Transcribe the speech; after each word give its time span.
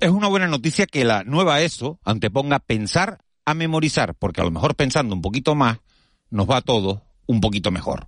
Es 0.00 0.10
una 0.10 0.28
buena 0.28 0.46
noticia 0.46 0.86
que 0.86 1.04
la 1.04 1.24
nueva 1.24 1.60
ESO 1.60 1.98
anteponga 2.04 2.60
pensar 2.60 3.18
a 3.44 3.54
memorizar, 3.54 4.14
porque 4.14 4.40
a 4.40 4.44
lo 4.44 4.52
mejor 4.52 4.76
pensando 4.76 5.12
un 5.12 5.22
poquito 5.22 5.56
más, 5.56 5.80
nos 6.30 6.48
va 6.48 6.60
todo 6.60 7.02
un 7.26 7.40
poquito 7.40 7.72
mejor. 7.72 8.06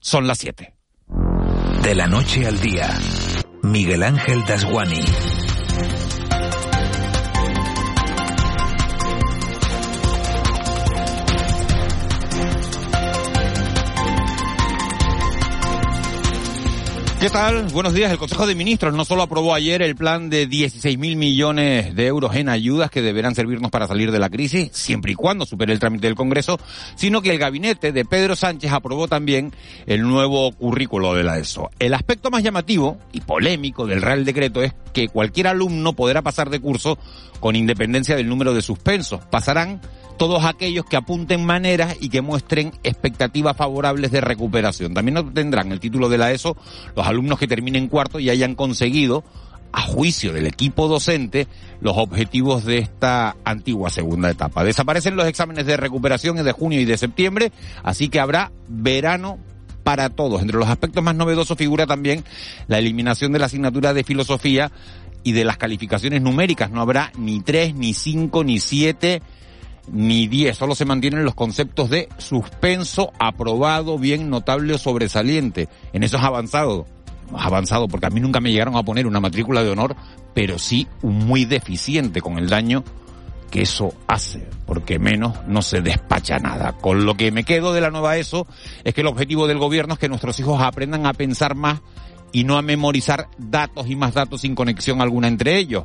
Son 0.00 0.26
las 0.26 0.36
7. 0.36 0.74
De 1.82 1.94
la 1.94 2.06
noche 2.06 2.46
al 2.46 2.60
día, 2.60 2.94
Miguel 3.62 4.02
Ángel 4.02 4.44
Dasguani. 4.46 5.00
¿Qué 17.20 17.28
tal? 17.28 17.64
Buenos 17.64 17.92
días. 17.92 18.10
El 18.10 18.16
Consejo 18.16 18.46
de 18.46 18.54
Ministros 18.54 18.94
no 18.94 19.04
solo 19.04 19.20
aprobó 19.24 19.52
ayer 19.52 19.82
el 19.82 19.94
plan 19.94 20.30
de 20.30 20.48
16.000 20.48 21.16
millones 21.16 21.94
de 21.94 22.06
euros 22.06 22.34
en 22.34 22.48
ayudas 22.48 22.90
que 22.90 23.02
deberán 23.02 23.34
servirnos 23.34 23.70
para 23.70 23.86
salir 23.86 24.10
de 24.10 24.18
la 24.18 24.30
crisis, 24.30 24.70
siempre 24.72 25.12
y 25.12 25.16
cuando 25.16 25.44
supere 25.44 25.74
el 25.74 25.78
trámite 25.78 26.06
del 26.06 26.16
Congreso, 26.16 26.58
sino 26.94 27.20
que 27.20 27.30
el 27.30 27.38
gabinete 27.38 27.92
de 27.92 28.06
Pedro 28.06 28.36
Sánchez 28.36 28.72
aprobó 28.72 29.06
también 29.06 29.52
el 29.84 30.00
nuevo 30.00 30.50
currículo 30.52 31.12
de 31.12 31.24
la 31.24 31.38
ESO. 31.38 31.68
El 31.78 31.92
aspecto 31.92 32.30
más 32.30 32.42
llamativo 32.42 32.96
y 33.12 33.20
polémico 33.20 33.86
del 33.86 34.00
Real 34.00 34.24
Decreto 34.24 34.62
es 34.62 34.72
que 34.94 35.08
cualquier 35.08 35.48
alumno 35.48 35.92
podrá 35.92 36.22
pasar 36.22 36.48
de 36.48 36.60
curso 36.60 36.96
con 37.38 37.54
independencia 37.54 38.16
del 38.16 38.30
número 38.30 38.54
de 38.54 38.62
suspensos. 38.62 39.20
Pasarán 39.26 39.82
todos 40.20 40.44
aquellos 40.44 40.84
que 40.84 40.98
apunten 40.98 41.46
maneras 41.46 41.96
y 41.98 42.10
que 42.10 42.20
muestren 42.20 42.74
expectativas 42.82 43.56
favorables 43.56 44.10
de 44.10 44.20
recuperación. 44.20 44.92
También 44.92 45.16
obtendrán 45.16 45.72
el 45.72 45.80
título 45.80 46.10
de 46.10 46.18
la 46.18 46.30
ESO 46.30 46.58
los 46.94 47.06
alumnos 47.06 47.38
que 47.38 47.46
terminen 47.46 47.88
cuarto 47.88 48.20
y 48.20 48.28
hayan 48.28 48.54
conseguido 48.54 49.24
a 49.72 49.80
juicio 49.80 50.34
del 50.34 50.46
equipo 50.46 50.88
docente 50.88 51.46
los 51.80 51.96
objetivos 51.96 52.66
de 52.66 52.76
esta 52.76 53.34
antigua 53.46 53.88
segunda 53.88 54.28
etapa. 54.28 54.62
Desaparecen 54.62 55.16
los 55.16 55.26
exámenes 55.26 55.64
de 55.64 55.78
recuperación 55.78 56.36
de 56.36 56.52
junio 56.52 56.78
y 56.82 56.84
de 56.84 56.98
septiembre, 56.98 57.50
así 57.82 58.10
que 58.10 58.20
habrá 58.20 58.52
verano 58.68 59.38
para 59.84 60.10
todos. 60.10 60.42
Entre 60.42 60.58
los 60.58 60.68
aspectos 60.68 61.02
más 61.02 61.14
novedosos 61.14 61.56
figura 61.56 61.86
también 61.86 62.24
la 62.68 62.76
eliminación 62.76 63.32
de 63.32 63.38
la 63.38 63.46
asignatura 63.46 63.94
de 63.94 64.04
filosofía 64.04 64.70
y 65.22 65.32
de 65.32 65.46
las 65.46 65.56
calificaciones 65.56 66.20
numéricas. 66.20 66.70
No 66.70 66.82
habrá 66.82 67.10
ni 67.16 67.40
tres, 67.40 67.74
ni 67.74 67.94
cinco, 67.94 68.44
ni 68.44 68.60
siete, 68.60 69.22
ni 69.88 70.28
10, 70.28 70.56
solo 70.56 70.74
se 70.74 70.84
mantienen 70.84 71.24
los 71.24 71.34
conceptos 71.34 71.90
de 71.90 72.08
suspenso, 72.18 73.12
aprobado, 73.18 73.98
bien, 73.98 74.30
notable 74.30 74.74
o 74.74 74.78
sobresaliente. 74.78 75.68
En 75.92 76.02
eso 76.02 76.16
es 76.16 76.22
avanzado. 76.22 76.86
Avanzado 77.32 77.88
porque 77.88 78.06
a 78.06 78.10
mí 78.10 78.20
nunca 78.20 78.40
me 78.40 78.50
llegaron 78.50 78.76
a 78.76 78.82
poner 78.82 79.06
una 79.06 79.20
matrícula 79.20 79.62
de 79.62 79.70
honor, 79.70 79.96
pero 80.34 80.58
sí 80.58 80.88
muy 81.02 81.44
deficiente 81.44 82.20
con 82.20 82.38
el 82.38 82.48
daño 82.48 82.84
que 83.50 83.62
eso 83.62 83.92
hace, 84.06 84.48
porque 84.64 84.98
menos 84.98 85.34
no 85.46 85.62
se 85.62 85.80
despacha 85.80 86.38
nada. 86.38 86.72
Con 86.72 87.04
lo 87.04 87.16
que 87.16 87.32
me 87.32 87.44
quedo 87.44 87.72
de 87.72 87.80
la 87.80 87.90
nueva 87.90 88.16
ESO 88.16 88.46
es 88.84 88.94
que 88.94 89.00
el 89.00 89.08
objetivo 89.08 89.46
del 89.46 89.58
gobierno 89.58 89.94
es 89.94 90.00
que 90.00 90.08
nuestros 90.08 90.38
hijos 90.40 90.62
aprendan 90.62 91.06
a 91.06 91.12
pensar 91.12 91.54
más 91.54 91.80
y 92.32 92.44
no 92.44 92.56
a 92.56 92.62
memorizar 92.62 93.28
datos 93.38 93.88
y 93.88 93.96
más 93.96 94.14
datos 94.14 94.42
sin 94.42 94.54
conexión 94.54 95.00
alguna 95.00 95.28
entre 95.28 95.58
ellos. 95.58 95.84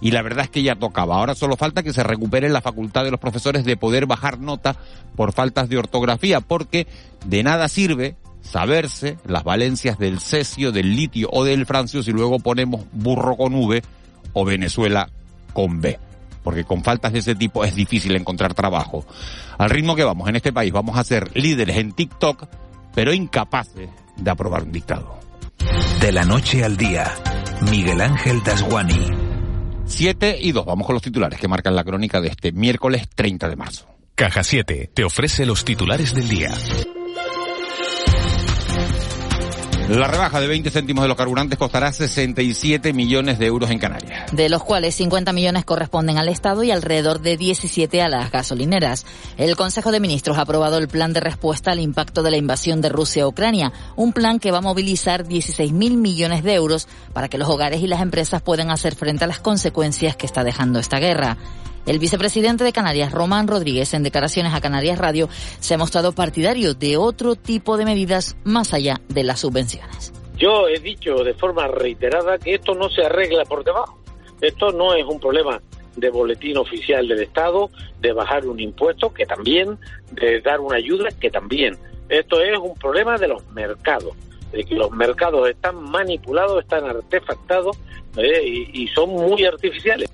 Y 0.00 0.10
la 0.10 0.22
verdad 0.22 0.44
es 0.44 0.50
que 0.50 0.62
ya 0.62 0.76
tocaba. 0.76 1.16
Ahora 1.16 1.34
solo 1.34 1.56
falta 1.56 1.82
que 1.82 1.92
se 1.92 2.02
recupere 2.02 2.48
la 2.48 2.60
facultad 2.60 3.04
de 3.04 3.10
los 3.10 3.20
profesores 3.20 3.64
de 3.64 3.76
poder 3.76 4.06
bajar 4.06 4.38
nota 4.38 4.76
por 5.16 5.32
faltas 5.32 5.68
de 5.68 5.78
ortografía, 5.78 6.40
porque 6.40 6.86
de 7.24 7.42
nada 7.42 7.68
sirve 7.68 8.16
saberse 8.42 9.18
las 9.26 9.44
valencias 9.44 9.98
del 9.98 10.20
cesio, 10.20 10.72
del 10.72 10.94
litio 10.94 11.28
o 11.32 11.44
del 11.44 11.66
francio 11.66 12.02
si 12.02 12.12
luego 12.12 12.38
ponemos 12.38 12.84
burro 12.92 13.36
con 13.36 13.54
V 13.54 13.82
o 14.32 14.44
Venezuela 14.44 15.08
con 15.52 15.80
B. 15.80 15.98
Porque 16.44 16.64
con 16.64 16.84
faltas 16.84 17.12
de 17.12 17.18
ese 17.18 17.34
tipo 17.34 17.64
es 17.64 17.74
difícil 17.74 18.14
encontrar 18.14 18.54
trabajo. 18.54 19.04
Al 19.58 19.70
ritmo 19.70 19.96
que 19.96 20.04
vamos 20.04 20.28
en 20.28 20.36
este 20.36 20.52
país, 20.52 20.72
vamos 20.72 20.96
a 20.96 21.02
ser 21.02 21.36
líderes 21.36 21.76
en 21.76 21.92
TikTok, 21.92 22.44
pero 22.94 23.12
incapaces 23.12 23.88
de 24.16 24.30
aprobar 24.30 24.62
un 24.62 24.70
dictado. 24.70 25.25
De 26.00 26.12
la 26.12 26.24
noche 26.24 26.64
al 26.64 26.76
día, 26.76 27.14
Miguel 27.70 28.00
Ángel 28.00 28.42
Dasguani. 28.42 29.10
7 29.84 30.38
y 30.40 30.52
2. 30.52 30.66
Vamos 30.66 30.86
con 30.86 30.94
los 30.94 31.02
titulares 31.02 31.38
que 31.38 31.48
marcan 31.48 31.76
la 31.76 31.84
crónica 31.84 32.20
de 32.20 32.28
este 32.28 32.52
miércoles 32.52 33.08
30 33.14 33.48
de 33.48 33.56
marzo. 33.56 33.86
Caja 34.14 34.42
7 34.42 34.90
te 34.94 35.04
ofrece 35.04 35.46
los 35.46 35.64
titulares 35.64 36.14
del 36.14 36.28
día. 36.28 36.52
La 39.88 40.08
rebaja 40.08 40.40
de 40.40 40.48
20 40.48 40.68
céntimos 40.70 41.04
de 41.04 41.08
los 41.08 41.16
carburantes 41.16 41.56
costará 41.56 41.92
67 41.92 42.92
millones 42.92 43.38
de 43.38 43.46
euros 43.46 43.70
en 43.70 43.78
Canarias. 43.78 44.32
De 44.32 44.48
los 44.48 44.64
cuales 44.64 44.96
50 44.96 45.32
millones 45.32 45.64
corresponden 45.64 46.18
al 46.18 46.28
Estado 46.28 46.64
y 46.64 46.72
alrededor 46.72 47.20
de 47.20 47.36
17 47.36 48.02
a 48.02 48.08
las 48.08 48.32
gasolineras. 48.32 49.06
El 49.36 49.54
Consejo 49.54 49.92
de 49.92 50.00
Ministros 50.00 50.38
ha 50.38 50.40
aprobado 50.40 50.78
el 50.78 50.88
plan 50.88 51.12
de 51.12 51.20
respuesta 51.20 51.70
al 51.70 51.78
impacto 51.78 52.24
de 52.24 52.32
la 52.32 52.36
invasión 52.36 52.80
de 52.80 52.88
Rusia 52.88 53.22
a 53.22 53.28
Ucrania, 53.28 53.72
un 53.94 54.12
plan 54.12 54.40
que 54.40 54.50
va 54.50 54.58
a 54.58 54.62
movilizar 54.62 55.24
16 55.24 55.72
mil 55.72 55.96
millones 55.96 56.42
de 56.42 56.54
euros 56.54 56.88
para 57.12 57.28
que 57.28 57.38
los 57.38 57.48
hogares 57.48 57.80
y 57.80 57.86
las 57.86 58.00
empresas 58.00 58.42
puedan 58.42 58.72
hacer 58.72 58.96
frente 58.96 59.22
a 59.22 59.28
las 59.28 59.38
consecuencias 59.38 60.16
que 60.16 60.26
está 60.26 60.42
dejando 60.42 60.80
esta 60.80 60.98
guerra. 60.98 61.36
El 61.86 62.00
vicepresidente 62.00 62.64
de 62.64 62.72
Canarias, 62.72 63.12
Román 63.12 63.46
Rodríguez, 63.46 63.94
en 63.94 64.02
declaraciones 64.02 64.52
a 64.52 64.60
Canarias 64.60 64.98
Radio, 64.98 65.28
se 65.60 65.74
ha 65.74 65.78
mostrado 65.78 66.10
partidario 66.12 66.74
de 66.74 66.96
otro 66.96 67.36
tipo 67.36 67.76
de 67.76 67.84
medidas 67.84 68.36
más 68.42 68.74
allá 68.74 69.00
de 69.08 69.22
las 69.22 69.38
subvenciones. 69.38 70.12
Yo 70.36 70.66
he 70.66 70.80
dicho 70.80 71.14
de 71.22 71.32
forma 71.34 71.68
reiterada 71.68 72.38
que 72.38 72.56
esto 72.56 72.74
no 72.74 72.90
se 72.90 73.02
arregla 73.02 73.44
por 73.44 73.62
debajo. 73.62 73.98
Esto 74.40 74.72
no 74.72 74.94
es 74.94 75.04
un 75.04 75.20
problema 75.20 75.62
de 75.94 76.10
boletín 76.10 76.56
oficial 76.58 77.06
del 77.06 77.22
Estado, 77.22 77.70
de 78.00 78.12
bajar 78.12 78.46
un 78.46 78.58
impuesto, 78.58 79.14
que 79.14 79.24
también, 79.24 79.78
de 80.10 80.40
dar 80.40 80.58
una 80.58 80.78
ayuda, 80.78 81.08
que 81.20 81.30
también. 81.30 81.78
Esto 82.08 82.40
es 82.40 82.58
un 82.58 82.74
problema 82.74 83.16
de 83.16 83.28
los 83.28 83.46
mercados, 83.52 84.12
de 84.50 84.64
que 84.64 84.74
los 84.74 84.90
mercados 84.90 85.48
están 85.48 85.80
manipulados, 85.84 86.64
están 86.64 86.84
artefactados 86.84 87.78
eh, 88.16 88.68
y, 88.72 88.82
y 88.84 88.88
son 88.88 89.10
muy 89.10 89.44
artificiales. 89.44 90.08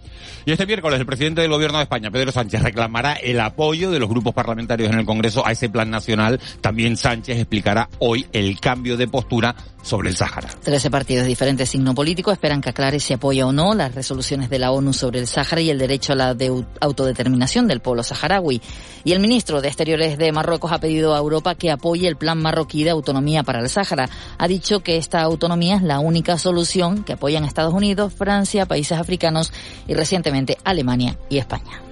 Y 0.44 0.50
este 0.50 0.66
miércoles 0.66 0.98
el 0.98 1.06
presidente 1.06 1.40
del 1.40 1.50
Gobierno 1.50 1.78
de 1.78 1.84
España, 1.84 2.10
Pedro 2.10 2.32
Sánchez, 2.32 2.62
reclamará 2.62 3.12
el 3.12 3.38
apoyo 3.38 3.92
de 3.92 4.00
los 4.00 4.08
grupos 4.08 4.34
parlamentarios 4.34 4.90
en 4.90 4.98
el 4.98 5.06
Congreso 5.06 5.46
a 5.46 5.52
ese 5.52 5.68
plan 5.68 5.88
nacional. 5.88 6.40
También 6.60 6.96
Sánchez 6.96 7.38
explicará 7.38 7.88
hoy 8.00 8.26
el 8.32 8.58
cambio 8.58 8.96
de 8.96 9.06
postura 9.06 9.54
sobre 9.82 10.10
el 10.10 10.16
Sáhara. 10.16 10.48
Trece 10.62 10.90
partidos 10.90 11.24
de 11.24 11.28
diferente 11.28 11.66
signo 11.66 11.94
político 11.94 12.32
esperan 12.32 12.60
que 12.60 12.70
aclare 12.70 13.00
si 13.00 13.12
apoya 13.12 13.46
o 13.46 13.52
no 13.52 13.74
las 13.74 13.94
resoluciones 13.94 14.48
de 14.48 14.58
la 14.58 14.70
ONU 14.70 14.92
sobre 14.92 15.18
el 15.18 15.26
Sáhara 15.26 15.60
y 15.60 15.70
el 15.70 15.78
derecho 15.78 16.12
a 16.12 16.16
la 16.16 16.34
de 16.34 16.64
autodeterminación 16.80 17.68
del 17.68 17.80
pueblo 17.80 18.02
saharaui. 18.02 18.60
Y 19.04 19.12
el 19.12 19.20
ministro 19.20 19.60
de 19.60 19.68
Exteriores 19.68 20.18
de 20.18 20.32
Marruecos 20.32 20.72
ha 20.72 20.78
pedido 20.78 21.14
a 21.14 21.18
Europa 21.18 21.56
que 21.56 21.70
apoye 21.70 22.06
el 22.06 22.16
plan 22.16 22.40
marroquí 22.40 22.84
de 22.84 22.90
autonomía 22.90 23.42
para 23.42 23.60
el 23.60 23.68
Sáhara. 23.68 24.08
Ha 24.38 24.48
dicho 24.48 24.80
que 24.80 24.96
esta 24.96 25.20
autonomía 25.22 25.76
es 25.76 25.82
la 25.82 25.98
única 25.98 26.38
solución 26.38 27.02
que 27.02 27.14
apoyan 27.14 27.44
Estados 27.44 27.74
Unidos, 27.74 27.91
Francia, 28.10 28.66
países 28.66 28.98
africanos 28.98 29.52
y 29.86 29.94
recientemente 29.94 30.58
Alemania 30.64 31.18
y 31.28 31.38
España. 31.38 31.82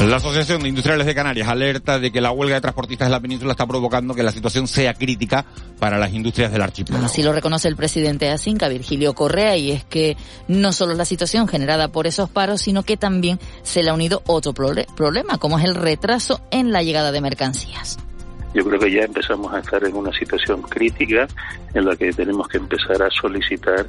La 0.00 0.16
Asociación 0.16 0.62
de 0.62 0.68
Industriales 0.68 1.06
de 1.06 1.14
Canarias 1.14 1.48
alerta 1.48 1.98
de 1.98 2.12
que 2.12 2.20
la 2.20 2.30
huelga 2.30 2.56
de 2.56 2.60
transportistas 2.60 3.06
en 3.06 3.12
la 3.12 3.20
península 3.20 3.52
está 3.52 3.66
provocando 3.66 4.14
que 4.14 4.22
la 4.22 4.32
situación 4.32 4.68
sea 4.68 4.92
crítica 4.92 5.46
para 5.78 5.98
las 5.98 6.12
industrias 6.12 6.52
del 6.52 6.60
archipiélago. 6.60 7.06
Así 7.06 7.22
lo 7.22 7.32
reconoce 7.32 7.68
el 7.68 7.76
presidente 7.76 8.26
de 8.26 8.32
Asinca, 8.32 8.68
Virgilio 8.68 9.14
Correa, 9.14 9.56
y 9.56 9.70
es 9.70 9.84
que 9.84 10.16
no 10.46 10.72
solo 10.72 10.92
es 10.92 10.98
la 10.98 11.06
situación 11.06 11.48
generada 11.48 11.88
por 11.88 12.06
esos 12.06 12.28
paros, 12.28 12.60
sino 12.60 12.82
que 12.82 12.98
también 12.98 13.38
se 13.62 13.82
le 13.82 13.90
ha 13.90 13.94
unido 13.94 14.22
otro 14.26 14.52
problema, 14.52 15.38
como 15.38 15.58
es 15.58 15.64
el 15.64 15.74
retraso 15.74 16.40
en 16.50 16.70
la 16.72 16.82
llegada 16.82 17.10
de 17.10 17.22
mercancías. 17.22 17.96
Yo 18.54 18.64
creo 18.64 18.78
que 18.78 18.90
ya 18.90 19.02
empezamos 19.02 19.52
a 19.52 19.58
estar 19.58 19.84
en 19.84 19.96
una 19.96 20.12
situación 20.12 20.62
crítica 20.62 21.26
en 21.74 21.84
la 21.84 21.96
que 21.96 22.12
tenemos 22.12 22.46
que 22.46 22.58
empezar 22.58 23.02
a 23.02 23.10
solicitar 23.10 23.86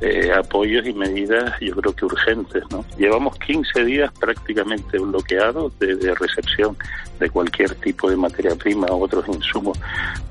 eh, 0.00 0.32
apoyos 0.32 0.86
y 0.86 0.94
medidas, 0.94 1.52
yo 1.60 1.76
creo 1.76 1.94
que 1.94 2.06
urgentes. 2.06 2.64
¿no? 2.70 2.84
Llevamos 2.98 3.38
15 3.38 3.84
días 3.84 4.10
prácticamente 4.18 4.98
bloqueados 4.98 5.78
de, 5.78 6.14
recepción 6.14 6.76
de 7.20 7.28
cualquier 7.28 7.74
tipo 7.74 8.08
de 8.08 8.16
materia 8.16 8.54
prima 8.56 8.86
o 8.86 9.00
otros 9.00 9.28
insumos 9.28 9.78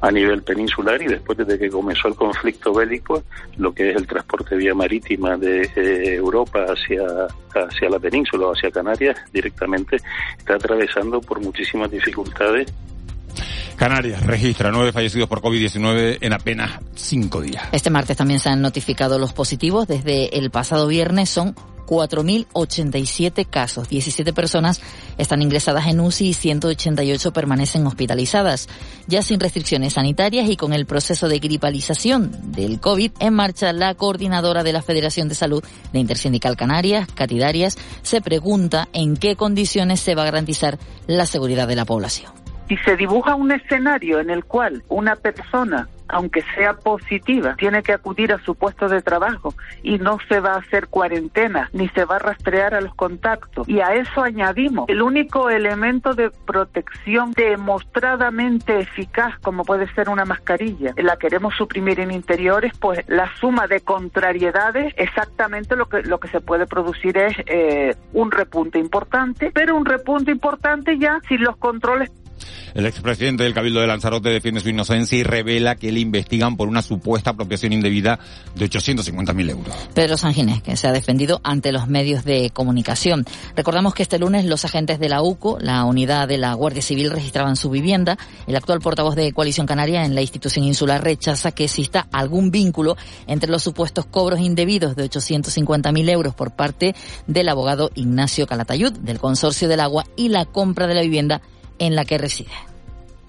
a 0.01 0.11
nivel 0.11 0.41
peninsular 0.41 0.99
y 1.01 1.07
después 1.07 1.37
desde 1.37 1.59
que 1.59 1.69
comenzó 1.69 2.07
el 2.07 2.15
conflicto 2.15 2.73
bélico, 2.73 3.23
lo 3.57 3.71
que 3.73 3.91
es 3.91 3.95
el 3.97 4.07
transporte 4.07 4.55
vía 4.55 4.73
marítima 4.73 5.37
de 5.37 5.69
eh, 5.75 6.15
Europa 6.15 6.65
hacia, 6.67 7.27
hacia 7.53 7.89
la 7.89 7.99
península 7.99 8.47
o 8.47 8.53
hacia 8.53 8.71
Canarias 8.71 9.17
directamente 9.31 9.97
está 10.37 10.55
atravesando 10.55 11.21
por 11.21 11.39
muchísimas 11.39 11.91
dificultades 11.91 12.73
Canarias 13.75 14.23
registra 14.25 14.71
nueve 14.71 14.91
fallecidos 14.91 15.27
por 15.27 15.41
COVID-19 15.41 16.17
en 16.21 16.33
apenas 16.33 16.79
cinco 16.95 17.41
días. 17.41 17.67
Este 17.71 17.89
martes 17.89 18.17
también 18.17 18.39
se 18.39 18.49
han 18.49 18.61
notificado 18.61 19.19
los 19.19 19.33
positivos. 19.33 19.87
Desde 19.87 20.37
el 20.37 20.51
pasado 20.51 20.87
viernes 20.87 21.29
son 21.29 21.55
4.087 21.85 23.47
casos. 23.49 23.89
17 23.89 24.33
personas 24.33 24.81
están 25.17 25.41
ingresadas 25.41 25.87
en 25.87 25.99
UCI 25.99 26.29
y 26.29 26.33
188 26.33 27.33
permanecen 27.33 27.85
hospitalizadas. 27.87 28.67
Ya 29.07 29.21
sin 29.21 29.39
restricciones 29.39 29.93
sanitarias 29.93 30.49
y 30.49 30.57
con 30.57 30.73
el 30.73 30.85
proceso 30.85 31.27
de 31.29 31.39
gripalización 31.39 32.51
del 32.51 32.79
COVID 32.79 33.11
en 33.19 33.33
marcha, 33.33 33.73
la 33.73 33.93
coordinadora 33.95 34.63
de 34.63 34.73
la 34.73 34.81
Federación 34.81 35.29
de 35.29 35.35
Salud 35.35 35.63
de 35.93 35.99
Intersindical 35.99 36.57
Canarias, 36.57 37.07
Catidarias, 37.13 37.77
se 38.01 38.21
pregunta 38.21 38.89
en 38.93 39.17
qué 39.17 39.35
condiciones 39.35 39.99
se 39.99 40.15
va 40.15 40.23
a 40.23 40.25
garantizar 40.25 40.79
la 41.07 41.25
seguridad 41.25 41.67
de 41.67 41.75
la 41.75 41.85
población. 41.85 42.44
Si 42.67 42.77
se 42.77 42.95
dibuja 42.95 43.35
un 43.35 43.51
escenario 43.51 44.19
en 44.19 44.29
el 44.29 44.43
cual 44.45 44.83
una 44.89 45.15
persona 45.15 45.87
aunque 46.07 46.43
sea 46.55 46.73
positiva, 46.73 47.55
tiene 47.57 47.83
que 47.83 47.93
acudir 47.93 48.31
a 48.33 48.39
su 48.39 48.55
puesto 48.55 48.87
de 48.87 49.01
trabajo 49.01 49.53
y 49.83 49.97
no 49.97 50.17
se 50.29 50.39
va 50.39 50.53
a 50.53 50.57
hacer 50.57 50.87
cuarentena 50.87 51.69
ni 51.73 51.89
se 51.89 52.05
va 52.05 52.17
a 52.17 52.19
rastrear 52.19 52.73
a 52.75 52.81
los 52.81 52.93
contactos. 52.95 53.67
Y 53.67 53.79
a 53.79 53.95
eso 53.95 54.21
añadimos 54.21 54.85
el 54.87 55.01
único 55.01 55.49
elemento 55.49 56.13
de 56.13 56.29
protección 56.29 57.31
demostradamente 57.31 58.79
eficaz, 58.79 59.37
como 59.39 59.63
puede 59.63 59.91
ser 59.93 60.09
una 60.09 60.25
mascarilla. 60.25 60.93
La 60.97 61.17
queremos 61.17 61.55
suprimir 61.55 61.99
en 61.99 62.11
interiores, 62.11 62.73
pues 62.79 63.03
la 63.07 63.29
suma 63.39 63.67
de 63.67 63.81
contrariedades, 63.81 64.93
exactamente 64.97 65.75
lo 65.75 65.87
que, 65.87 66.03
lo 66.03 66.19
que 66.19 66.27
se 66.27 66.41
puede 66.41 66.67
producir 66.67 67.17
es 67.17 67.35
eh, 67.47 67.95
un 68.13 68.31
repunte 68.31 68.79
importante, 68.79 69.51
pero 69.53 69.75
un 69.75 69.85
repunte 69.85 70.31
importante 70.31 70.97
ya 70.97 71.19
sin 71.27 71.43
los 71.43 71.57
controles 71.57 72.11
el 72.73 72.85
expresidente 72.85 73.43
del 73.43 73.53
Cabildo 73.53 73.79
de 73.79 73.87
Lanzarote 73.87 74.29
defiende 74.29 74.59
su 74.59 74.69
inocencia 74.69 75.17
y 75.17 75.23
revela 75.23 75.75
que 75.75 75.91
le 75.91 76.01
investigan 76.01 76.57
por 76.57 76.67
una 76.67 76.81
supuesta 76.81 77.31
apropiación 77.31 77.73
indebida 77.73 78.19
de 78.55 78.69
850.000 78.69 79.49
euros. 79.49 79.75
Pedro 79.93 80.17
Sanginés, 80.17 80.61
que 80.61 80.75
se 80.75 80.87
ha 80.87 80.91
defendido 80.91 81.39
ante 81.43 81.71
los 81.71 81.87
medios 81.87 82.25
de 82.25 82.49
comunicación. 82.49 83.25
Recordamos 83.55 83.93
que 83.93 84.03
este 84.03 84.19
lunes 84.19 84.45
los 84.45 84.65
agentes 84.65 84.99
de 84.99 85.07
la 85.07 85.21
UCO, 85.21 85.57
la 85.61 85.85
unidad 85.85 86.27
de 86.27 86.37
la 86.37 86.53
Guardia 86.53 86.81
Civil, 86.81 87.11
registraban 87.11 87.55
su 87.55 87.69
vivienda. 87.69 88.17
El 88.45 88.55
actual 88.55 88.81
portavoz 88.81 89.15
de 89.15 89.31
Coalición 89.31 89.67
Canaria 89.67 90.03
en 90.03 90.13
la 90.13 90.21
institución 90.21 90.65
insular 90.65 91.03
rechaza 91.03 91.51
que 91.51 91.63
exista 91.63 92.07
algún 92.11 92.51
vínculo 92.51 92.97
entre 93.27 93.49
los 93.49 93.63
supuestos 93.63 94.05
cobros 94.05 94.39
indebidos 94.39 94.95
de 94.95 95.09
850.000 95.09 96.09
euros 96.09 96.35
por 96.35 96.51
parte 96.51 96.93
del 97.27 97.49
abogado 97.49 97.89
Ignacio 97.95 98.47
Calatayud 98.47 98.91
del 98.91 99.19
Consorcio 99.19 99.67
del 99.67 99.79
Agua 99.79 100.05
y 100.15 100.29
la 100.29 100.45
compra 100.45 100.87
de 100.87 100.95
la 100.95 101.01
vivienda 101.01 101.41
en 101.79 101.95
la 101.95 102.05
que 102.05 102.17
reside. 102.17 102.51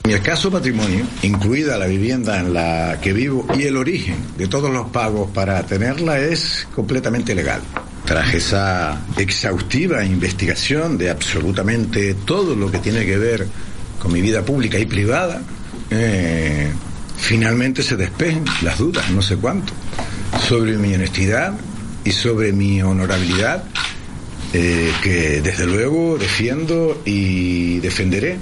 Mi 0.06 0.12
escaso 0.12 0.52
patrimonio, 0.52 1.04
incluida 1.22 1.76
la 1.78 1.86
vivienda 1.86 2.38
en 2.38 2.54
la 2.54 3.00
que 3.00 3.12
vivo 3.12 3.44
y 3.58 3.64
el 3.64 3.76
origen 3.76 4.16
de 4.38 4.46
todos 4.46 4.70
los 4.70 4.88
pagos 4.90 5.30
para 5.32 5.60
tenerla 5.64 6.20
es 6.20 6.68
completamente 6.72 7.34
legal. 7.34 7.60
Tras 8.04 8.32
esa 8.32 9.02
exhaustiva 9.16 10.04
investigación 10.04 10.96
de 10.96 11.10
absolutamente 11.10 12.14
todo 12.14 12.54
lo 12.54 12.70
que 12.70 12.78
tiene 12.78 13.04
que 13.04 13.18
ver 13.18 13.48
con 13.98 14.12
mi 14.12 14.20
vida 14.20 14.44
pública 14.44 14.78
y 14.78 14.86
privada, 14.86 15.42
eh, 15.90 16.70
finalmente 17.16 17.82
se 17.82 17.96
despejen 17.96 18.44
las 18.62 18.78
dudas, 18.78 19.10
no 19.10 19.22
sé 19.22 19.36
cuánto, 19.36 19.72
sobre 20.46 20.76
mi 20.76 20.94
honestidad 20.94 21.52
y 22.04 22.12
sobre 22.12 22.52
mi 22.52 22.80
honorabilidad, 22.80 23.64
eh, 24.52 24.92
que 25.02 25.40
desde 25.40 25.66
luego 25.66 26.18
defiendo 26.18 27.00
y 27.04 27.78
defenderé. 27.80 28.38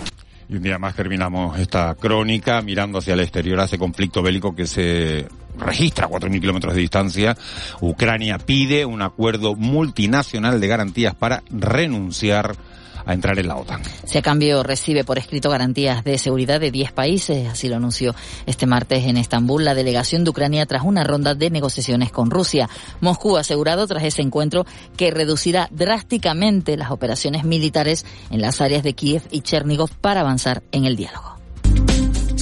Y 0.49 0.57
un 0.57 0.63
día 0.63 0.79
más 0.79 0.95
terminamos 0.95 1.59
esta 1.59 1.95
crónica 1.95 2.61
mirando 2.61 2.99
hacia 2.99 3.15
el 3.15 3.21
exterior, 3.21 3.61
a 3.61 3.65
ese 3.65 3.79
conflicto 3.79 4.23
bélico 4.23 4.55
que 4.55 4.67
se 4.67 5.27
registra 5.59 6.07
a 6.07 6.11
4.000 6.11 6.41
kilómetros 6.41 6.75
de 6.75 6.81
distancia. 6.81 7.37
Ucrania 7.81 8.39
pide 8.39 8.85
un 8.85 9.03
acuerdo 9.03 9.55
multinacional 9.55 10.61
de 10.61 10.69
garantías 10.69 11.15
para 11.15 11.43
renunciar 11.51 12.57
a 13.07 13.13
entrar 13.13 13.39
en 13.39 13.49
la 13.49 13.57
OTAN. 13.57 13.83
Si 14.05 14.19
a 14.19 14.23
cambio 14.23 14.63
recibe 14.63 15.05
por 15.05 15.19
escrito 15.19 15.51
garantías 15.51 16.05
de 16.05 16.19
seguridad 16.19 16.61
de 16.61 16.71
10 16.71 16.93
países, 16.93 17.49
así 17.49 17.69
lo 17.69 17.77
anunció 17.77 18.15
este 18.47 18.67
martes 18.67 19.05
en 19.05 19.17
Estambul 19.17 19.65
la 19.65 19.75
delegación 19.75 20.25
de 20.25 20.31
Ucrania 20.31 20.67
tras 20.67 20.83
una 20.83 21.05
ronda 21.05 21.35
de 21.35 21.51
negociaciones 21.51 22.11
con 22.11 22.31
Rusia. 22.31 22.69
Moscú 23.01 23.37
ha 23.37 23.41
asegurado 23.41 23.87
tras 23.87 24.05
ese 24.05 24.23
encuentro 24.23 24.67
que 24.97 25.11
reducirá 25.11 25.69
drásticamente 25.71 26.77
las 26.77 26.91
operaciones 26.91 27.45
militares 27.45 28.05
en 28.31 28.41
las 28.41 28.61
áreas 28.61 28.83
de 28.83 28.95
Kiev 28.95 29.23
y 29.31 29.41
Chernigov 29.41 29.91
para 30.01 30.21
avanzar 30.21 30.63
en 30.73 30.85
el 30.85 30.97
diálogo. 30.97 31.34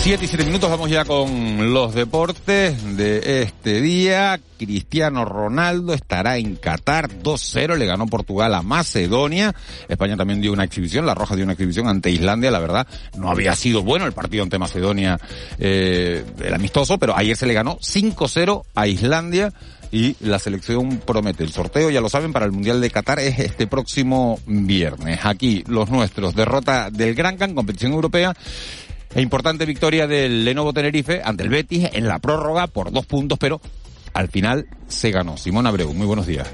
7 0.00 0.24
y 0.24 0.28
7 0.28 0.44
minutos, 0.44 0.70
vamos 0.70 0.90
ya 0.90 1.04
con 1.04 1.72
los 1.72 1.92
deportes 1.92 2.96
de 2.96 3.42
este 3.42 3.80
día. 3.80 4.40
Cristiano 4.56 5.24
Ronaldo 5.24 5.92
estará 5.92 6.38
en 6.38 6.54
Qatar 6.54 7.08
2-0, 7.08 7.76
le 7.76 7.84
ganó 7.84 8.06
Portugal 8.06 8.54
a 8.54 8.62
Macedonia. 8.62 9.54
España 9.88 10.16
también 10.16 10.40
dio 10.40 10.52
una 10.52 10.64
exhibición, 10.64 11.04
la 11.04 11.14
Roja 11.14 11.34
dio 11.34 11.44
una 11.44 11.54
exhibición 11.54 11.88
ante 11.88 12.10
Islandia, 12.10 12.50
la 12.50 12.60
verdad 12.60 12.86
no 13.16 13.28
había 13.28 13.56
sido 13.56 13.82
bueno 13.82 14.06
el 14.06 14.12
partido 14.12 14.44
ante 14.44 14.58
Macedonia, 14.58 15.18
eh, 15.58 16.24
el 16.42 16.54
amistoso, 16.54 16.96
pero 16.98 17.16
ayer 17.16 17.36
se 17.36 17.46
le 17.46 17.54
ganó 17.54 17.78
5-0 17.78 18.62
a 18.76 18.86
Islandia 18.86 19.52
y 19.90 20.16
la 20.20 20.38
selección 20.38 20.98
promete. 20.98 21.44
El 21.44 21.52
sorteo, 21.52 21.90
ya 21.90 22.00
lo 22.00 22.08
saben, 22.08 22.32
para 22.32 22.46
el 22.46 22.52
Mundial 22.52 22.80
de 22.80 22.90
Qatar 22.90 23.18
es 23.18 23.38
este 23.38 23.66
próximo 23.66 24.38
viernes. 24.46 25.20
Aquí 25.24 25.64
los 25.66 25.90
nuestros, 25.90 26.34
derrota 26.34 26.90
del 26.90 27.14
Gran 27.14 27.36
Can, 27.36 27.54
competición 27.54 27.92
europea, 27.92 28.34
e 29.14 29.22
importante 29.22 29.66
victoria 29.66 30.06
del 30.06 30.44
Lenovo 30.44 30.72
Tenerife 30.72 31.20
ante 31.24 31.42
el 31.42 31.48
Betis 31.48 31.88
en 31.92 32.08
la 32.08 32.18
prórroga 32.18 32.66
por 32.66 32.92
dos 32.92 33.06
puntos, 33.06 33.38
pero 33.38 33.60
al 34.14 34.28
final 34.28 34.66
se 34.86 35.10
ganó. 35.10 35.36
Simón 35.36 35.66
Abreu, 35.66 35.92
muy 35.94 36.06
buenos 36.06 36.26
días. 36.26 36.48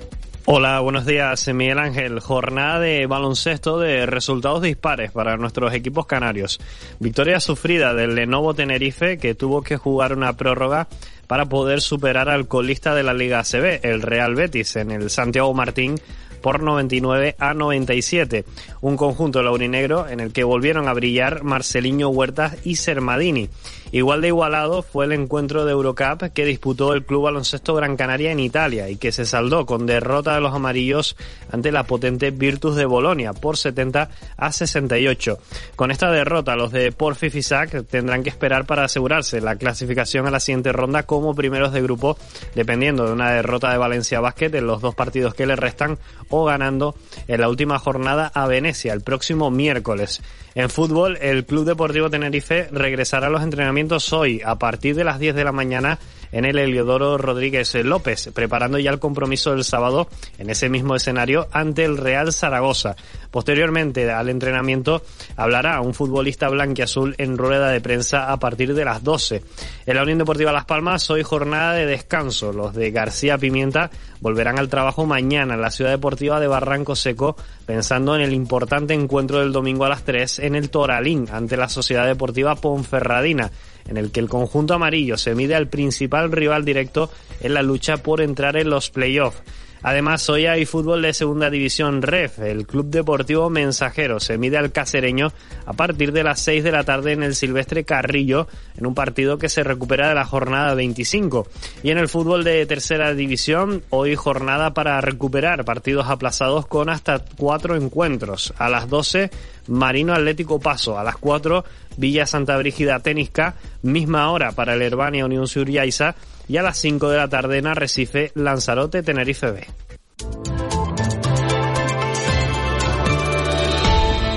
Hola, 0.47 0.81
buenos 0.81 1.07
días, 1.07 1.49
Miguel 1.55 1.79
Ángel. 1.79 2.21
Jornada 2.21 2.79
de 2.79 3.07
baloncesto 3.07 3.79
de 3.79 4.05
resultados 4.05 4.61
dispares 4.61 5.11
para 5.11 5.39
nuestros 5.39 5.73
equipos 5.73 6.05
canarios. 6.05 6.61
Victoria 7.01 7.41
sufrida 7.41 7.95
del 7.95 8.15
Lenovo 8.15 8.53
Tenerife 8.53 9.17
que 9.17 9.35
tuvo 9.35 9.63
que 9.63 9.79
jugar 9.79 10.13
una 10.15 10.37
prórroga 10.37 10.87
para 11.27 11.47
poder 11.47 11.81
superar 11.81 12.29
al 12.29 12.47
colista 12.47 12.95
de 12.95 13.03
la 13.03 13.15
Liga 13.15 13.39
ACB, 13.39 13.81
el 13.87 14.03
Real 14.03 14.35
Betis, 14.35 14.77
en 14.77 14.91
el 14.91 15.09
Santiago 15.09 15.55
Martín 15.55 15.99
por 16.45 16.63
99 16.63 17.37
a 17.39 17.55
97. 17.55 18.45
Un 18.83 18.99
conjunto 18.99 19.43
laurinegro 19.43 20.07
en 20.07 20.21
el 20.21 20.31
que 20.31 20.45
volvieron 20.45 20.89
a 20.89 20.93
brillar 20.93 21.43
Marceliño 21.43 22.11
Huertas 22.11 22.59
y 22.65 22.77
Sermadini. 22.77 23.49
Igual 23.95 24.23
de 24.23 24.27
igualado 24.27 24.83
fue 24.83 25.05
el 25.05 25.13
encuentro 25.13 25.65
de 25.65 25.71
Eurocup 25.71 26.33
que 26.35 26.45
disputó 26.45 26.95
el 26.95 27.05
Club 27.05 27.23
Baloncesto 27.23 27.77
Gran 27.77 27.97
Canaria 27.97 28.33
en 28.33 28.41
Italia 28.41 28.91
y 28.91 28.97
que 28.97 29.13
se 29.13 29.25
saldó 29.25 29.67
con 29.67 29.87
derrota 29.87 30.35
de 30.35 30.41
los 30.41 30.53
amarillos 30.53 31.15
ante 31.53 31.71
la 31.71 31.85
potente 31.85 32.33
Virtus 32.33 32.75
de 32.75 32.87
Bolonia 32.87 33.35
por 33.35 33.57
70 33.57 34.11
a 34.37 34.51
68. 34.51 35.39
Con 35.77 35.93
esta 35.93 36.11
derrota 36.11 36.57
los 36.57 36.73
de 36.73 36.91
Porfi 36.91 37.31
Fisac 37.31 37.87
tendrán 37.87 38.25
que 38.25 38.31
esperar 38.31 38.67
para 38.67 38.83
asegurarse 38.83 39.41
la 39.41 39.55
clasificación 39.55 40.27
a 40.27 40.33
la 40.33 40.41
siguiente 40.41 40.73
ronda 40.73 41.05
como 41.05 41.37
primeros 41.37 41.73
de 41.73 41.81
grupo 41.81 42.19
dependiendo 42.57 43.07
de 43.07 43.13
una 43.13 43.31
derrota 43.31 43.71
de 43.71 43.79
Valencia 43.79 44.19
Basket 44.19 44.57
en 44.57 44.67
los 44.67 44.81
dos 44.81 44.97
partidos 44.97 45.35
que 45.35 45.47
le 45.47 45.55
restan 45.55 46.01
o 46.31 46.45
ganando 46.45 46.97
en 47.29 47.41
la 47.41 47.49
última 47.49 47.79
jornada 47.79 48.33
a 48.35 48.49
Venecia 48.49 48.93
el 48.93 49.03
próximo 49.03 49.53
miércoles. 49.53 50.21
En 50.55 50.71
fútbol, 50.71 51.19
el 51.21 51.45
Club 51.45 51.65
Deportivo 51.65 52.11
Tenerife 52.11 52.69
regresará 52.71 53.27
a 53.27 53.31
los 53.31 53.43
entrenamientos 53.43 54.13
hoy 54.13 54.41
a 54.45 54.57
partir 54.57 54.95
de 54.95 55.03
las 55.03 55.19
10 55.19 55.35
de 55.35 55.45
la 55.45 55.51
mañana 55.51 55.99
en 56.35 56.45
el 56.45 56.59
Heliodoro 56.59 57.17
Rodríguez 57.17 57.75
López, 57.77 58.31
preparando 58.35 58.77
ya 58.79 58.91
el 58.91 58.99
compromiso 58.99 59.53
del 59.53 59.63
sábado 59.63 60.09
en 60.37 60.51
ese 60.51 60.69
mismo 60.69 60.97
escenario 60.97 61.47
ante 61.53 61.85
el 61.85 61.97
Real 61.97 62.33
Zaragoza. 62.33 62.97
Posteriormente 63.31 64.11
al 64.11 64.29
entrenamiento 64.29 65.03
hablará 65.37 65.81
un 65.81 65.95
futbolista 65.95 66.49
blanquiazul 66.49 67.15
en 67.19 67.39
rueda 67.39 67.71
de 67.71 67.81
prensa 67.81 68.33
a 68.33 68.39
partir 68.39 68.75
de 68.75 68.85
las 68.85 69.05
12. 69.05 69.43
En 69.87 69.95
la 69.95 70.03
Unión 70.03 70.19
Deportiva 70.19 70.51
Las 70.51 70.65
Palmas 70.65 71.09
hoy 71.09 71.23
jornada 71.23 71.75
de 71.75 71.87
descanso. 71.87 72.53
Los 72.53 72.75
de 72.75 72.91
García 72.91 73.39
Pimienta 73.39 73.91
volverán 74.21 74.59
al 74.59 74.69
trabajo 74.69 75.07
mañana 75.07 75.55
en 75.55 75.61
la 75.61 75.71
Ciudad 75.71 75.93
Deportiva 75.93 76.41
de 76.41 76.49
Barranco 76.49 76.97
Seco 76.97 77.37
pensando 77.65 78.17
en 78.17 78.23
el 78.23 78.33
importante 78.33 78.93
encuentro 78.93 79.39
del 79.39 79.53
domingo 79.53 79.85
a 79.85 79.89
las 79.89 80.03
3 80.03 80.41
en 80.41 80.57
el 80.57 80.71
Toralín 80.71 81.29
ante 81.31 81.57
la 81.57 81.69
Sociedad 81.69 82.07
Deportiva 82.07 82.57
Ponferradina 82.57 83.53
en 83.89 83.97
el 83.97 84.11
que 84.11 84.21
el 84.21 84.29
conjunto 84.29 84.75
amarillo 84.75 85.17
se 85.17 85.35
mide 85.35 85.55
al 85.55 85.69
principal 85.69 86.33
rival 86.33 86.65
directo 86.65 87.11
en 87.41 87.55
la 87.55 87.63
lucha 87.63 87.99
por 87.99 88.21
entrar 88.21 88.57
en 88.57 88.71
los 88.71 88.91
playoffs. 88.91 89.43
Además, 89.85 90.31
hoy 90.31 90.47
hay 90.47 90.65
fútbol 90.65 91.03
de 91.03 91.13
segunda 91.13 91.51
división 91.51 92.01
REF. 92.01 92.39
El 92.39 92.67
Club 92.67 92.87
Deportivo 92.87 93.51
Mensajero 93.51 94.19
se 94.19 94.39
mide 94.39 94.57
al 94.57 94.73
casereño 94.73 95.31
a 95.67 95.75
partir 95.75 96.11
de 96.13 96.25
las 96.25 96.41
6 96.41 96.65
de 96.65 96.73
la 96.73 96.85
tarde 96.85 97.13
en 97.13 97.23
el 97.23 97.35
Silvestre 97.35 97.85
Carrillo, 97.85 98.49
en 98.79 98.87
un 98.87 98.95
partido 98.95 99.37
que 99.37 99.51
se 99.51 99.63
recupera 99.63 100.09
de 100.09 100.15
la 100.15 100.25
jornada 100.25 100.73
25. 100.73 101.47
Y 101.83 101.91
en 101.91 101.99
el 101.99 102.09
fútbol 102.09 102.45
de 102.45 102.65
tercera 102.65 103.13
división, 103.13 103.83
hoy 103.91 104.17
jornada 104.17 104.73
para 104.73 104.99
recuperar 105.03 105.67
partidos 105.67 106.09
aplazados 106.09 106.67
con 106.67 106.89
hasta 106.89 107.23
cuatro 107.37 107.77
encuentros. 107.77 108.55
A 108.57 108.71
las 108.71 108.89
12, 108.89 109.31
Marino 109.69 110.15
Atlético 110.15 110.61
Paso. 110.61 110.99
A 110.99 111.05
las 111.05 111.19
4, 111.19 111.63
Villa 111.99 112.25
Santa 112.25 112.57
Brígida 112.57 113.01
Tenisca. 113.01 113.57
Misma 113.83 114.31
hora 114.31 114.53
para 114.53 114.73
el 114.73 114.81
Herbania 114.81 115.27
Unión 115.27 115.47
Suriaiza 115.47 116.15
y 116.49 116.57
a 116.57 116.63
las 116.63 116.79
5 116.79 117.09
de 117.09 117.17
la 117.17 117.29
tarde 117.29 117.59
en 117.59 117.67
Arrecife, 117.67 118.33
Lanzarote, 118.35 119.03
Tenerife 119.03 119.51
B. 119.51 119.67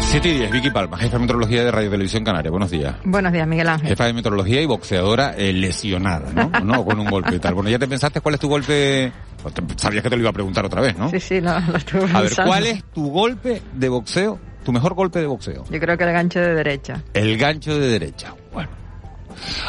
7 0.09 0.29
y 0.29 0.33
10, 0.37 0.51
Vicky 0.51 0.71
Palma, 0.71 0.97
jefa 0.97 1.17
de 1.17 1.19
meteorología 1.19 1.65
de 1.65 1.71
Radio 1.71 1.89
Televisión 1.91 2.23
Canaria. 2.23 2.49
Buenos 2.49 2.71
días. 2.71 2.95
Buenos 3.03 3.33
días, 3.33 3.45
Miguel 3.45 3.67
Ángel. 3.67 3.89
Jefa 3.89 4.05
de 4.05 4.13
meteorología 4.13 4.61
y 4.61 4.65
boxeadora 4.65 5.35
eh, 5.37 5.51
lesionada, 5.51 6.31
¿no? 6.33 6.49
¿no? 6.63 6.85
Con 6.85 6.99
un 6.99 7.09
golpe 7.09 7.35
y 7.35 7.39
tal. 7.39 7.53
Bueno, 7.53 7.69
¿ya 7.69 7.77
te 7.77 7.87
pensaste 7.87 8.21
cuál 8.21 8.35
es 8.35 8.39
tu 8.39 8.47
golpe? 8.47 9.11
Sabías 9.75 10.01
que 10.01 10.09
te 10.09 10.15
lo 10.15 10.21
iba 10.21 10.29
a 10.29 10.33
preguntar 10.33 10.65
otra 10.65 10.81
vez, 10.81 10.97
¿no? 10.97 11.09
Sí, 11.09 11.19
sí, 11.19 11.41
lo, 11.41 11.59
lo 11.59 11.75
estuve 11.77 12.03
A 12.03 12.21
ver, 12.21 12.29
pensando. 12.29 12.49
¿cuál 12.49 12.67
es 12.67 12.83
tu 12.85 13.11
golpe 13.11 13.61
de 13.73 13.89
boxeo? 13.89 14.39
Tu 14.63 14.71
mejor 14.71 14.93
golpe 14.93 15.19
de 15.19 15.27
boxeo. 15.27 15.65
Yo 15.69 15.79
creo 15.79 15.97
que 15.97 16.03
el 16.05 16.13
gancho 16.13 16.39
de 16.39 16.53
derecha. 16.55 17.03
El 17.13 17.37
gancho 17.37 17.77
de 17.77 17.87
derecha. 17.87 18.33
Bueno. 18.53 18.69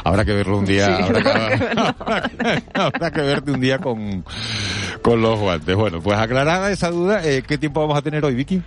Habrá 0.04 0.24
que 0.24 0.32
verlo 0.32 0.58
un 0.58 0.64
día, 0.64 0.86
Sí, 0.96 1.02
habrá, 1.02 1.22
que, 1.22 1.28
habrá 1.28 1.48
que 1.58 1.64
verlo. 1.64 1.94
habrá 1.98 2.22
que- 2.28 2.62
habrá 2.74 3.10
que 3.10 3.20
verte 3.20 3.50
un 3.50 3.60
día 3.60 3.78
con, 3.78 4.24
con 5.02 5.20
los 5.22 5.38
guantes. 5.38 5.74
Bueno, 5.76 6.00
pues 6.00 6.18
aclarada 6.18 6.70
esa 6.70 6.90
duda, 6.90 7.24
eh, 7.24 7.42
¿qué 7.46 7.58
tiempo 7.58 7.80
vamos 7.80 7.96
a 7.98 8.02
tener 8.02 8.24
hoy, 8.24 8.34
Vicky? 8.34 8.62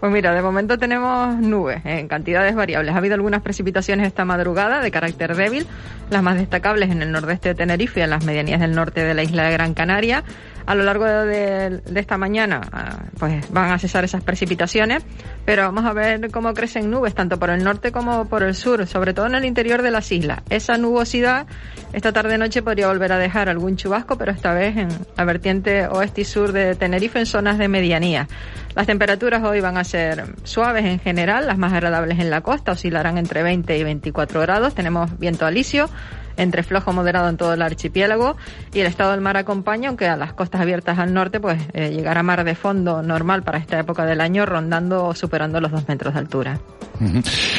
Pues 0.00 0.12
mira, 0.12 0.34
de 0.34 0.42
momento 0.42 0.78
tenemos 0.78 1.36
nubes 1.36 1.80
en 1.84 2.08
cantidades 2.08 2.54
variables. 2.54 2.94
Ha 2.94 2.98
habido 2.98 3.14
algunas 3.14 3.42
precipitaciones 3.42 4.06
esta 4.06 4.24
madrugada 4.24 4.80
de 4.80 4.90
carácter 4.90 5.34
débil, 5.34 5.66
las 6.10 6.22
más 6.22 6.36
destacables 6.36 6.90
en 6.90 7.00
el 7.02 7.10
nordeste 7.10 7.50
de 7.50 7.54
Tenerife 7.54 8.02
en 8.02 8.10
las 8.10 8.24
medianías 8.24 8.60
del 8.60 8.74
norte 8.74 9.02
de 9.02 9.14
la 9.14 9.22
isla 9.22 9.44
de 9.44 9.52
Gran 9.52 9.72
Canaria. 9.72 10.22
A 10.66 10.74
lo 10.74 10.82
largo 10.82 11.04
de, 11.04 11.80
de 11.84 12.00
esta 12.00 12.16
mañana 12.16 12.62
ah, 12.72 13.04
pues 13.18 13.50
van 13.52 13.72
a 13.72 13.78
cesar 13.78 14.04
esas 14.04 14.22
precipitaciones, 14.22 15.04
pero 15.44 15.62
vamos 15.62 15.84
a 15.84 15.92
ver 15.92 16.30
cómo 16.30 16.54
crecen 16.54 16.90
nubes 16.90 17.14
tanto 17.14 17.38
por 17.38 17.50
el 17.50 17.62
norte 17.62 17.92
como 17.92 18.26
por 18.28 18.42
el 18.42 18.54
sur, 18.54 18.86
sobre 18.86 19.12
todo 19.12 19.26
en 19.26 19.34
el 19.34 19.44
interior 19.44 19.82
de 19.82 19.90
las 19.90 20.10
islas. 20.10 20.40
Esa 20.48 20.78
nubosidad 20.78 21.46
esta 21.94 22.12
tarde-noche 22.12 22.60
podría 22.60 22.88
volver 22.88 23.12
a 23.12 23.18
dejar 23.18 23.48
algún 23.48 23.76
chubasco, 23.76 24.18
pero 24.18 24.32
esta 24.32 24.52
vez 24.52 24.76
en 24.76 24.88
la 25.16 25.24
vertiente 25.24 25.86
oeste 25.86 26.22
y 26.22 26.24
sur 26.24 26.50
de 26.50 26.74
Tenerife 26.74 27.20
en 27.20 27.26
zonas 27.26 27.56
de 27.56 27.68
medianía. 27.68 28.26
Las 28.74 28.88
temperaturas 28.88 29.44
hoy 29.44 29.60
van 29.60 29.76
a 29.76 29.83
ser 29.84 30.34
suaves 30.44 30.84
en 30.84 30.98
general, 30.98 31.46
las 31.46 31.58
más 31.58 31.72
agradables 31.72 32.18
en 32.18 32.30
la 32.30 32.40
costa, 32.40 32.72
oscilarán 32.72 33.18
entre 33.18 33.42
20 33.42 33.76
y 33.78 33.84
24 33.84 34.40
grados. 34.40 34.74
Tenemos 34.74 35.18
viento 35.18 35.46
alisio, 35.46 35.88
entre 36.36 36.62
flojo 36.64 36.92
moderado 36.92 37.28
en 37.28 37.36
todo 37.36 37.54
el 37.54 37.62
archipiélago 37.62 38.36
y 38.72 38.80
el 38.80 38.86
estado 38.86 39.12
del 39.12 39.20
mar 39.20 39.36
acompaña, 39.36 39.88
aunque 39.88 40.08
a 40.08 40.16
las 40.16 40.32
costas 40.32 40.60
abiertas 40.60 40.98
al 40.98 41.14
norte 41.14 41.38
pues 41.38 41.62
eh, 41.74 41.90
llegará 41.90 42.22
mar 42.24 42.42
de 42.44 42.54
fondo 42.56 43.02
normal 43.02 43.42
para 43.44 43.58
esta 43.58 43.78
época 43.78 44.04
del 44.04 44.20
año, 44.20 44.44
rondando 44.44 45.04
o 45.04 45.14
superando 45.14 45.60
los 45.60 45.70
dos 45.70 45.86
metros 45.86 46.14
de 46.14 46.20
altura. 46.20 46.58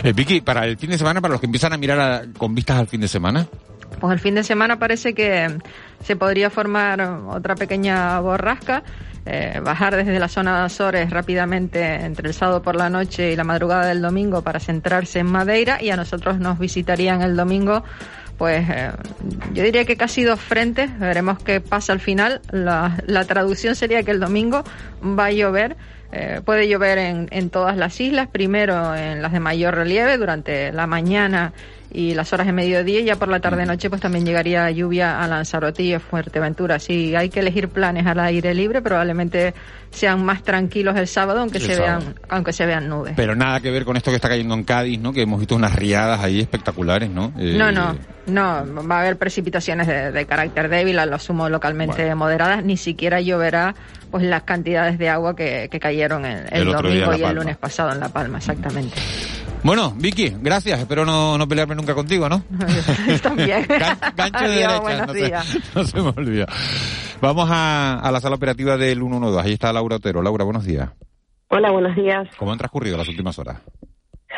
Eh, 0.03 0.13
Vicky, 0.13 0.41
para 0.41 0.65
el 0.65 0.77
fin 0.77 0.89
de 0.89 0.97
semana, 0.97 1.21
para 1.21 1.31
los 1.33 1.39
que 1.41 1.45
empiezan 1.47 1.71
a 1.73 1.77
mirar 1.77 1.99
a- 1.99 2.23
con 2.37 2.53
vistas 2.53 2.77
al 2.79 2.87
fin 2.87 2.99
de 3.01 3.07
semana, 3.07 3.45
Pues 3.99 4.11
el 4.13 4.19
fin 4.19 4.35
de 4.35 4.43
semana 4.43 4.77
parece 4.77 5.13
que 5.13 5.57
se 6.03 6.15
podría 6.17 6.49
formar 6.49 6.99
otra 7.29 7.55
pequeña 7.55 8.19
borrasca, 8.19 8.83
eh, 9.25 9.59
bajar 9.63 9.95
desde 9.95 10.19
la 10.19 10.27
zona 10.27 10.59
de 10.59 10.65
Azores 10.65 11.09
rápidamente 11.09 11.95
entre 11.95 12.27
el 12.27 12.33
sábado 12.33 12.61
por 12.61 12.75
la 12.75 12.89
noche 12.89 13.31
y 13.31 13.35
la 13.35 13.43
madrugada 13.43 13.87
del 13.87 14.01
domingo 14.01 14.43
para 14.43 14.59
centrarse 14.59 15.19
en 15.19 15.25
Madeira 15.25 15.81
y 15.81 15.89
a 15.89 15.95
nosotros 15.95 16.39
nos 16.39 16.59
visitarían 16.59 17.21
el 17.21 17.35
domingo. 17.35 17.83
Pues 18.37 18.69
eh, 18.69 18.91
yo 19.53 19.63
diría 19.63 19.85
que 19.85 19.95
casi 19.95 20.23
dos 20.23 20.39
frentes, 20.39 20.99
veremos 20.99 21.41
qué 21.41 21.61
pasa 21.61 21.93
al 21.93 21.99
final. 21.99 22.41
La, 22.51 22.97
la 23.07 23.25
traducción 23.25 23.75
sería 23.75 24.03
que 24.03 24.11
el 24.11 24.19
domingo 24.19 24.63
va 25.01 25.25
a 25.25 25.31
llover, 25.31 25.77
eh, 26.11 26.41
puede 26.45 26.67
llover 26.67 26.97
en, 26.97 27.27
en 27.31 27.49
todas 27.49 27.77
las 27.77 27.99
islas, 27.99 28.27
primero 28.27 28.93
en 28.93 29.21
las 29.21 29.31
de 29.31 29.39
mayor 29.39 29.75
relieve 29.75 30.17
durante 30.17 30.71
la 30.71 30.85
mañana 30.85 31.53
y 31.95 32.13
las 32.13 32.33
horas 32.33 32.45
de 32.47 32.53
mediodía 32.53 32.99
y 32.99 33.05
ya 33.05 33.15
por 33.15 33.29
la 33.29 33.39
tarde-noche 33.39 33.89
pues 33.89 34.01
también 34.01 34.25
llegaría 34.25 34.69
lluvia 34.71 35.21
a 35.23 35.27
Lanzarote 35.27 35.83
y 35.83 35.93
a 35.93 35.99
Fuerteventura. 35.99 36.77
Si 36.79 37.15
hay 37.15 37.29
que 37.29 37.39
elegir 37.39 37.69
planes 37.69 38.05
al 38.05 38.19
aire 38.19 38.53
libre, 38.53 38.81
probablemente 38.81 39.53
sean 39.91 40.25
más 40.25 40.43
tranquilos 40.43 40.97
el 40.97 41.07
sábado, 41.07 41.39
aunque 41.39 41.57
El 41.59 41.63
se 41.63 41.75
sábado. 41.75 41.99
vean 41.99 42.15
aunque 42.27 42.51
se 42.53 42.65
vean 42.65 42.89
nubes. 42.89 43.13
pero 43.15 43.33
nada 43.35 43.61
que 43.61 43.71
ver 43.71 43.85
con 43.85 43.95
esto 43.95 44.11
que 44.11 44.15
está 44.17 44.27
cayendo 44.27 44.53
en 44.55 44.63
Cádiz, 44.65 44.99
¿no? 44.99 45.13
Que 45.13 45.21
hemos 45.21 45.39
visto 45.39 45.55
unas 45.55 45.73
riadas 45.73 46.19
ahí 46.21 46.41
espectaculares, 46.41 47.09
¿no? 47.09 47.31
Eh, 47.39 47.55
No, 47.57 47.71
no, 47.71 47.95
no, 48.27 48.87
va 48.87 48.97
a 48.97 49.01
haber 49.01 49.17
precipitaciones 49.17 49.87
de, 49.87 50.11
de 50.11 50.25
carácter 50.25 50.67
débil, 50.67 50.99
a 50.99 51.05
lo 51.05 51.17
sumo 51.17 51.47
localmente 51.47 52.13
moderadas, 52.15 52.63
ni 52.65 52.75
siquiera 52.75 53.21
lloverá 53.21 53.73
pues 54.11 54.23
las 54.23 54.43
cantidades 54.43 54.97
de 54.97 55.09
agua 55.09 55.35
que, 55.35 55.69
que 55.71 55.79
cayeron 55.79 56.25
el, 56.25 56.45
el 56.51 56.65
domingo 56.71 57.15
y 57.15 57.23
el 57.23 57.35
lunes 57.35 57.55
pasado 57.57 57.91
en 57.93 57.99
La 58.01 58.09
Palma, 58.09 58.39
exactamente. 58.39 58.95
Bueno, 59.63 59.91
Vicky, 59.97 60.29
gracias. 60.41 60.79
Espero 60.79 61.05
no, 61.05 61.37
no 61.37 61.47
pelearme 61.47 61.73
nunca 61.75 61.95
contigo, 61.95 62.29
¿no? 62.29 62.43
También. 63.23 63.63
Gan- 63.67 63.97
gancho 64.15 64.47
de 64.47 64.63
Adiós, 64.65 64.71
derecha, 64.71 64.79
buenos 64.81 65.07
no 65.07 65.13
se, 65.13 65.25
días. 65.25 65.57
no 65.75 65.83
se 65.83 66.01
me 66.01 66.09
olvida. 66.09 66.45
Vamos 67.21 67.49
a, 67.51 67.99
a 67.99 68.11
la 68.11 68.19
sala 68.21 68.35
operativa 68.35 68.77
del 68.77 68.99
112. 68.99 69.39
Ahí 69.47 69.53
está 69.53 69.73
Laura 69.73 69.95
Otero. 69.95 70.21
Laura, 70.21 70.43
buenos 70.43 70.65
días. 70.65 70.89
Hola, 71.47 71.71
buenos 71.71 71.95
días. 71.95 72.27
¿Cómo 72.37 72.51
han 72.51 72.57
transcurrido 72.57 72.97
las 72.97 73.07
últimas 73.07 73.37
horas? 73.39 73.57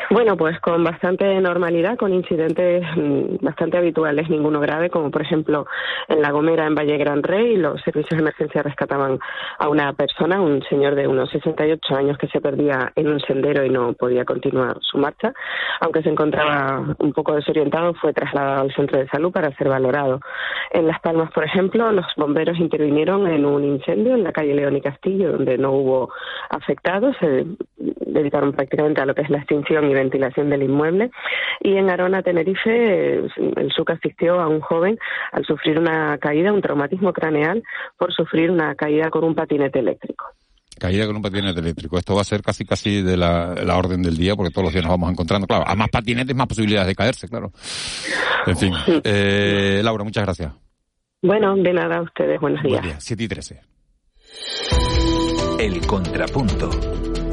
Bueno, 0.10 0.38
pues 0.38 0.58
con 0.62 0.86
bastante 0.86 1.40
normalidad, 1.42 1.98
con 1.98 2.14
incidentes 2.14 2.82
mm, 2.96 3.44
bastante 3.44 3.78
habituales, 3.78 4.30
ninguno 4.30 4.62
grave, 4.62 4.90
como 4.90 5.12
por 5.12 5.22
ejemplo 5.22 5.66
en 6.08 6.22
La 6.22 6.32
Gomera, 6.32 6.66
en 6.66 6.76
Valle 6.76 6.98
Gran 6.98 7.24
Rey, 7.24 7.58
los 7.58 7.82
servicios 7.82 8.18
de 8.18 8.22
emergencia 8.22 8.64
rescataban 8.64 9.20
a 9.60 9.68
una 9.68 9.92
persona, 9.94 10.42
un 10.42 10.64
señor 10.70 10.96
de 10.96 11.08
unos 11.08 11.30
68 11.32 11.96
años 11.96 12.18
que 12.18 12.28
se 12.28 12.40
perdía 12.40 12.94
en 12.96 13.10
un 13.10 13.20
sendero 13.20 13.66
y 13.66 13.70
no 13.70 13.92
podía 13.94 14.24
continuar 14.24 14.78
su 14.80 14.98
marcha. 14.98 15.34
Aunque 15.82 16.02
se 16.04 16.10
encontraba 16.10 16.96
un 17.00 17.12
poco 17.12 17.36
desorientado, 17.36 17.94
fue 17.96 18.14
trasladado 18.14 18.62
al 18.62 18.74
centro 18.74 19.00
de 19.00 19.10
salud 19.10 19.34
para 19.34 19.54
ser 19.58 19.68
valorado. 19.68 20.22
En 20.72 20.88
Las 20.88 21.02
Palmas, 21.02 21.32
por 21.34 21.44
ejemplo, 21.44 21.92
los 21.92 22.06
bomberos 22.16 22.58
intervinieron 22.60 23.28
en 23.28 23.46
un 23.46 23.64
incendio 23.66 24.14
en 24.14 24.24
la 24.24 24.32
calle 24.32 24.56
León 24.56 24.78
y 24.78 24.82
Castillo, 24.82 25.34
donde 25.34 25.58
no 25.58 25.72
hubo 25.74 26.14
afectados, 26.50 27.14
se 27.20 27.46
dedicaron 27.78 28.54
prácticamente 28.54 29.02
a 29.02 29.06
lo 29.06 29.14
que 29.14 29.22
es 29.22 29.30
la 29.30 29.40
extinción 29.40 29.90
y 29.90 29.97
ventilación 29.98 30.50
del 30.50 30.64
inmueble. 30.64 31.12
Y 31.62 31.76
en 31.76 31.90
Arona, 31.90 32.22
Tenerife, 32.22 33.16
el 33.16 33.72
SUC 33.76 33.92
asistió 33.92 34.40
a 34.40 34.48
un 34.48 34.62
joven 34.62 34.98
al 35.32 35.46
sufrir 35.46 35.80
una 35.80 36.18
caída, 36.18 36.54
un 36.54 36.62
traumatismo 36.62 37.14
craneal, 37.14 37.64
por 37.98 38.14
sufrir 38.14 38.52
una 38.52 38.76
caída 38.76 39.10
con 39.10 39.24
un 39.24 39.36
patinete 39.36 39.80
eléctrico. 39.80 40.26
Caída 40.80 41.08
con 41.08 41.16
un 41.16 41.22
patinete 41.22 41.60
eléctrico. 41.60 41.98
Esto 41.98 42.14
va 42.14 42.22
a 42.22 42.26
ser 42.26 42.42
casi 42.44 42.64
casi 42.64 43.02
de 43.02 43.18
la, 43.18 43.56
la 43.56 43.78
orden 43.78 44.04
del 44.04 44.16
día 44.16 44.36
porque 44.36 44.52
todos 44.52 44.66
los 44.66 44.74
días 44.74 44.86
nos 44.86 44.92
vamos 44.92 45.12
encontrando. 45.12 45.48
Claro, 45.48 45.64
a 45.68 45.76
más 45.76 45.90
patinetes, 45.90 46.36
más 46.36 46.48
posibilidades 46.48 46.88
de 46.88 46.96
caerse, 46.96 47.28
claro. 47.28 47.52
En 48.46 48.58
fin. 48.58 48.74
Eh, 49.04 49.82
Laura, 49.84 50.04
muchas 50.04 50.24
gracias. 50.24 50.54
Bueno, 51.22 51.56
de 51.56 51.74
nada 51.74 51.98
a 51.98 52.02
ustedes, 52.02 52.40
buenos 52.40 52.62
días. 52.62 52.82
Buen 52.82 52.92
día. 52.92 53.00
7 53.00 53.24
y 53.24 53.28
13. 53.28 53.62
El 55.60 55.88
Contrapunto. 55.88 56.70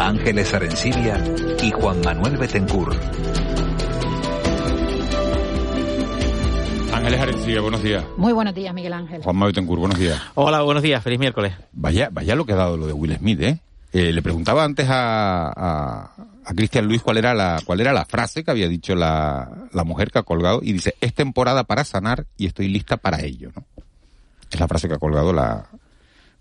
Ángeles 0.05 0.53
Arencibia 0.53 1.19
y 1.63 1.71
Juan 1.71 1.99
Manuel 2.03 2.37
Betencur. 2.37 2.95
Ángeles 6.93 7.21
Arencibia, 7.23 7.61
buenos 7.63 7.83
días. 7.83 8.05
Muy 8.19 8.35
buenos 8.35 8.55
días, 8.55 8.75
Miguel 8.75 8.93
Ángel. 8.93 9.23
Juan 9.23 9.41
Betancourt, 9.41 9.81
buenos 9.81 9.99
días. 9.99 10.21
Hola, 10.35 10.61
buenos 10.61 10.83
días, 10.83 11.03
feliz 11.03 11.19
miércoles. 11.19 11.55
Vaya, 11.73 12.11
vaya 12.13 12.37
lo 12.37 12.45
que 12.45 12.53
ha 12.53 12.57
dado 12.57 12.77
lo 12.77 12.87
de 12.87 12.93
Will 12.93 13.17
Smith, 13.17 13.41
¿eh? 13.41 13.61
Eh, 13.95 14.13
le 14.13 14.21
preguntaba 14.21 14.63
antes 14.63 14.87
a, 14.91 15.49
a, 15.49 16.11
a 16.45 16.55
Cristian 16.55 16.85
Luis 16.87 17.01
cuál 17.01 17.17
era 17.17 17.33
la 17.33 17.63
cuál 17.65 17.81
era 17.81 17.95
la 17.95 18.05
frase 18.05 18.45
que 18.45 18.51
había 18.51 18.69
dicho 18.69 18.95
la, 18.95 19.49
la 19.73 19.85
mujer 19.85 20.11
que 20.11 20.19
ha 20.19 20.23
colgado 20.23 20.61
y 20.63 20.75
dice 20.75 20.97
es 21.01 21.15
temporada 21.15 21.65
para 21.65 21.83
sanar 21.83 22.27
y 22.37 22.45
estoy 22.45 22.69
lista 22.69 22.99
para 22.99 23.23
ello, 23.23 23.53
¿no? 23.57 23.65
Es 24.51 24.61
la 24.61 24.69
frase 24.69 24.87
que 24.87 24.95
ha 24.97 24.99
colgado 24.99 25.33
la... 25.33 25.65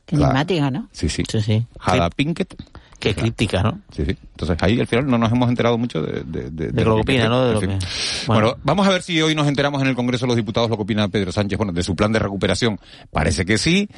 Qué 0.06 0.18
enigmática, 0.18 0.70
¿no? 0.70 0.90
Sí, 0.92 1.08
sí. 1.08 1.24
Sí, 1.30 1.42
sí. 1.42 1.66
Jada 1.80 2.10
Pinkett. 2.10 2.62
Qué 3.04 3.16
críptica, 3.16 3.62
¿no? 3.62 3.82
Sí, 3.92 4.06
sí. 4.06 4.18
Entonces 4.32 4.58
ahí 4.62 4.80
al 4.80 4.88
final 4.88 5.08
no 5.08 5.18
nos 5.18 5.32
hemos 5.32 5.50
enterado 5.50 5.78
mucho 5.78 6.02
de, 6.02 6.24
de, 6.24 6.50
de, 6.50 6.72
De 6.72 6.86
lo 6.86 6.96
que 6.96 7.02
opina, 7.02 7.28
¿no? 7.28 7.46
De 7.48 7.54
lo 7.54 7.60
que- 7.60 7.68
Bueno. 7.68 7.80
Bueno. 8.28 8.56
vamos 8.64 8.88
a 8.88 8.92
ver 8.92 9.02
si 9.02 9.22
hoy 9.22 9.36
nos 9.36 9.48
enteramos 9.48 9.82
en 9.82 9.88
el 9.90 9.96
Congreso 9.96 10.26
de 10.26 10.28
los 10.30 10.36
Diputados 10.38 10.70
lo 10.70 10.78
que 10.78 10.84
opina 10.84 11.08
Pedro 11.10 11.32
Sánchez, 11.32 11.58
bueno, 11.58 11.74
de 11.74 11.84
su 11.84 11.96
plan 11.96 12.12
de 12.14 12.20
recuperación. 12.20 12.80
Parece 13.12 13.46
que 13.46 13.58
sí, 13.58 13.90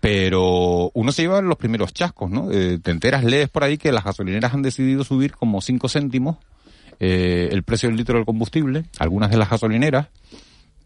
pero 0.00 0.90
uno 0.94 1.12
se 1.12 1.22
lleva 1.22 1.40
los 1.40 1.56
primeros 1.56 1.92
chascos, 1.94 2.30
¿no? 2.30 2.50
Eh, 2.50 2.78
te 2.82 2.90
enteras, 2.90 3.24
lees 3.24 3.48
por 3.48 3.64
ahí 3.64 3.78
que 3.78 3.92
las 3.92 4.04
gasolineras 4.04 4.52
han 4.52 4.62
decidido 4.62 5.04
subir 5.04 5.32
como 5.32 5.60
5 5.60 5.88
céntimos 5.88 6.36
eh, 7.00 7.48
el 7.52 7.62
precio 7.62 7.88
del 7.88 7.96
litro 7.98 8.16
del 8.16 8.24
combustible, 8.26 8.84
algunas 8.98 9.30
de 9.30 9.36
las 9.36 9.48
gasolineras, 9.48 10.08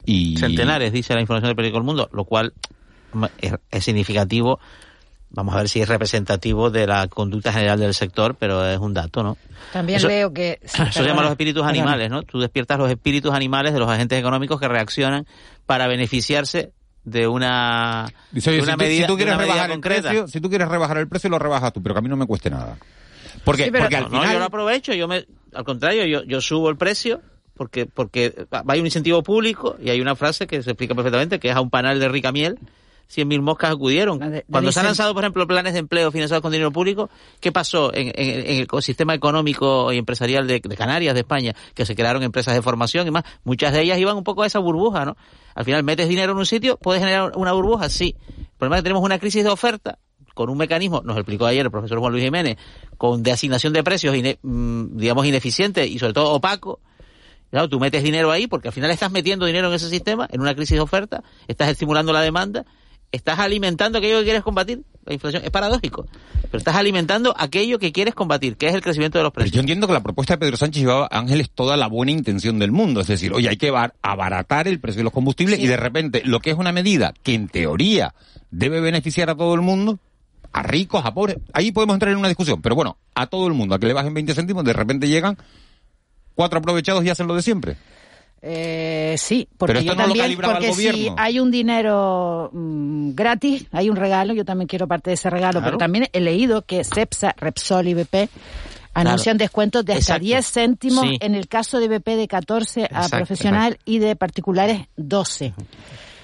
y... 0.04 0.37
Centenares, 0.37 0.92
dice 0.92 1.14
la 1.14 1.20
información 1.20 1.49
del 1.49 1.56
periódico 1.56 1.78
El 1.78 1.85
Mundo, 1.85 2.08
lo 2.12 2.25
cual 2.25 2.52
es, 3.38 3.54
es 3.70 3.85
significativo. 3.85 4.61
Vamos 5.37 5.55
a 5.55 5.59
ver 5.59 5.69
si 5.69 5.81
es 5.81 5.88
representativo 5.88 6.71
de 6.71 6.87
la 6.87 7.07
conducta 7.09 7.52
general 7.52 7.78
del 7.78 7.95
sector, 7.95 8.35
pero 8.35 8.66
es 8.69 8.78
un 8.78 8.93
dato, 8.95 9.23
¿no? 9.23 9.37
También 9.73 9.99
Eso- 9.99 10.09
leo 10.09 10.33
que... 10.33 10.59
sí, 10.64 10.83
Eso 10.90 11.02
se 11.02 11.05
llama 11.05 11.23
los 11.23 11.31
espíritus 11.31 11.64
animales, 11.64 12.11
¿no? 12.11 12.23
Tú 12.23 12.40
despiertas 12.40 12.78
los 12.78 12.90
espíritus 12.90 13.33
animales 13.33 13.73
de 13.75 13.78
los 13.78 13.88
agentes 13.88 14.19
económicos 14.19 14.59
que 14.59 14.66
reaccionan 14.66 15.26
para 15.66 15.87
beneficiarse 15.87 16.73
de 17.05 17.28
una, 17.28 18.07
Dice, 18.33 18.50
oye, 18.50 18.57
de 18.57 18.62
una 18.64 18.73
si, 18.73 18.78
tú, 18.78 18.83
medida, 18.85 19.00
si 19.02 19.07
tú 19.07 19.12
de 19.12 19.16
quieres 19.19 19.35
una 19.35 19.38
medida 19.43 19.52
rebajar 19.55 19.71
el 19.71 19.75
concreta. 19.76 20.09
precio, 20.09 20.26
si 20.28 20.40
tú 20.40 20.49
quieres 20.49 20.69
rebajar 20.69 20.99
el 20.99 21.07
precio, 21.09 21.31
lo 21.31 21.38
rebajas 21.38 21.73
tú, 21.73 21.83
pero 21.83 21.95
que 21.95 21.99
a 22.00 22.02
mí 22.02 22.09
no 22.09 22.16
me 22.16 22.26
cueste 22.26 22.50
nada. 22.50 22.76
Porque, 23.45 23.64
Sí, 23.66 23.71
pero 23.71 23.85
porque 23.85 23.97
no, 24.00 24.07
al 24.07 24.12
no, 24.12 24.19
final... 24.21 24.33
yo 24.33 24.38
lo 24.40 24.45
aprovecho, 24.47 24.93
yo 24.95 25.07
me, 25.07 25.25
al 25.55 25.64
contrario, 25.64 26.05
yo, 26.07 26.25
yo 26.25 26.40
subo 26.40 26.69
el 26.71 26.76
precio 26.76 27.21
porque 27.55 27.87
porque 27.87 28.35
hay 28.69 28.81
un 28.81 28.87
incentivo 28.87 29.23
público 29.23 29.76
y 29.83 29.90
hay 29.90 30.00
una 30.00 30.16
frase 30.16 30.47
que 30.47 30.62
se 30.62 30.71
explica 30.71 30.95
perfectamente 30.95 31.38
que 31.38 31.49
es 31.50 31.55
a 31.57 31.61
un 31.61 31.71
panel 31.71 32.00
de 32.00 32.09
rica 32.09 32.33
miel 32.33 32.59
100.000 33.14 33.40
moscas 33.40 33.70
acudieron. 33.70 34.18
Cuando 34.50 34.72
se 34.72 34.80
han 34.80 34.86
lanzado, 34.86 35.14
por 35.14 35.22
ejemplo, 35.25 35.46
planes 35.46 35.72
de 35.75 35.78
empleo 35.80 36.10
financiados 36.10 36.42
con 36.42 36.50
dinero 36.52 36.72
público, 36.72 37.08
¿qué 37.40 37.52
pasó 37.52 37.94
en, 37.94 38.08
en- 38.08 38.40
en 38.40 38.56
el 38.56 38.62
ecosistema 38.62 39.14
económico 39.14 39.92
y 39.92 39.98
empresarial 39.98 40.46
de, 40.46 40.60
de 40.60 40.76
Canarias, 40.76 41.14
de 41.14 41.20
España? 41.20 41.54
Que 41.75 41.86
se 41.86 41.94
crearon 41.94 42.22
empresas 42.22 42.54
de 42.54 42.62
formación 42.62 43.06
y 43.06 43.10
más. 43.10 43.25
Muchas 43.44 43.72
de 43.72 43.82
ellas 43.82 43.98
iban 43.98 44.16
un 44.16 44.25
poco 44.25 44.42
a 44.42 44.46
esa 44.46 44.58
burbuja, 44.58 45.04
¿no? 45.04 45.16
Al 45.54 45.64
final 45.64 45.82
metes 45.84 46.08
dinero 46.08 46.32
en 46.32 46.38
un 46.38 46.46
sitio, 46.46 46.76
puedes 46.78 47.00
generar 47.02 47.32
una 47.36 47.52
burbuja, 47.52 47.88
sí. 47.88 48.16
El 48.38 48.46
problema 48.58 48.76
es 48.76 48.80
que 48.80 48.84
tenemos 48.84 49.02
una 49.04 49.18
crisis 49.18 49.44
de 49.44 49.50
oferta 49.50 49.98
con 50.34 50.50
un 50.50 50.58
mecanismo, 50.58 51.00
nos 51.02 51.16
explicó 51.16 51.46
ayer 51.46 51.64
el 51.64 51.70
profesor 51.70 51.98
Juan 51.98 52.12
Luis 52.12 52.25
Jiménez, 52.25 52.58
con 52.98 53.22
de 53.22 53.32
asignación 53.32 53.72
de 53.72 53.82
precios, 53.82 54.14
ine- 54.14 54.38
mm, 54.42 54.98
digamos, 54.98 55.25
ineficiente 55.25 55.86
y 55.86 55.98
sobre 55.98 56.12
todo 56.12 56.32
opaco. 56.32 56.80
Claro, 57.50 57.68
tú 57.68 57.78
metes 57.80 58.02
dinero 58.02 58.30
ahí 58.32 58.46
porque 58.46 58.68
al 58.68 58.75
final 58.75 58.90
estás 58.90 59.10
metiendo 59.10 59.46
dinero 59.46 59.68
en 59.68 59.75
ese 59.75 59.88
sistema, 59.88 60.28
en 60.30 60.40
una 60.42 60.54
crisis 60.54 60.75
de 60.76 60.80
oferta, 60.80 61.22
estás 61.48 61.68
estimulando 61.68 62.12
la 62.12 62.20
demanda, 62.20 62.66
estás 63.16 63.38
alimentando 63.38 63.99
aquello 63.99 64.18
que 64.18 64.25
quieres 64.25 64.42
combatir, 64.42 64.82
la 65.04 65.14
inflación. 65.14 65.42
Es 65.44 65.50
paradójico, 65.50 66.06
pero 66.42 66.58
estás 66.58 66.76
alimentando 66.76 67.35
aquello 67.37 67.78
que 67.78 67.92
quieres 67.92 68.14
combatir, 68.14 68.56
que 68.56 68.68
es 68.68 68.75
el 68.75 68.80
crecimiento 68.82 69.18
de 69.18 69.25
los 69.25 69.32
Pero 69.32 69.42
precios. 69.42 69.54
yo 69.54 69.61
entiendo 69.61 69.87
que 69.87 69.92
la 69.92 70.02
propuesta 70.02 70.35
de 70.35 70.38
Pedro 70.38 70.56
Sánchez 70.56 70.82
llevaba 70.82 71.08
a 71.11 71.18
Ángeles 71.18 71.50
toda 71.50 71.76
la 71.76 71.87
buena 71.88 72.12
intención 72.12 72.58
del 72.58 72.73
mundo. 72.73 73.00
Es 73.00 73.06
decir, 73.08 73.32
oye, 73.32 73.49
hay 73.49 73.56
que 73.56 73.70
bar- 73.70 73.94
abaratar 74.02 74.68
el 74.68 74.80
precio 74.80 75.00
de 75.00 75.04
los 75.04 75.12
combustibles 75.12 75.58
y 75.61 75.66
de 75.66 75.76
repente 75.76 76.23
lo 76.25 76.40
que 76.40 76.50
es 76.50 76.56
una 76.56 76.73
medida 76.73 77.12
que 77.23 77.35
en 77.35 77.49
teoría 77.49 78.14
debe 78.50 78.80
beneficiar 78.80 79.30
a 79.30 79.35
todo 79.37 79.54
el 79.54 79.61
mundo, 79.61 79.99
a 80.52 80.62
ricos, 80.62 81.04
a 81.04 81.12
pobres, 81.12 81.37
ahí 81.52 81.73
podemos 81.73 81.94
entrar 81.94 82.12
en 82.12 82.18
una 82.18 82.28
discusión. 82.28 82.62
Pero 82.62 82.75
bueno, 82.75 82.96
a 83.14 83.26
todo 83.26 83.46
el 83.46 83.52
mundo, 83.54 83.75
a 83.75 83.78
que 83.78 83.87
le 83.87 83.92
bajen 83.92 84.14
20 84.14 84.35
céntimos, 84.35 84.64
de 84.64 84.73
repente 84.73 85.08
llegan 85.08 85.37
cuatro 86.35 86.58
aprovechados 86.58 87.04
y 87.04 87.11
hacen 87.11 87.26
lo 87.26 87.35
de 87.35 87.42
siempre. 87.42 87.76
Eh, 88.43 89.16
sí, 89.19 89.47
Pero 89.50 89.57
porque 89.59 89.73
esto 89.78 89.85
yo 89.85 89.95
no 89.95 90.02
lo 90.02 90.07
también, 90.09 90.25
calibraba 90.25 90.59
el 90.59 90.66
porque 90.69 90.75
si 90.75 91.09
hay 91.16 91.40
un 91.40 91.50
dinero 91.50 92.50
mm, 92.52 93.11
gratis, 93.14 93.66
hay 93.73 93.90
un 93.90 93.97
regalo, 93.97 94.35
yo 94.35 94.45
también 94.45 94.69
quiero 94.69 94.87
parte 94.87 95.11
de 95.11 95.14
ese 95.14 95.31
regalo, 95.31 95.55
Claro. 95.61 95.64
pero 95.64 95.78
también 95.78 96.09
he 96.12 96.21
leído 96.21 96.62
que 96.62 96.85
CEPSA, 96.85 97.35
Repsol 97.38 97.88
y 97.88 97.95
BP 97.95 98.28
anuncian 98.95 99.37
descuentos 99.37 99.85
de 99.85 99.95
hasta 99.95 100.14
Exacto. 100.16 100.25
10 100.25 100.50
céntimos, 100.52 101.05
Sí. 101.05 101.16
en 101.21 101.35
el 101.35 101.49
caso 101.49 101.78
de 101.81 101.88
BP 101.88 102.16
de 102.16 102.28
14 102.28 102.83
a 102.83 102.85
Exacto, 102.87 103.16
profesional 103.16 103.78
y 103.85 103.99
de 103.99 104.16
particulares 104.16 104.87
12. 104.97 105.52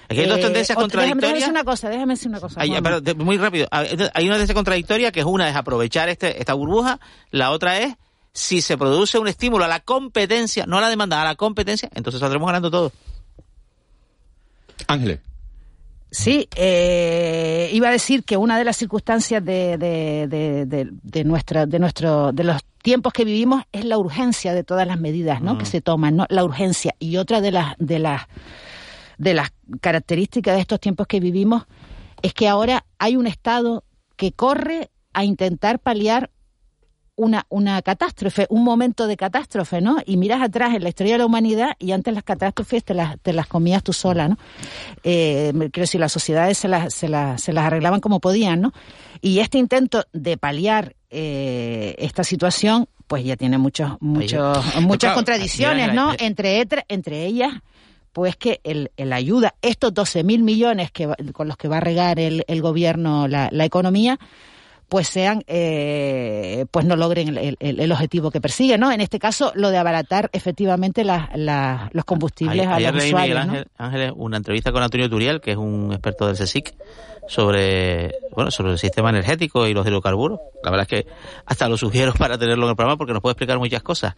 Aquí 0.08 0.20
hay 0.20 0.26
dos 0.26 0.38
Eh, 0.38 0.42
tendencias 0.42 0.76
otra- 0.78 0.86
déjame- 0.86 1.20
Déjame 1.20 1.20
contradictorias. 1.20 1.34
decir 1.40 1.50
una 1.50 1.64
cosa, 1.64 1.88
déjame 1.88 2.12
decir 2.14 2.28
una 2.28 2.40
cosa. 2.40 2.60
Hay, 2.60 2.70
pero 2.82 3.00
muy 3.24 3.38
rápido. 3.38 3.66
Ah, 3.70 3.80
Hay 4.14 4.24
una 4.26 4.34
tendencia 4.34 4.54
contradictoria 4.54 5.10
que 5.12 5.20
es 5.20 5.26
una 5.26 5.48
es 5.48 5.56
aprovechar 5.56 6.08
este, 6.08 6.38
esta 6.38 6.54
burbuja, 6.54 7.00
la 7.30 7.50
otra 7.50 7.78
es 7.80 7.94
si 8.32 8.62
se 8.62 8.78
produce 8.78 9.18
un 9.18 9.28
estímulo 9.28 9.64
a 9.64 9.68
la 9.68 9.80
competencia, 9.80 10.64
no 10.66 10.78
a 10.78 10.80
la 10.80 10.88
demanda, 10.88 11.20
a 11.20 11.24
la 11.24 11.34
competencia, 11.34 11.88
entonces 11.94 12.20
saldremos 12.20 12.46
ganando 12.46 12.70
todos. 12.70 12.92
Ángeles. 14.86 15.20
Sí, 16.10 16.46
eh, 16.56 17.70
iba 17.72 17.88
a 17.88 17.92
decir 17.92 18.22
que 18.24 18.36
una 18.36 18.58
de 18.58 18.64
las 18.64 18.76
circunstancias 18.76 19.42
de, 19.42 19.78
de, 19.78 20.26
de, 20.28 20.66
de, 20.66 20.88
de 20.90 21.24
nuestra, 21.24 21.64
de 21.64 21.78
nuestro, 21.78 22.32
de 22.32 22.44
los 22.44 22.62
tiempos 22.82 23.14
que 23.14 23.24
vivimos 23.24 23.64
es 23.72 23.86
la 23.86 23.96
urgencia 23.96 24.52
de 24.52 24.62
todas 24.62 24.86
las 24.86 25.00
medidas, 25.00 25.40
¿no? 25.40 25.56
Que 25.56 25.64
se 25.64 25.80
toman, 25.80 26.16
¿no? 26.16 26.26
La 26.28 26.44
urgencia 26.44 26.94
y 26.98 27.16
otra 27.16 27.40
de 27.40 27.52
las, 27.52 27.76
de 27.78 27.98
las, 27.98 28.26
de 29.16 29.32
las 29.32 29.52
características 29.80 30.56
de 30.56 30.60
estos 30.60 30.80
tiempos 30.80 31.06
que 31.06 31.20
vivimos 31.20 31.64
es 32.20 32.34
que 32.34 32.46
ahora 32.46 32.84
hay 32.98 33.16
un 33.16 33.26
Estado 33.26 33.84
que 34.16 34.32
corre 34.32 34.90
a 35.14 35.24
intentar 35.24 35.78
paliar 35.78 36.30
una, 37.16 37.46
una 37.48 37.82
catástrofe, 37.82 38.46
un 38.48 38.64
momento 38.64 39.06
de 39.06 39.16
catástrofe, 39.16 39.80
¿no? 39.80 39.98
Y 40.04 40.16
miras 40.16 40.40
atrás 40.42 40.74
en 40.74 40.82
la 40.82 40.88
historia 40.88 41.14
de 41.14 41.18
la 41.18 41.26
humanidad 41.26 41.72
y 41.78 41.92
antes 41.92 42.14
las 42.14 42.24
catástrofes 42.24 42.84
te 42.84 42.94
las, 42.94 43.18
te 43.20 43.32
las 43.32 43.46
comías 43.46 43.82
tú 43.82 43.92
sola, 43.92 44.28
¿no? 44.28 44.38
Eh, 45.04 45.52
quiero 45.54 45.82
decir, 45.82 46.00
las 46.00 46.12
sociedades 46.12 46.58
se 46.58 46.68
las, 46.68 46.94
se, 46.94 47.08
las, 47.08 47.42
se 47.42 47.52
las 47.52 47.66
arreglaban 47.66 48.00
como 48.00 48.20
podían, 48.20 48.62
¿no? 48.62 48.72
Y 49.20 49.40
este 49.40 49.58
intento 49.58 50.04
de 50.12 50.36
paliar 50.36 50.96
eh, 51.10 51.94
esta 51.98 52.24
situación, 52.24 52.88
pues 53.06 53.24
ya 53.24 53.36
tiene 53.36 53.58
muchos, 53.58 53.92
muchos, 54.00 54.58
muchas 54.80 55.08
claro, 55.08 55.14
contradicciones, 55.16 55.92
¿no? 55.92 56.12
mira, 56.12 56.24
Entre, 56.24 56.66
entre 56.88 57.26
ellas, 57.26 57.52
pues 58.12 58.36
que 58.36 58.60
el, 58.64 58.90
el 58.96 59.12
ayuda, 59.12 59.54
estos 59.60 59.92
12 59.92 60.24
mil 60.24 60.42
millones 60.42 60.90
que, 60.90 61.08
con 61.32 61.48
los 61.48 61.56
que 61.56 61.68
va 61.68 61.78
a 61.78 61.80
regar 61.80 62.18
el, 62.18 62.44
el 62.46 62.62
gobierno 62.62 63.28
la, 63.28 63.48
la 63.52 63.64
economía, 63.64 64.18
pues 64.92 65.08
sean, 65.08 65.42
eh, 65.46 66.66
pues 66.70 66.84
no 66.84 66.96
logren 66.96 67.28
el, 67.38 67.56
el- 67.60 67.80
el 67.80 67.92
objetivo 67.92 68.30
que 68.30 68.42
persiguen, 68.42 68.78
¿no? 68.78 68.92
En 68.92 69.00
este 69.00 69.18
caso, 69.18 69.50
lo 69.54 69.70
de 69.70 69.78
abaratar 69.78 70.28
efectivamente 70.34 71.02
la- 71.02 71.30
la- 71.34 71.88
los 71.94 72.04
combustibles 72.04 72.66
a 72.66 72.74
Ayer 72.74 72.92
los 72.92 73.02
leí, 73.02 73.14
Miguel 73.14 73.30
usuarios, 73.38 73.46
¿no? 73.46 73.52
Ángel, 73.54 73.70
Ángeles, 73.78 74.12
una 74.16 74.36
entrevista 74.36 74.70
con 74.70 74.82
Antonio 74.82 75.08
Turiel, 75.08 75.40
que 75.40 75.52
es 75.52 75.56
un 75.56 75.92
experto 75.92 76.26
del 76.26 76.36
CSIC, 76.36 76.74
sobre, 77.26 78.12
bueno, 78.36 78.50
sobre 78.50 78.72
el 78.72 78.78
sistema 78.78 79.08
energético 79.08 79.66
y 79.66 79.72
los 79.72 79.86
hidrocarburos. 79.86 80.40
La 80.62 80.70
verdad 80.70 80.86
es 80.92 81.04
que 81.04 81.10
hasta 81.46 81.70
lo 81.70 81.78
sugiero 81.78 82.12
para 82.18 82.36
tenerlo 82.36 82.64
en 82.66 82.70
el 82.70 82.76
programa 82.76 82.98
porque 82.98 83.14
nos 83.14 83.22
puede 83.22 83.32
explicar 83.32 83.58
muchas 83.58 83.82
cosas. 83.82 84.14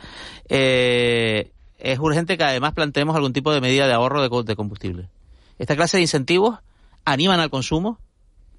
Eh, 0.49 1.53
es 1.79 1.99
urgente 2.01 2.37
que 2.37 2.43
además 2.43 2.73
planteemos 2.73 3.15
algún 3.15 3.33
tipo 3.33 3.53
de 3.53 3.61
medida 3.61 3.87
de 3.87 3.93
ahorro 3.93 4.23
de, 4.29 4.45
de 4.45 4.57
combustible. 4.57 5.09
Esta 5.57 5.77
clase 5.77 5.99
de 5.99 6.03
incentivos 6.03 6.59
animan 7.05 7.39
al 7.39 7.51
consumo, 7.51 7.99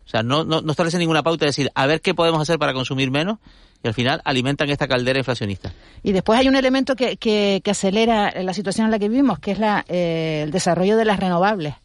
o 0.05 0.09
sea, 0.09 0.21
no, 0.23 0.43
no, 0.43 0.61
no 0.61 0.71
establece 0.71 0.97
ninguna 0.97 1.23
pauta 1.23 1.45
de 1.45 1.49
decir, 1.49 1.71
a 1.73 1.85
ver 1.87 2.01
qué 2.01 2.13
podemos 2.13 2.41
hacer 2.41 2.59
para 2.59 2.73
consumir 2.73 3.09
menos, 3.11 3.39
y 3.83 3.87
al 3.87 3.93
final 3.93 4.21
alimentan 4.25 4.69
esta 4.69 4.87
caldera 4.87 5.19
inflacionista. 5.19 5.73
Y 6.03 6.11
después 6.11 6.39
hay 6.39 6.47
un 6.47 6.55
elemento 6.55 6.95
que, 6.95 7.17
que, 7.17 7.61
que 7.63 7.71
acelera 7.71 8.31
la 8.43 8.53
situación 8.53 8.85
en 8.85 8.91
la 8.91 8.99
que 8.99 9.09
vivimos, 9.09 9.39
que 9.39 9.51
es 9.51 9.59
la, 9.59 9.83
eh, 9.87 10.41
el 10.45 10.51
desarrollo 10.51 10.97
de 10.97 11.05
las 11.05 11.19
renovables, 11.19 11.75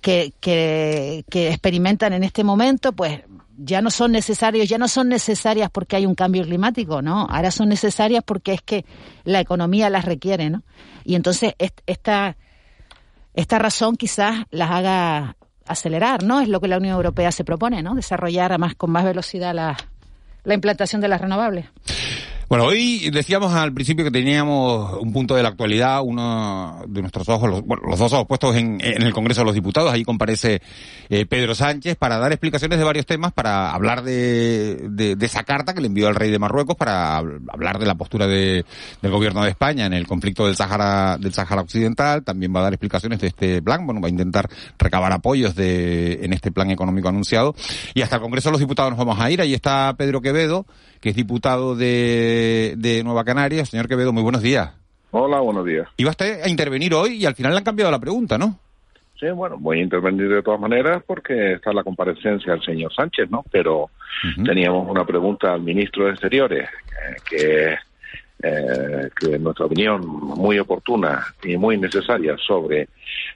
que, 0.00 0.32
que, 0.40 1.24
que 1.30 1.48
experimentan 1.48 2.12
en 2.12 2.24
este 2.24 2.42
momento, 2.44 2.92
pues 2.92 3.20
ya 3.56 3.80
no 3.82 3.90
son 3.90 4.10
necesarios, 4.12 4.68
ya 4.68 4.78
no 4.78 4.88
son 4.88 5.08
necesarias 5.08 5.70
porque 5.72 5.96
hay 5.96 6.06
un 6.06 6.14
cambio 6.16 6.42
climático, 6.42 7.02
¿no? 7.02 7.26
Ahora 7.30 7.50
son 7.52 7.68
necesarias 7.68 8.24
porque 8.26 8.54
es 8.54 8.62
que 8.62 8.84
la 9.24 9.40
economía 9.40 9.90
las 9.90 10.04
requiere, 10.04 10.50
¿no? 10.50 10.62
Y 11.04 11.14
entonces 11.14 11.54
est- 11.58 11.80
esta, 11.86 12.36
esta 13.34 13.58
razón 13.60 13.96
quizás 13.96 14.44
las 14.50 14.70
haga 14.70 15.36
acelerar, 15.66 16.22
¿no? 16.22 16.40
Es 16.40 16.48
lo 16.48 16.60
que 16.60 16.68
la 16.68 16.78
Unión 16.78 16.94
Europea 16.94 17.32
se 17.32 17.44
propone, 17.44 17.82
¿no? 17.82 17.94
Desarrollar 17.94 18.58
más, 18.58 18.74
con 18.74 18.90
más 18.90 19.04
velocidad 19.04 19.54
la, 19.54 19.76
la 20.44 20.54
implantación 20.54 21.00
de 21.00 21.08
las 21.08 21.20
renovables. 21.20 21.66
Bueno, 22.52 22.66
hoy 22.66 23.08
decíamos 23.08 23.54
al 23.54 23.72
principio 23.72 24.04
que 24.04 24.10
teníamos 24.10 25.00
un 25.00 25.10
punto 25.10 25.34
de 25.34 25.42
la 25.42 25.48
actualidad, 25.48 26.02
uno 26.04 26.82
de 26.86 27.00
nuestros 27.00 27.26
ojos, 27.30 27.48
los, 27.48 27.62
bueno, 27.62 27.82
los 27.88 27.98
dos 27.98 28.12
ojos 28.12 28.26
puestos 28.26 28.54
en, 28.56 28.78
en 28.82 29.00
el 29.00 29.14
Congreso 29.14 29.40
de 29.40 29.46
los 29.46 29.54
Diputados. 29.54 29.90
Ahí 29.90 30.04
comparece 30.04 30.60
eh, 31.08 31.24
Pedro 31.24 31.54
Sánchez 31.54 31.96
para 31.96 32.18
dar 32.18 32.30
explicaciones 32.30 32.78
de 32.78 32.84
varios 32.84 33.06
temas, 33.06 33.32
para 33.32 33.70
hablar 33.72 34.02
de, 34.02 34.86
de, 34.90 35.16
esa 35.24 35.44
carta 35.44 35.72
que 35.72 35.80
le 35.80 35.86
envió 35.86 36.08
al 36.08 36.14
rey 36.14 36.30
de 36.30 36.38
Marruecos, 36.38 36.76
para 36.76 37.18
hab- 37.18 37.40
hablar 37.50 37.78
de 37.78 37.86
la 37.86 37.94
postura 37.94 38.26
de- 38.26 38.66
del 39.00 39.10
gobierno 39.10 39.42
de 39.44 39.48
España 39.48 39.86
en 39.86 39.94
el 39.94 40.06
conflicto 40.06 40.44
del 40.44 40.54
Sahara, 40.54 41.16
del 41.16 41.32
Sahara 41.32 41.62
Occidental. 41.62 42.22
También 42.22 42.54
va 42.54 42.60
a 42.60 42.64
dar 42.64 42.74
explicaciones 42.74 43.18
de 43.18 43.28
este 43.28 43.62
plan. 43.62 43.86
Bueno, 43.86 44.02
va 44.02 44.08
a 44.08 44.10
intentar 44.10 44.46
recabar 44.78 45.10
apoyos 45.10 45.54
de, 45.54 46.22
en 46.22 46.34
este 46.34 46.52
plan 46.52 46.70
económico 46.70 47.08
anunciado. 47.08 47.54
Y 47.94 48.02
hasta 48.02 48.16
el 48.16 48.20
Congreso 48.20 48.50
de 48.50 48.52
los 48.52 48.60
Diputados 48.60 48.90
nos 48.90 48.98
vamos 48.98 49.18
a 49.18 49.30
ir. 49.30 49.40
Ahí 49.40 49.54
está 49.54 49.94
Pedro 49.96 50.20
Quevedo, 50.20 50.66
que 51.02 51.10
es 51.10 51.16
diputado 51.16 51.74
de, 51.74 52.74
de 52.78 53.02
Nueva 53.02 53.24
Canarias. 53.24 53.68
Señor 53.68 53.88
Quevedo, 53.88 54.12
muy 54.12 54.22
buenos 54.22 54.40
días. 54.40 54.72
Hola, 55.10 55.40
buenos 55.40 55.66
días. 55.66 55.88
Iba 55.96 56.10
usted 56.10 56.42
a 56.42 56.48
intervenir 56.48 56.94
hoy 56.94 57.16
y 57.16 57.26
al 57.26 57.34
final 57.34 57.52
le 57.52 57.58
han 57.58 57.64
cambiado 57.64 57.90
la 57.90 57.98
pregunta, 57.98 58.38
¿no? 58.38 58.58
Sí, 59.18 59.28
bueno, 59.30 59.56
voy 59.58 59.80
a 59.80 59.82
intervenir 59.82 60.28
de 60.28 60.42
todas 60.42 60.60
maneras 60.60 61.02
porque 61.04 61.54
está 61.54 61.72
la 61.72 61.82
comparecencia 61.82 62.52
del 62.52 62.62
señor 62.62 62.94
Sánchez, 62.94 63.30
¿no? 63.30 63.44
Pero 63.50 63.90
teníamos 64.44 64.88
una 64.88 65.04
pregunta 65.04 65.52
al 65.52 65.62
ministro 65.62 66.06
de 66.06 66.12
Exteriores, 66.12 66.68
eh, 66.68 67.16
que, 67.28 67.72
eh, 68.42 69.10
que 69.18 69.34
en 69.34 69.42
nuestra 69.42 69.66
opinión 69.66 70.06
muy 70.06 70.58
oportuna 70.58 71.24
y 71.42 71.56
muy 71.56 71.78
necesaria 71.78 72.36
sobre 72.38 72.82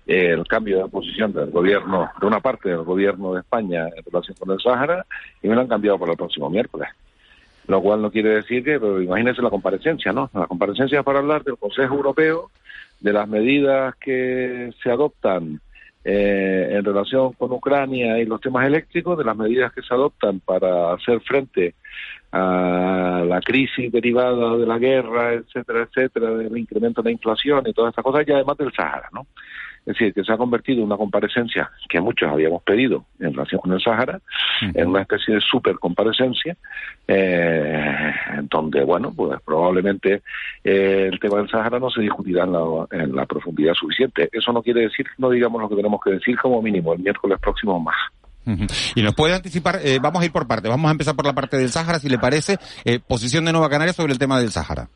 eh, 0.06 0.30
el 0.30 0.46
cambio 0.46 0.84
de 0.84 0.88
posición 0.88 1.32
del 1.32 1.50
gobierno, 1.50 2.10
de 2.20 2.26
una 2.26 2.40
parte 2.40 2.68
del 2.68 2.82
gobierno 2.82 3.34
de 3.34 3.40
España 3.40 3.86
en 3.88 4.04
relación 4.04 4.36
con 4.38 4.52
el 4.52 4.60
Sáhara, 4.60 5.04
y 5.42 5.48
me 5.48 5.54
lo 5.56 5.60
han 5.62 5.68
cambiado 5.68 5.98
para 5.98 6.12
el 6.12 6.18
próximo 6.18 6.48
miércoles 6.48 6.88
lo 7.68 7.80
cual 7.82 8.02
no 8.02 8.10
quiere 8.10 8.30
decir 8.30 8.62
que, 8.62 8.78
pero 8.78 9.02
imagínense 9.02 9.42
la 9.42 9.50
comparecencia, 9.50 10.12
¿no? 10.12 10.30
La 10.34 10.46
comparecencia 10.46 11.02
para 11.02 11.18
hablar 11.18 11.42
del 11.44 11.56
Consejo 11.56 11.94
Europeo, 11.94 12.50
de 13.00 13.12
las 13.12 13.28
medidas 13.28 13.94
que 13.96 14.72
se 14.82 14.90
adoptan 14.90 15.60
eh, 16.04 16.68
en 16.70 16.84
relación 16.84 17.32
con 17.32 17.50
Ucrania 17.52 18.18
y 18.18 18.24
los 18.24 18.40
temas 18.40 18.66
eléctricos, 18.66 19.18
de 19.18 19.24
las 19.24 19.36
medidas 19.36 19.72
que 19.72 19.82
se 19.82 19.92
adoptan 19.92 20.40
para 20.40 20.92
hacer 20.92 21.20
frente 21.20 21.74
a 22.30 23.24
la 23.26 23.40
crisis 23.40 23.90
derivada 23.90 24.56
de 24.56 24.66
la 24.66 24.78
guerra, 24.78 25.32
etcétera, 25.34 25.82
etcétera, 25.82 26.30
del 26.30 26.56
incremento 26.56 27.02
de 27.02 27.08
la 27.08 27.12
inflación 27.12 27.64
y 27.66 27.72
todas 27.72 27.90
estas 27.90 28.04
cosas, 28.04 28.26
y 28.26 28.32
además 28.32 28.56
del 28.56 28.72
Sahara, 28.72 29.08
¿no? 29.12 29.26
Es 29.86 29.96
decir, 29.96 30.12
que 30.12 30.24
se 30.24 30.32
ha 30.32 30.36
convertido 30.36 30.80
en 30.80 30.86
una 30.86 30.96
comparecencia 30.96 31.70
que 31.88 32.00
muchos 32.00 32.28
habíamos 32.28 32.60
pedido 32.64 33.04
en 33.20 33.32
relación 33.32 33.60
con 33.60 33.72
el 33.72 33.80
Sahara, 33.80 34.20
en 34.60 34.88
una 34.88 35.02
especie 35.02 35.36
de 35.36 35.40
super 35.40 35.76
comparecencia, 35.78 36.56
eh, 37.06 38.12
donde, 38.50 38.82
bueno, 38.82 39.12
pues 39.14 39.38
probablemente 39.44 40.22
eh, 40.64 41.08
el 41.12 41.20
tema 41.20 41.38
del 41.38 41.48
Sahara 41.48 41.78
no 41.78 41.88
se 41.90 42.00
discutirá 42.00 42.42
en 42.42 42.52
la, 42.52 42.86
en 42.90 43.14
la 43.14 43.26
profundidad 43.26 43.74
suficiente. 43.74 44.28
Eso 44.32 44.52
no 44.52 44.60
quiere 44.60 44.82
decir, 44.82 45.06
no 45.18 45.30
digamos 45.30 45.62
lo 45.62 45.68
que 45.68 45.76
tenemos 45.76 46.00
que 46.04 46.10
decir 46.10 46.36
como 46.36 46.60
mínimo 46.60 46.92
el 46.92 46.98
miércoles 46.98 47.38
próximo 47.40 47.78
más. 47.78 47.96
Y 48.94 49.02
nos 49.02 49.14
puede 49.14 49.34
anticipar, 49.34 49.80
eh, 49.84 49.98
vamos 50.00 50.22
a 50.22 50.24
ir 50.24 50.32
por 50.32 50.46
partes, 50.46 50.70
vamos 50.70 50.88
a 50.88 50.92
empezar 50.92 51.14
por 51.14 51.26
la 51.26 51.32
parte 51.32 51.56
del 51.56 51.68
Sáhara, 51.68 51.98
si 51.98 52.08
le 52.08 52.18
parece, 52.18 52.58
eh, 52.84 53.00
posición 53.00 53.44
de 53.44 53.52
Nueva 53.52 53.68
Canaria 53.68 53.92
sobre 53.92 54.12
el 54.12 54.18
tema 54.18 54.40
del 54.40 54.50
Sáhara 54.50 54.88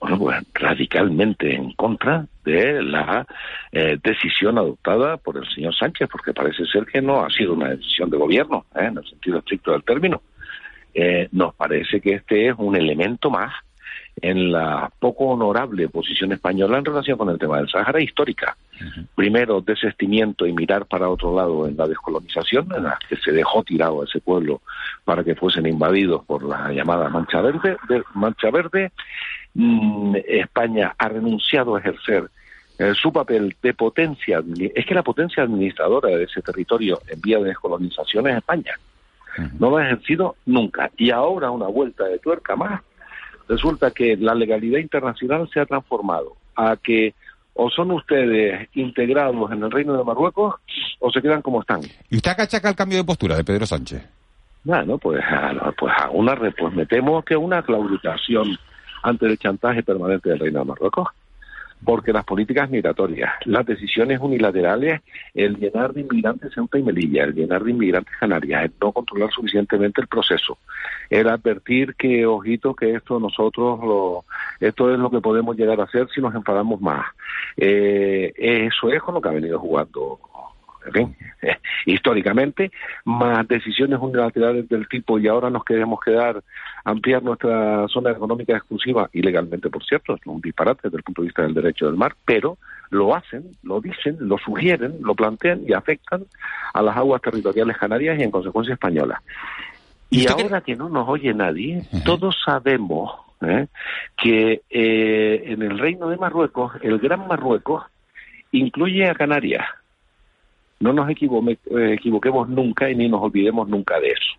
bueno, 0.00 0.18
pues 0.18 0.42
radicalmente 0.54 1.54
en 1.54 1.72
contra 1.72 2.26
de 2.44 2.82
la 2.82 3.26
eh, 3.70 3.98
decisión 4.02 4.56
adoptada 4.56 5.18
por 5.18 5.36
el 5.36 5.46
señor 5.54 5.74
Sánchez, 5.74 6.08
porque 6.10 6.32
parece 6.32 6.64
ser 6.66 6.86
que 6.86 7.02
no 7.02 7.22
ha 7.22 7.30
sido 7.30 7.52
una 7.52 7.68
decisión 7.68 8.08
de 8.08 8.16
gobierno, 8.16 8.64
¿eh? 8.74 8.86
en 8.86 8.96
el 8.98 9.06
sentido 9.06 9.38
estricto 9.38 9.72
del 9.72 9.84
término. 9.84 10.22
Eh, 10.94 11.28
nos 11.32 11.54
parece 11.54 12.00
que 12.00 12.14
este 12.14 12.48
es 12.48 12.54
un 12.56 12.76
elemento 12.76 13.30
más 13.30 13.52
en 14.22 14.52
la 14.52 14.90
poco 14.98 15.26
honorable 15.26 15.88
posición 15.88 16.32
española 16.32 16.78
en 16.78 16.84
relación 16.84 17.16
con 17.16 17.30
el 17.30 17.38
tema 17.38 17.58
del 17.58 17.68
Sahara 17.68 18.00
histórica. 18.00 18.56
Primero, 19.14 19.60
desestimiento 19.60 20.46
y 20.46 20.54
mirar 20.54 20.86
para 20.86 21.10
otro 21.10 21.36
lado 21.36 21.66
en 21.66 21.76
la 21.76 21.86
descolonización, 21.86 22.68
en 22.74 22.84
la 22.84 22.98
que 23.08 23.16
se 23.16 23.30
dejó 23.30 23.62
tirado 23.62 24.00
a 24.00 24.04
ese 24.04 24.20
pueblo 24.20 24.62
para 25.04 25.22
que 25.22 25.34
fuesen 25.34 25.66
invadidos 25.66 26.24
por 26.24 26.42
la 26.42 26.72
llamada 26.72 27.10
Mancha 27.10 27.42
Verde. 27.42 27.76
De, 27.88 28.02
Mancha 28.14 28.50
Verde. 28.50 28.90
Mm, 29.54 30.16
España 30.26 30.94
ha 30.96 31.08
renunciado 31.08 31.74
a 31.74 31.80
ejercer 31.80 32.30
eh, 32.78 32.92
su 32.94 33.12
papel 33.12 33.56
de 33.62 33.74
potencia. 33.74 34.42
Es 34.74 34.86
que 34.86 34.94
la 34.94 35.02
potencia 35.02 35.42
administradora 35.42 36.08
de 36.08 36.24
ese 36.24 36.40
territorio 36.40 37.00
en 37.08 37.20
vía 37.20 37.38
de 37.38 37.48
descolonización 37.48 38.28
es 38.28 38.36
España. 38.36 38.74
No 39.58 39.70
lo 39.70 39.76
ha 39.76 39.86
ejercido 39.86 40.36
nunca. 40.46 40.90
Y 40.96 41.10
ahora 41.10 41.50
una 41.50 41.66
vuelta 41.66 42.04
de 42.04 42.18
tuerca 42.18 42.56
más 42.56 42.80
resulta 43.48 43.90
que 43.90 44.16
la 44.16 44.34
legalidad 44.34 44.78
internacional 44.78 45.48
se 45.52 45.60
ha 45.60 45.66
transformado 45.66 46.36
a 46.56 46.76
que 46.76 47.14
o 47.54 47.68
son 47.68 47.90
ustedes 47.90 48.68
integrados 48.74 49.52
en 49.52 49.62
el 49.62 49.70
reino 49.70 49.96
de 49.96 50.04
Marruecos 50.04 50.54
o 51.00 51.10
se 51.10 51.20
quedan 51.20 51.42
como 51.42 51.60
están. 51.60 51.80
¿Y 52.08 52.16
usted 52.16 52.30
acachaca 52.30 52.68
el 52.68 52.76
cambio 52.76 52.98
de 52.98 53.04
postura 53.04 53.36
de 53.36 53.44
Pedro 53.44 53.66
Sánchez? 53.66 54.08
Bueno, 54.64 54.98
pues 54.98 55.22
a, 55.22 55.72
pues 55.78 55.92
a 55.96 56.10
una 56.10 56.36
pues 56.36 56.74
me 56.74 56.86
temo 56.86 57.22
que 57.22 57.36
una 57.36 57.62
claudicación 57.62 58.56
ante 59.02 59.26
el 59.26 59.38
chantaje 59.38 59.82
permanente 59.82 60.28
del 60.28 60.38
reino 60.38 60.60
de 60.60 60.64
Marruecos 60.64 61.08
porque 61.84 62.12
las 62.12 62.24
políticas 62.24 62.68
migratorias, 62.70 63.32
las 63.46 63.64
decisiones 63.64 64.20
unilaterales, 64.20 65.00
el 65.34 65.56
llenar 65.56 65.92
de 65.92 66.02
inmigrantes 66.02 66.52
Ceuta 66.52 66.78
y 66.78 66.82
Melilla, 66.82 67.24
el 67.24 67.34
llenar 67.34 67.64
de 67.64 67.70
inmigrantes 67.70 68.14
Canarias, 68.18 68.64
el 68.64 68.72
no 68.80 68.92
controlar 68.92 69.30
suficientemente 69.30 70.00
el 70.00 70.06
proceso, 70.06 70.58
el 71.08 71.28
advertir 71.28 71.94
que, 71.94 72.26
ojito, 72.26 72.74
que 72.74 72.94
esto 72.94 73.18
nosotros, 73.18 73.80
lo, 73.80 74.24
esto 74.60 74.92
es 74.92 74.98
lo 74.98 75.10
que 75.10 75.20
podemos 75.20 75.56
llegar 75.56 75.80
a 75.80 75.84
hacer 75.84 76.08
si 76.14 76.20
nos 76.20 76.34
enfadamos 76.34 76.80
más. 76.80 77.06
Eh, 77.56 78.32
eso 78.36 78.90
es 78.90 79.02
con 79.02 79.14
lo 79.14 79.20
que 79.20 79.28
ha 79.28 79.32
venido 79.32 79.58
jugando 79.58 80.20
en 80.86 80.92
fin, 80.92 81.16
históricamente, 81.86 82.70
más 83.04 83.46
decisiones 83.48 83.98
unilaterales 84.00 84.68
del 84.68 84.88
tipo 84.88 85.18
y 85.18 85.28
ahora 85.28 85.50
nos 85.50 85.64
queremos 85.64 86.00
quedar, 86.00 86.42
ampliar 86.84 87.22
nuestra 87.22 87.86
zona 87.88 88.10
económica 88.10 88.56
exclusiva, 88.56 89.08
ilegalmente 89.12 89.70
por 89.70 89.84
cierto, 89.84 90.14
es 90.14 90.20
un 90.26 90.40
disparate 90.40 90.82
desde 90.84 90.98
el 90.98 91.02
punto 91.02 91.22
de 91.22 91.26
vista 91.26 91.42
del 91.42 91.54
derecho 91.54 91.86
del 91.86 91.96
mar, 91.96 92.14
pero 92.24 92.58
lo 92.90 93.14
hacen, 93.14 93.56
lo 93.62 93.80
dicen, 93.80 94.16
lo 94.20 94.38
sugieren, 94.38 94.98
lo 95.00 95.14
plantean 95.14 95.62
y 95.66 95.72
afectan 95.72 96.24
a 96.74 96.82
las 96.82 96.96
aguas 96.96 97.22
territoriales 97.22 97.76
canarias 97.76 98.18
y 98.18 98.22
en 98.22 98.30
consecuencia 98.30 98.74
españolas. 98.74 99.20
Y, 100.10 100.26
ahora 100.26 100.60
que 100.60 100.74
no 100.74 100.88
nos 100.88 101.08
oye 101.08 101.32
nadie, 101.32 101.84
todos 102.04 102.36
sabemos 102.44 103.12
¿eh? 103.42 103.68
que 104.16 104.62
eh, 104.68 105.42
en 105.46 105.62
el 105.62 105.78
reino 105.78 106.08
de 106.08 106.16
Marruecos, 106.16 106.72
el 106.82 106.98
Gran 106.98 107.28
Marruecos, 107.28 107.84
incluye 108.50 109.08
a 109.08 109.14
Canarias 109.14 109.64
no 110.80 110.94
nos 110.94 111.08
eh, 111.10 111.58
equivoquemos 111.92 112.48
nunca 112.48 112.90
y 112.90 112.96
ni 112.96 113.08
nos 113.08 113.22
olvidemos 113.22 113.68
nunca 113.68 114.00
de 114.00 114.08
eso. 114.08 114.32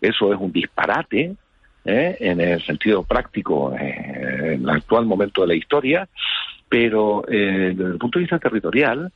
Eso 0.00 0.32
es 0.32 0.40
un 0.40 0.50
disparate 0.50 1.36
¿eh? 1.84 2.16
en 2.18 2.40
el 2.40 2.62
sentido 2.62 3.02
práctico 3.02 3.74
eh, 3.74 4.54
en 4.54 4.62
el 4.62 4.70
actual 4.70 5.04
momento 5.06 5.42
de 5.42 5.48
la 5.48 5.54
historia, 5.54 6.08
pero 6.68 7.22
desde 7.28 7.84
el 7.84 7.98
punto 7.98 8.18
de 8.18 8.22
vista 8.22 8.38
territorial, 8.38 9.12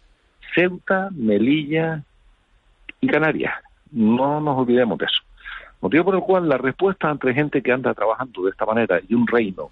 Ceuta, 0.55 1.09
Melilla 1.13 2.03
y 3.01 3.07
Canarias, 3.07 3.55
no 3.91 4.41
nos 4.41 4.59
olvidemos 4.59 4.99
de 4.99 5.07
eso. 5.07 5.23
Motivo 5.81 6.05
por 6.05 6.15
el 6.17 6.21
cual 6.21 6.49
la 6.49 6.59
respuesta 6.59 7.11
entre 7.11 7.33
gente 7.33 7.63
que 7.63 7.73
anda 7.73 7.95
trabajando 7.95 8.43
de 8.43 8.51
esta 8.51 8.67
manera 8.67 9.01
y 9.09 9.15
un 9.15 9.27
reino 9.27 9.71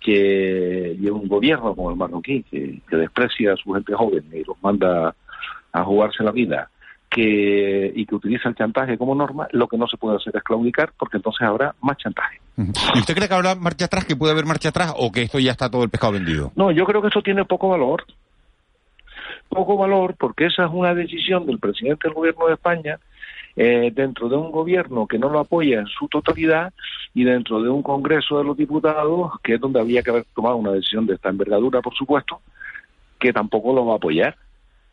que 0.00 0.96
y 0.98 1.08
un 1.08 1.28
gobierno 1.28 1.74
como 1.74 1.90
el 1.90 1.96
marroquí 1.96 2.42
que, 2.44 2.80
que 2.88 2.96
desprecia 2.96 3.52
a 3.52 3.56
su 3.56 3.72
gente 3.72 3.94
joven 3.94 4.24
y 4.32 4.42
los 4.42 4.60
manda 4.62 5.14
a 5.72 5.84
jugarse 5.84 6.22
la 6.22 6.32
vida 6.32 6.70
que, 7.10 7.92
y 7.94 8.06
que 8.06 8.14
utiliza 8.14 8.48
el 8.48 8.54
chantaje 8.54 8.96
como 8.96 9.14
norma, 9.14 9.48
lo 9.52 9.66
que 9.66 9.76
no 9.76 9.86
se 9.88 9.96
puede 9.96 10.16
hacer 10.16 10.36
es 10.36 10.42
claudicar 10.42 10.92
porque 10.96 11.16
entonces 11.16 11.46
habrá 11.46 11.74
más 11.80 11.96
chantaje. 11.98 12.40
¿Y 12.94 12.98
usted 12.98 13.14
cree 13.14 13.28
que 13.28 13.34
habrá 13.34 13.54
marcha 13.54 13.86
atrás, 13.86 14.04
que 14.04 14.16
puede 14.16 14.32
haber 14.32 14.44
marcha 14.44 14.68
atrás 14.68 14.94
o 14.96 15.10
que 15.10 15.22
esto 15.22 15.38
ya 15.38 15.50
está 15.50 15.70
todo 15.70 15.82
el 15.82 15.90
pescado 15.90 16.12
vendido? 16.12 16.52
No, 16.54 16.70
yo 16.70 16.84
creo 16.84 17.00
que 17.00 17.08
eso 17.08 17.22
tiene 17.22 17.44
poco 17.44 17.68
valor. 17.68 18.04
Poco 19.48 19.76
valor 19.76 20.14
porque 20.18 20.46
esa 20.46 20.66
es 20.66 20.70
una 20.72 20.94
decisión 20.94 21.46
del 21.46 21.58
presidente 21.58 22.06
del 22.06 22.14
gobierno 22.14 22.46
de 22.46 22.54
España 22.54 22.98
eh, 23.56 23.90
dentro 23.92 24.28
de 24.28 24.36
un 24.36 24.52
gobierno 24.52 25.06
que 25.06 25.18
no 25.18 25.28
lo 25.28 25.40
apoya 25.40 25.80
en 25.80 25.86
su 25.86 26.06
totalidad 26.06 26.72
y 27.14 27.24
dentro 27.24 27.60
de 27.60 27.68
un 27.68 27.82
Congreso 27.82 28.38
de 28.38 28.44
los 28.44 28.56
Diputados, 28.56 29.32
que 29.42 29.54
es 29.54 29.60
donde 29.60 29.80
había 29.80 30.02
que 30.02 30.10
haber 30.10 30.24
tomado 30.34 30.56
una 30.56 30.72
decisión 30.72 31.06
de 31.06 31.14
esta 31.14 31.30
envergadura, 31.30 31.80
por 31.80 31.94
supuesto, 31.94 32.40
que 33.18 33.32
tampoco 33.32 33.74
lo 33.74 33.86
va 33.86 33.94
a 33.94 33.96
apoyar. 33.96 34.36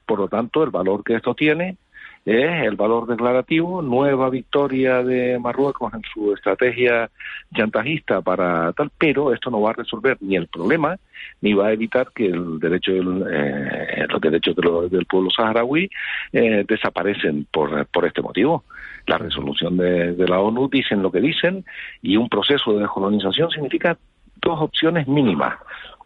Por 0.08 0.20
lo 0.20 0.28
tanto, 0.28 0.64
el 0.64 0.72
valor 0.72 1.04
que 1.04 1.16
esto 1.16 1.36
tiene 1.36 1.78
es 2.26 2.66
el 2.66 2.76
valor 2.76 3.08
declarativo, 3.08 3.82
nueva 3.82 4.30
victoria 4.30 5.02
de 5.02 5.40
Marruecos 5.40 5.94
en 5.94 6.02
su 6.14 6.34
estrategia 6.34 7.10
chantajista 7.56 8.22
para 8.22 8.74
tal, 8.74 8.92
pero 8.98 9.34
esto 9.34 9.50
no 9.50 9.62
va 9.62 9.70
a 9.70 9.74
resolver 9.74 10.18
ni 10.20 10.36
el 10.36 10.48
problema, 10.48 10.98
ni 11.40 11.54
va 11.54 11.68
a 11.68 11.72
evitar 11.72 12.12
que 12.14 12.26
el 12.26 12.60
derecho 12.60 12.92
eh, 12.92 14.06
los 14.10 14.20
derechos 14.20 14.56
del 14.92 15.06
pueblo 15.06 15.30
saharaui 15.30 15.90
eh, 16.34 16.66
desaparecen 16.68 17.48
por, 17.50 17.86
por 17.88 18.06
este 18.06 18.22
motivo. 18.22 18.66
La 19.06 19.18
resolución 19.18 19.78
de, 19.78 20.14
de 20.14 20.28
la 20.28 20.42
ONU 20.42 20.68
dicen 20.70 21.02
lo 21.02 21.12
que 21.12 21.22
dicen 21.22 21.64
y 22.02 22.18
un 22.18 22.28
proceso 22.28 22.74
de 22.74 22.80
descolonización 22.80 23.52
significa 23.52 23.98
dos 24.42 24.62
opciones 24.62 25.08
mínimas. 25.08 25.56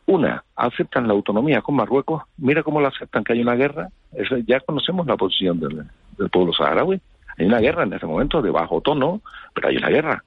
Una, 0.06 0.44
aceptan 0.56 1.08
la 1.08 1.14
autonomía 1.14 1.62
con 1.62 1.76
Marruecos, 1.76 2.24
mira 2.38 2.64
cómo 2.64 2.82
la 2.82 2.90
aceptan, 2.90 3.24
que 3.24 3.34
hay 3.34 3.42
una 3.42 3.56
guerra, 3.56 3.90
ya 4.46 4.60
conocemos 4.60 5.08
la 5.08 5.16
posición 5.16 5.60
del, 5.60 5.86
pueblo 6.30 6.54
saharaui. 6.54 7.00
Hay 7.38 7.46
una 7.46 7.60
guerra 7.60 7.84
en 7.84 7.94
este 7.94 8.06
momento 8.06 8.42
de 8.42 8.52
bajo 8.52 8.82
tono, 8.82 9.22
pero 9.54 9.70
hay 9.70 9.78
una 9.78 9.90
guerra. 9.90 10.24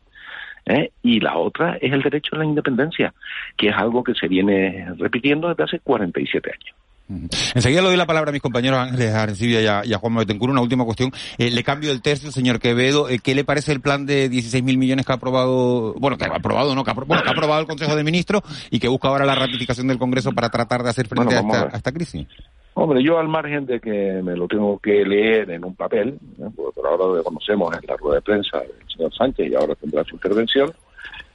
¿eh? 0.67 0.91
Y 1.03 1.21
la 1.21 1.37
otra 1.37 1.77
es 1.81 1.93
el 1.93 2.03
derecho 2.03 2.35
a 2.35 2.39
la 2.39 2.45
independencia, 2.45 3.13
que 3.57 3.69
es 3.69 3.77
algo 3.77 4.03
que 4.03 4.15
se 4.15 4.29
viene 4.29 4.87
repitiendo 4.97 5.49
desde 5.49 5.65
hace 5.65 5.81
47 5.81 6.51
años. 6.51 6.77
Enseguida 7.09 7.83
le 7.83 7.89
doy 7.89 7.97
la 7.97 8.07
palabra 8.07 8.31
a 8.31 8.33
mis 8.33 8.41
compañeros 8.41 8.79
Ángeles 8.79 9.15
Arencibia 9.15 9.61
y 9.61 9.67
a, 9.67 9.83
y 9.85 9.93
a 9.93 9.99
Juan 9.99 10.15
Betancourt. 10.15 10.53
Una 10.53 10.63
última 10.63 10.85
cuestión. 10.85 11.13
Eh, 11.37 11.51
le 11.51 11.63
cambio 11.63 11.91
el 11.93 12.01
tercio, 12.01 12.31
señor 12.31 12.59
Quevedo. 12.61 13.09
Eh, 13.09 13.19
¿Qué 13.23 13.35
le 13.35 13.45
parece 13.45 13.73
el 13.73 13.81
plan 13.81 14.07
de 14.07 14.29
16 14.31 14.65
mil 14.65 14.79
millones 14.79 15.05
que 15.05 15.13
ha 15.13 15.17
aprobado, 15.17 15.95
bueno, 15.99 16.17
que 16.17 16.25
ha 16.25 16.29
aprobado, 16.29 16.75
no, 16.75 16.83
que 16.83 16.91
ha, 16.91 16.95
aprobado 16.95 17.61
el 17.61 17.67
Consejo 17.67 17.95
de 17.95 18.05
Ministros 18.05 18.43
y 18.71 18.81
que 18.81 18.89
busca 18.89 19.09
ahora 19.09 19.27
la 19.27 19.35
ratificación 19.35 19.87
del 19.87 19.99
Congreso 19.99 20.33
para 20.33 20.49
tratar 20.49 20.83
de 20.83 20.91
hacer 20.91 21.07
frente 21.07 21.35
a, 21.35 21.71
esta, 21.75 21.93
crisis? 21.93 22.27
Hombre, 22.73 23.05
yo 23.05 23.19
al 23.19 23.29
margen 23.29 23.67
de 23.67 23.81
que 23.81 24.21
me 24.23 24.35
lo 24.35 24.49
tengo 24.49 24.79
que 24.79 25.05
leer 25.05 25.51
en 25.51 25.65
un 25.65 25.75
papel, 25.75 26.19
¿eh? 26.41 26.49
por 26.57 26.87
ahora 26.87 27.19
lo 27.19 27.23
conocemos 27.23 27.73
en 27.77 27.87
la 27.87 27.97
rueda 27.97 28.17
de 28.17 28.23
prensa 28.23 28.59
del 28.61 28.73
señor 28.89 29.15
Sánchez 29.15 29.49
y 29.51 29.55
ahora 29.55 29.75
tendrá 29.77 30.03
su 30.05 30.17
intervención, 30.17 30.73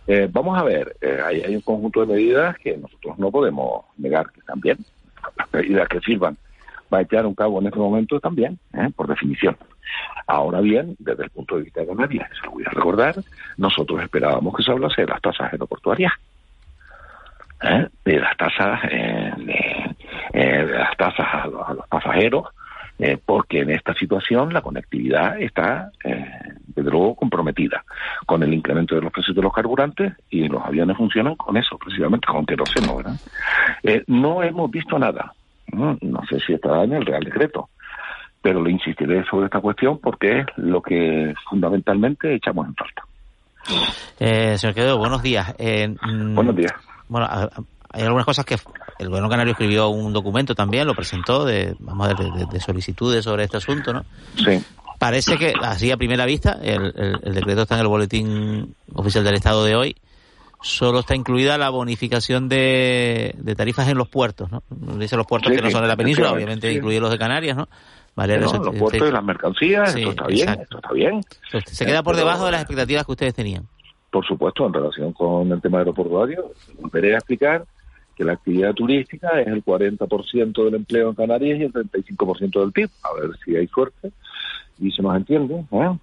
eh, 0.06 0.28
vamos 0.30 0.58
a 0.58 0.64
ver, 0.64 0.98
eh, 1.00 1.20
hay, 1.24 1.42
hay, 1.42 1.56
un 1.56 1.62
conjunto 1.62 2.02
de 2.02 2.08
medidas 2.08 2.58
que 2.58 2.76
nosotros 2.76 3.20
no 3.20 3.30
podemos 3.32 3.86
negar 3.98 4.32
que 4.32 4.40
están 4.40 4.60
bien, 4.60 4.78
las 5.38 5.54
medidas 5.54 5.88
que 5.88 6.00
sirvan 6.02 6.38
va 6.94 7.00
a 7.00 7.02
echar 7.02 7.26
un 7.26 7.36
cabo 7.36 7.60
en 7.60 7.68
este 7.68 7.80
momento 7.80 8.20
también, 8.20 8.58
¿eh? 8.74 8.90
por 8.96 9.08
definición. 9.08 9.56
Ahora 10.28 10.62
bien, 10.62 10.96
desde 11.00 11.24
el 11.24 11.30
punto 11.30 11.58
de 11.58 11.64
vista 11.64 11.82
de 11.82 11.88
Canarias, 11.88 12.30
se 12.40 12.46
lo 12.46 12.52
voy 12.52 12.64
a 12.66 12.70
recordar, 12.70 13.16
nosotros 13.58 14.02
esperábamos 14.02 14.56
que 14.56 14.64
se 14.64 14.72
hablase 14.72 15.02
de 15.02 15.08
las 15.08 15.22
tasas 15.22 15.52
aeroportuarias, 15.52 16.14
¿eh? 17.64 17.88
de 18.06 18.20
las 18.20 18.38
tasas, 18.38 18.80
eh, 18.92 19.32
de, 19.38 19.96
eh, 20.34 20.66
de, 20.66 20.78
las 20.78 20.96
tasas 20.98 21.28
a 21.32 21.48
los, 21.48 21.68
a 21.68 21.74
los 21.74 21.88
pasajeros, 21.88 22.48
porque 23.26 23.62
en 23.62 23.70
esta 23.70 23.94
situación 23.94 24.54
la 24.54 24.62
conectividad 24.62 25.42
está, 25.42 25.90
desde 26.80 26.92
luego, 26.92 27.16
comprometida 27.16 27.84
con 28.26 28.44
el 28.44 28.54
incremento 28.54 28.96
de 28.96 29.02
los 29.02 29.12
precios 29.12 29.36
de 29.36 29.42
los 29.42 29.54
carburantes 29.54 30.14
y 30.30 30.48
los 30.48 30.64
aviones 30.64 30.98
funcionan 30.98 31.36
con 31.36 31.58
eso, 31.58 31.78
precisamente, 31.78 32.28
con 32.28 32.46
queroseno, 32.46 32.98
¿verdad? 32.98 33.16
no 34.08 34.44
hemos 34.44 34.70
visto 34.72 34.98
nada, 34.98 35.34
no, 35.72 35.98
no 36.02 36.22
sé 36.30 36.40
si 36.40 36.54
estará 36.54 36.84
en 36.84 36.94
el 36.94 37.06
Real 37.06 37.24
Decreto, 37.24 37.70
pero 38.42 38.64
le 38.64 38.72
insistiré 38.72 39.24
sobre 39.26 39.46
esta 39.46 39.60
cuestión 39.60 40.00
porque 40.00 40.40
es 40.40 40.46
lo 40.58 40.82
que 40.82 41.34
fundamentalmente 41.50 42.34
echamos 42.34 42.68
en 42.68 42.76
falta. 42.76 43.04
Eh, 44.20 44.58
señor 44.58 44.74
Quevedo, 44.74 44.98
buenos 44.98 45.22
días. 45.22 45.54
Eh, 45.58 45.94
buenos 46.34 46.56
días. 46.56 46.74
Bueno, 47.08 47.28
hay 47.92 48.04
algunas 48.04 48.26
cosas 48.26 48.46
que 48.46 48.56
el 49.00 49.08
gobierno 49.08 49.30
canario 49.30 49.52
escribió 49.52 49.90
un 49.90 50.14
documento 50.14 50.56
también, 50.56 50.88
lo 50.88 50.94
presentó 50.94 51.46
de, 51.46 51.76
vamos 51.80 52.08
a 52.08 52.14
ver, 52.14 52.32
de, 52.32 52.46
de 52.46 52.60
solicitudes 52.60 53.24
sobre 53.24 53.44
este 53.44 53.58
asunto, 53.58 53.94
¿no? 53.94 54.04
Sí. 54.36 54.64
Parece 55.00 55.38
que, 55.38 55.54
así 55.62 55.92
a 55.92 55.98
primera 55.98 56.26
vista, 56.26 56.60
el, 56.62 56.94
el, 56.96 57.20
el 57.24 57.34
decreto 57.34 57.62
está 57.62 57.76
en 57.76 57.82
el 57.82 57.88
boletín 57.88 58.76
oficial 58.94 59.24
del 59.24 59.36
Estado 59.36 59.64
de 59.64 59.76
hoy, 59.76 59.96
solo 60.62 61.00
está 61.00 61.16
incluida 61.16 61.58
la 61.58 61.70
bonificación 61.70 62.50
de, 62.50 63.34
de 63.38 63.56
tarifas 63.56 63.88
en 63.88 63.98
los 63.98 64.10
puertos, 64.10 64.52
¿no? 64.52 64.62
Dice 64.98 65.16
los 65.16 65.26
puertos 65.26 65.50
Sí, 65.52 65.56
que 65.56 65.62
no 65.64 65.72
son 65.72 65.84
de 65.84 65.88
la 65.88 65.96
península, 65.96 66.30
sí. 66.30 66.36
obviamente 66.36 66.72
incluye 66.72 67.00
los 67.00 67.12
de 67.12 67.18
Canarias, 67.18 67.56
¿no? 67.56 67.68
Vale, 68.16 68.38
No, 68.40 68.52
los 68.52 68.76
puertos 68.76 69.08
y 69.08 69.12
las 69.12 69.24
mercancías, 69.24 69.94
Sí, 69.94 70.00
esto 70.00 70.12
está 70.12 70.28
bien, 70.28 70.50
exacto. 70.50 70.64
esto 70.64 70.78
está 70.78 70.94
bien. 70.94 71.22
Se 71.66 71.86
queda 71.86 72.04
por 72.04 72.16
Pero, 72.16 72.26
debajo 72.26 72.46
de 72.46 72.52
las 72.52 72.62
expectativas 72.62 73.06
que 73.06 73.12
ustedes 73.12 73.34
tenían. 73.34 73.66
Por 74.12 74.26
supuesto, 74.26 74.66
en 74.68 74.74
relación 74.74 75.14
con 75.14 75.50
el 75.50 75.62
tema 75.62 75.78
aeroportuario, 75.80 76.52
volveré 76.82 77.14
a 77.14 77.20
explicar 77.20 77.64
que 78.18 78.26
la 78.26 78.34
actividad 78.34 78.74
turística 78.74 79.40
es 79.40 79.48
el 79.48 79.64
40% 79.64 80.66
del 80.66 80.76
empleo 80.76 81.10
en 81.10 81.16
Canarias 81.16 81.60
y 81.60 81.64
el 81.64 81.72
35% 81.72 82.60
del 82.60 82.74
PIB. 82.74 82.90
A 83.04 83.14
ver 83.14 83.30
si 83.46 83.56
hay 83.56 83.68
suerte 83.68 84.12
y 84.82 84.92
se 84.92 85.02
nos 85.02 85.16
entiende. 85.16 85.64
¿eh? 85.72 85.98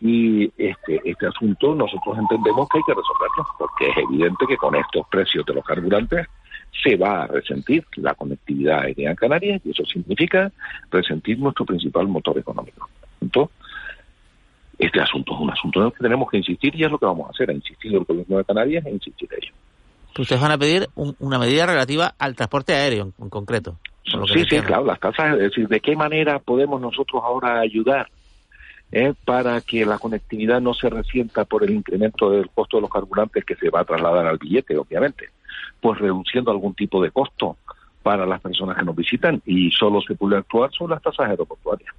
Y 0.00 0.44
este, 0.56 1.00
este 1.04 1.26
asunto 1.26 1.74
nosotros 1.74 2.16
entendemos 2.18 2.68
que 2.68 2.78
hay 2.78 2.84
que 2.86 2.94
resolverlo, 2.94 3.46
porque 3.58 3.88
es 3.90 3.96
evidente 3.98 4.46
que 4.46 4.56
con 4.56 4.74
estos 4.74 5.06
precios 5.08 5.44
de 5.44 5.54
los 5.54 5.64
carburantes 5.64 6.26
se 6.82 6.96
va 6.96 7.24
a 7.24 7.26
resentir 7.26 7.84
la 7.96 8.14
conectividad 8.14 8.80
aérea 8.80 9.10
en 9.10 9.16
Canarias 9.16 9.60
y 9.64 9.70
eso 9.70 9.84
significa 9.84 10.50
resentir 10.90 11.38
nuestro 11.38 11.66
principal 11.66 12.08
motor 12.08 12.38
económico. 12.38 12.88
Entonces, 13.20 13.54
este 14.78 15.00
asunto 15.00 15.34
es 15.34 15.40
un 15.40 15.50
asunto 15.50 15.80
en 15.80 15.86
el 15.86 15.92
que 15.92 15.98
tenemos 15.98 16.30
que 16.30 16.38
insistir 16.38 16.74
y 16.74 16.84
es 16.84 16.90
lo 16.90 16.98
que 16.98 17.04
vamos 17.06 17.26
a 17.26 17.30
hacer, 17.30 17.50
a 17.50 17.52
insistir 17.52 17.92
el 17.94 18.04
gobierno 18.04 18.38
de 18.38 18.44
Canarias 18.44 18.86
e 18.86 18.90
insistir 18.90 19.28
ello. 19.38 19.52
Ustedes 20.18 20.40
van 20.40 20.52
a 20.52 20.58
pedir 20.58 20.88
un- 20.94 21.14
una 21.18 21.38
medida 21.38 21.66
relativa 21.66 22.14
al 22.18 22.34
transporte 22.34 22.72
aéreo 22.74 23.04
en, 23.04 23.24
en 23.24 23.28
concreto. 23.30 23.76
Sí, 24.04 24.40
sí, 24.48 24.56
claro, 24.66 24.84
las 24.84 24.98
tasas, 25.00 25.34
es 25.34 25.38
decir, 25.40 25.68
¿de 25.68 25.80
qué 25.80 25.94
manera 25.94 26.38
podemos 26.38 26.80
nosotros 26.80 27.22
ahora 27.24 27.60
ayudar 27.60 28.08
eh, 28.92 29.14
para 29.24 29.60
que 29.60 29.84
la 29.86 29.98
conectividad 29.98 30.60
no 30.60 30.74
se 30.74 30.88
resienta 30.90 31.44
por 31.44 31.62
el 31.64 31.70
incremento 31.70 32.30
del 32.30 32.48
costo 32.50 32.76
de 32.76 32.82
los 32.82 32.90
carburantes 32.90 33.44
que 33.44 33.54
se 33.56 33.70
va 33.70 33.80
a 33.80 33.84
trasladar 33.84 34.26
al 34.26 34.38
billete, 34.38 34.76
obviamente? 34.76 35.30
Pues 35.80 35.98
reduciendo 35.98 36.50
algún 36.50 36.74
tipo 36.74 37.02
de 37.02 37.10
costo 37.10 37.56
para 38.02 38.26
las 38.26 38.40
personas 38.40 38.76
que 38.76 38.84
nos 38.84 38.96
visitan 38.96 39.42
y 39.46 39.70
solo 39.70 40.00
se 40.00 40.14
puede 40.14 40.36
actuar 40.36 40.70
sobre 40.72 40.94
las 40.94 41.02
tasas 41.02 41.28
aeroportuarias. 41.28 41.94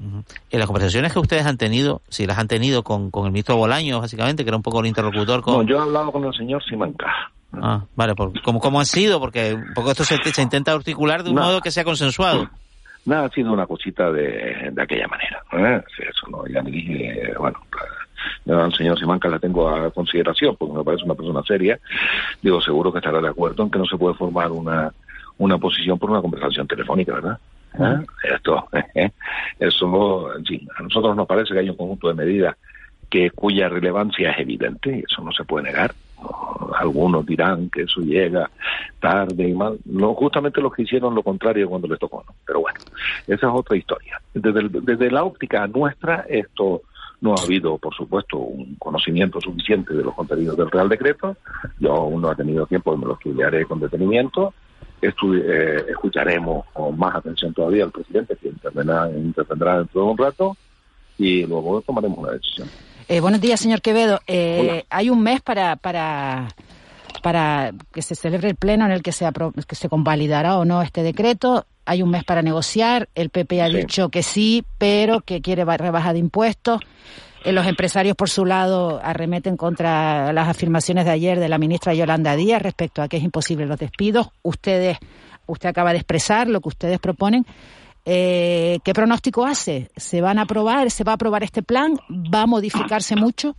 En 0.00 0.58
las 0.58 0.66
conversaciones 0.66 1.12
que 1.12 1.18
ustedes 1.18 1.44
han 1.44 1.58
tenido, 1.58 2.02
si 2.08 2.24
las 2.26 2.38
han 2.38 2.46
tenido 2.46 2.84
con, 2.84 3.10
con 3.10 3.26
el 3.26 3.32
ministro 3.32 3.56
Bolaños, 3.56 4.00
básicamente, 4.00 4.44
que 4.44 4.50
era 4.50 4.56
un 4.56 4.62
poco 4.62 4.80
el 4.80 4.86
interlocutor 4.86 5.42
con... 5.42 5.54
No, 5.54 5.62
yo 5.64 5.76
he 5.76 5.80
hablado 5.82 6.12
con 6.12 6.24
el 6.24 6.32
señor 6.34 6.62
Simancá. 6.64 7.32
Ah, 7.52 7.84
vale, 7.96 8.14
por, 8.14 8.40
¿cómo, 8.42 8.60
¿cómo 8.60 8.78
han 8.78 8.86
sido? 8.86 9.18
Porque 9.18 9.54
un 9.54 9.74
poco 9.74 9.90
esto 9.90 10.04
se, 10.04 10.16
se 10.18 10.42
intenta 10.42 10.72
articular 10.72 11.24
de 11.24 11.30
un 11.30 11.36
No. 11.36 11.42
modo 11.42 11.60
que 11.60 11.70
sea 11.72 11.82
consensuado. 11.82 12.48
Nada, 13.08 13.24
ha 13.24 13.30
sido 13.30 13.54
una 13.54 13.66
cosita 13.66 14.12
de, 14.12 14.70
de 14.70 14.82
aquella 14.82 15.08
manera. 15.08 15.42
¿eh? 15.52 15.82
Eso 15.98 16.26
no, 16.30 16.46
ya 16.46 16.60
le 16.62 16.70
dije, 16.70 17.32
bueno, 17.38 17.58
al 18.46 18.74
señor 18.74 18.98
Simancas 18.98 19.32
la 19.32 19.38
tengo 19.38 19.66
a 19.66 19.90
consideración 19.90 20.54
porque 20.56 20.76
me 20.76 20.84
parece 20.84 21.04
una 21.04 21.14
persona 21.14 21.42
seria. 21.42 21.78
Digo, 22.42 22.60
seguro 22.60 22.92
que 22.92 22.98
estará 22.98 23.22
de 23.22 23.28
acuerdo 23.28 23.62
en 23.62 23.70
que 23.70 23.78
no 23.78 23.86
se 23.86 23.96
puede 23.96 24.14
formar 24.14 24.50
una, 24.52 24.92
una 25.38 25.56
posición 25.56 25.98
por 25.98 26.10
una 26.10 26.20
conversación 26.20 26.66
telefónica, 26.66 27.14
¿verdad? 27.14 27.38
¿Eh? 27.80 28.06
Esto, 28.34 28.68
¿eh? 28.94 29.10
eso, 29.58 30.36
en 30.36 30.44
fin, 30.44 30.68
a 30.78 30.82
nosotros 30.82 31.16
nos 31.16 31.26
parece 31.26 31.54
que 31.54 31.60
hay 31.60 31.70
un 31.70 31.76
conjunto 31.76 32.08
de 32.08 32.14
medidas 32.14 32.56
que 33.08 33.30
cuya 33.30 33.70
relevancia 33.70 34.32
es 34.32 34.40
evidente 34.40 34.98
y 34.98 35.04
eso 35.10 35.22
no 35.22 35.32
se 35.32 35.44
puede 35.44 35.64
negar. 35.64 35.94
No, 36.22 36.70
Algunos 36.78 37.24
dirán 37.26 37.70
que 37.70 37.82
eso 37.82 38.00
llega 38.00 38.50
tarde 39.00 39.48
y 39.48 39.54
mal. 39.54 39.78
No, 39.84 40.14
justamente 40.14 40.60
los 40.60 40.72
que 40.74 40.82
hicieron 40.82 41.14
lo 41.14 41.22
contrario 41.22 41.68
cuando 41.68 41.88
les 41.88 41.98
tocó, 41.98 42.24
¿no? 42.26 42.34
Pero 42.46 42.60
bueno, 42.60 42.78
esa 43.26 43.46
es 43.48 43.52
otra 43.52 43.76
historia. 43.76 44.20
Desde, 44.34 45.10
la 45.10 45.24
óptica 45.24 45.66
nuestra, 45.66 46.24
esto 46.28 46.82
no 47.20 47.34
ha 47.34 47.42
habido, 47.42 47.78
por 47.78 47.94
supuesto, 47.94 48.36
un 48.38 48.76
conocimiento 48.76 49.40
suficiente 49.40 49.92
de 49.94 50.04
los 50.04 50.14
contenidos 50.14 50.56
del 50.56 50.70
Real 50.70 50.88
Decreto. 50.88 51.36
Yo 51.80 51.92
aún 51.94 52.22
no 52.22 52.30
he 52.32 52.36
tenido 52.36 52.66
tiempo 52.66 52.96
me 52.96 53.06
lo 53.06 53.14
estudiaré 53.14 53.64
con 53.66 53.80
detenimiento. 53.80 54.54
Estu- 55.02 55.40
eh, 55.44 55.84
escucharemos 55.88 56.66
con 56.72 56.98
más 56.98 57.14
atención 57.16 57.52
todavía 57.54 57.84
al 57.84 57.90
presidente, 57.92 58.36
que 58.36 58.48
intervendrá, 58.48 59.08
intervendrá 59.10 59.78
dentro 59.78 60.02
de 60.02 60.06
un 60.10 60.18
rato, 60.18 60.56
y 61.18 61.44
luego 61.46 61.80
tomaremos 61.82 62.18
una 62.18 62.32
decisión. 62.32 62.68
Eh, 63.08 63.20
buenos 63.20 63.40
días, 63.40 63.58
señor 63.60 63.80
Quevedo. 63.80 64.20
Eh, 64.26 64.84
hay 64.90 65.08
un 65.10 65.22
mes 65.22 65.40
para, 65.40 65.76
para, 65.76 66.48
para 67.22 67.72
que 67.92 68.02
se 68.02 68.14
celebre 68.14 68.50
el 68.50 68.56
pleno 68.56 68.84
en 68.84 68.92
el 68.92 69.02
que 69.02 69.12
se, 69.12 69.26
apro- 69.26 69.52
que 69.64 69.74
se 69.74 69.88
convalidará 69.88 70.58
o 70.58 70.64
no 70.64 70.82
este 70.82 71.02
decreto. 71.02 71.66
Hay 71.86 72.02
un 72.02 72.10
mes 72.10 72.24
para 72.24 72.42
negociar. 72.42 73.08
El 73.14 73.30
PP 73.30 73.62
ha 73.62 73.68
Sí. 73.68 73.76
dicho 73.78 74.10
que 74.10 74.22
sí, 74.22 74.64
pero 74.76 75.20
que 75.22 75.40
quiere 75.40 75.64
ba- 75.64 75.78
rebaja 75.78 76.12
de 76.12 76.18
impuestos. 76.18 76.80
Eh, 77.44 77.52
los 77.52 77.66
empresarios, 77.66 78.14
por 78.14 78.28
su 78.28 78.44
lado, 78.44 79.00
arremeten 79.02 79.56
contra 79.56 80.30
las 80.34 80.48
afirmaciones 80.48 81.06
de 81.06 81.12
ayer 81.12 81.40
de 81.40 81.48
la 81.48 81.56
ministra 81.56 81.94
Yolanda 81.94 82.36
Díaz 82.36 82.60
respecto 82.60 83.00
a 83.00 83.08
que 83.08 83.16
es 83.16 83.22
imposible 83.22 83.64
los 83.64 83.78
despidos. 83.78 84.28
Ustedes, 84.42 84.98
usted 85.46 85.70
acaba 85.70 85.92
de 85.92 85.98
expresar 85.98 86.46
lo 86.48 86.60
que 86.60 86.68
ustedes 86.68 86.98
proponen. 86.98 87.46
Eh, 88.10 88.78
¿Qué 88.84 88.94
pronóstico 88.94 89.44
hace? 89.44 89.90
¿Se 89.94 90.22
van 90.22 90.38
a 90.38 90.42
aprobar? 90.42 90.90
¿Se 90.90 91.04
va 91.04 91.12
a 91.12 91.14
aprobar 91.16 91.42
este 91.42 91.62
plan? 91.62 91.92
¿Va 92.08 92.42
a 92.42 92.46
modificarse 92.46 93.14
mucho? 93.16 93.54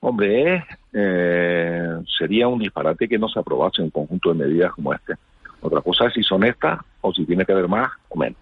Hombre, 0.00 0.64
eh, 0.94 1.90
sería 2.16 2.48
un 2.48 2.60
disparate 2.60 3.06
que 3.06 3.18
no 3.18 3.28
se 3.28 3.38
aprobase 3.38 3.82
un 3.82 3.90
conjunto 3.90 4.32
de 4.32 4.46
medidas 4.46 4.72
como 4.72 4.94
este. 4.94 5.12
Otra 5.60 5.82
cosa 5.82 6.06
es 6.06 6.14
si 6.14 6.22
son 6.22 6.42
estas 6.44 6.80
o 7.02 7.12
si 7.12 7.26
tiene 7.26 7.44
que 7.44 7.52
haber 7.52 7.68
más 7.68 7.92
o 8.08 8.18
menos. 8.18 8.38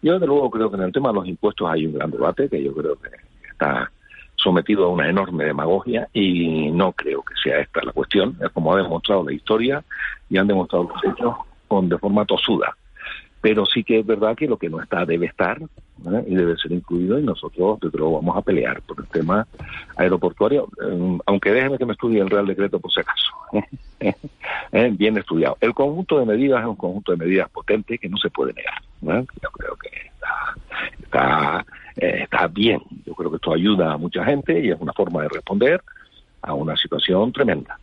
Yo, 0.00 0.12
desde 0.12 0.28
luego, 0.28 0.48
creo 0.48 0.70
que 0.70 0.76
en 0.76 0.82
el 0.84 0.92
tema 0.92 1.08
de 1.08 1.16
los 1.16 1.26
impuestos 1.26 1.68
hay 1.68 1.84
un 1.84 1.94
gran 1.94 2.12
debate 2.12 2.48
que 2.48 2.62
yo 2.62 2.72
creo 2.72 2.94
que 2.94 3.10
está 3.50 3.90
sometido 4.36 4.84
a 4.84 4.90
una 4.90 5.08
enorme 5.08 5.44
demagogia 5.44 6.08
y 6.12 6.70
no 6.70 6.92
creo 6.92 7.24
que 7.24 7.34
sea 7.42 7.58
esta 7.58 7.82
la 7.82 7.90
cuestión. 7.90 8.38
Es 8.40 8.50
como 8.50 8.72
ha 8.72 8.80
demostrado 8.80 9.24
la 9.24 9.32
historia 9.32 9.82
y 10.30 10.38
han 10.38 10.46
demostrado 10.46 10.84
los 10.84 11.04
hechos 11.04 11.34
con, 11.66 11.88
de 11.88 11.98
forma 11.98 12.24
tosuda. 12.24 12.76
Pero 13.40 13.64
sí 13.66 13.84
que 13.84 14.00
es 14.00 14.06
verdad 14.06 14.36
que 14.36 14.48
lo 14.48 14.56
que 14.56 14.68
no 14.68 14.80
está 14.80 15.04
debe 15.04 15.26
estar 15.26 15.60
¿eh? 15.60 16.24
y 16.26 16.34
debe 16.34 16.56
ser 16.56 16.72
incluido 16.72 17.18
y 17.18 17.22
nosotros, 17.22 17.78
desde 17.80 17.98
luego, 17.98 18.16
vamos 18.16 18.36
a 18.36 18.42
pelear 18.42 18.82
por 18.82 18.98
el 19.00 19.06
tema 19.06 19.46
aeroportuario, 19.96 20.68
eh, 20.82 21.18
aunque 21.26 21.52
déjeme 21.52 21.78
que 21.78 21.86
me 21.86 21.92
estudie 21.92 22.20
el 22.20 22.30
Real 22.30 22.46
Decreto 22.46 22.80
por 22.80 22.92
si 22.92 23.00
acaso. 23.00 23.32
Eh, 24.72 24.90
Bien 24.92 25.16
estudiado. 25.16 25.56
El 25.60 25.72
conjunto 25.72 26.18
de 26.18 26.26
medidas 26.26 26.60
es 26.60 26.66
un 26.66 26.76
conjunto 26.76 27.12
de 27.12 27.18
medidas 27.18 27.48
potente 27.48 27.98
que 27.98 28.08
no 28.08 28.16
se 28.18 28.30
puede 28.30 28.52
negar. 28.52 28.82
Yo 29.00 29.50
creo 29.52 29.76
que 29.76 29.88
está, 30.08 30.54
está, 31.02 31.66
eh, 31.96 32.22
está 32.24 32.46
bien. 32.48 32.82
Yo 33.06 33.14
creo 33.14 33.30
que 33.30 33.36
esto 33.36 33.54
ayuda 33.54 33.92
a 33.92 33.96
mucha 33.96 34.24
gente 34.24 34.60
y 34.60 34.70
es 34.70 34.80
una 34.80 34.92
forma 34.92 35.22
de 35.22 35.28
responder 35.28 35.80
a 36.42 36.52
una 36.52 36.76
situación 36.76 37.32
tremenda. 37.32 37.78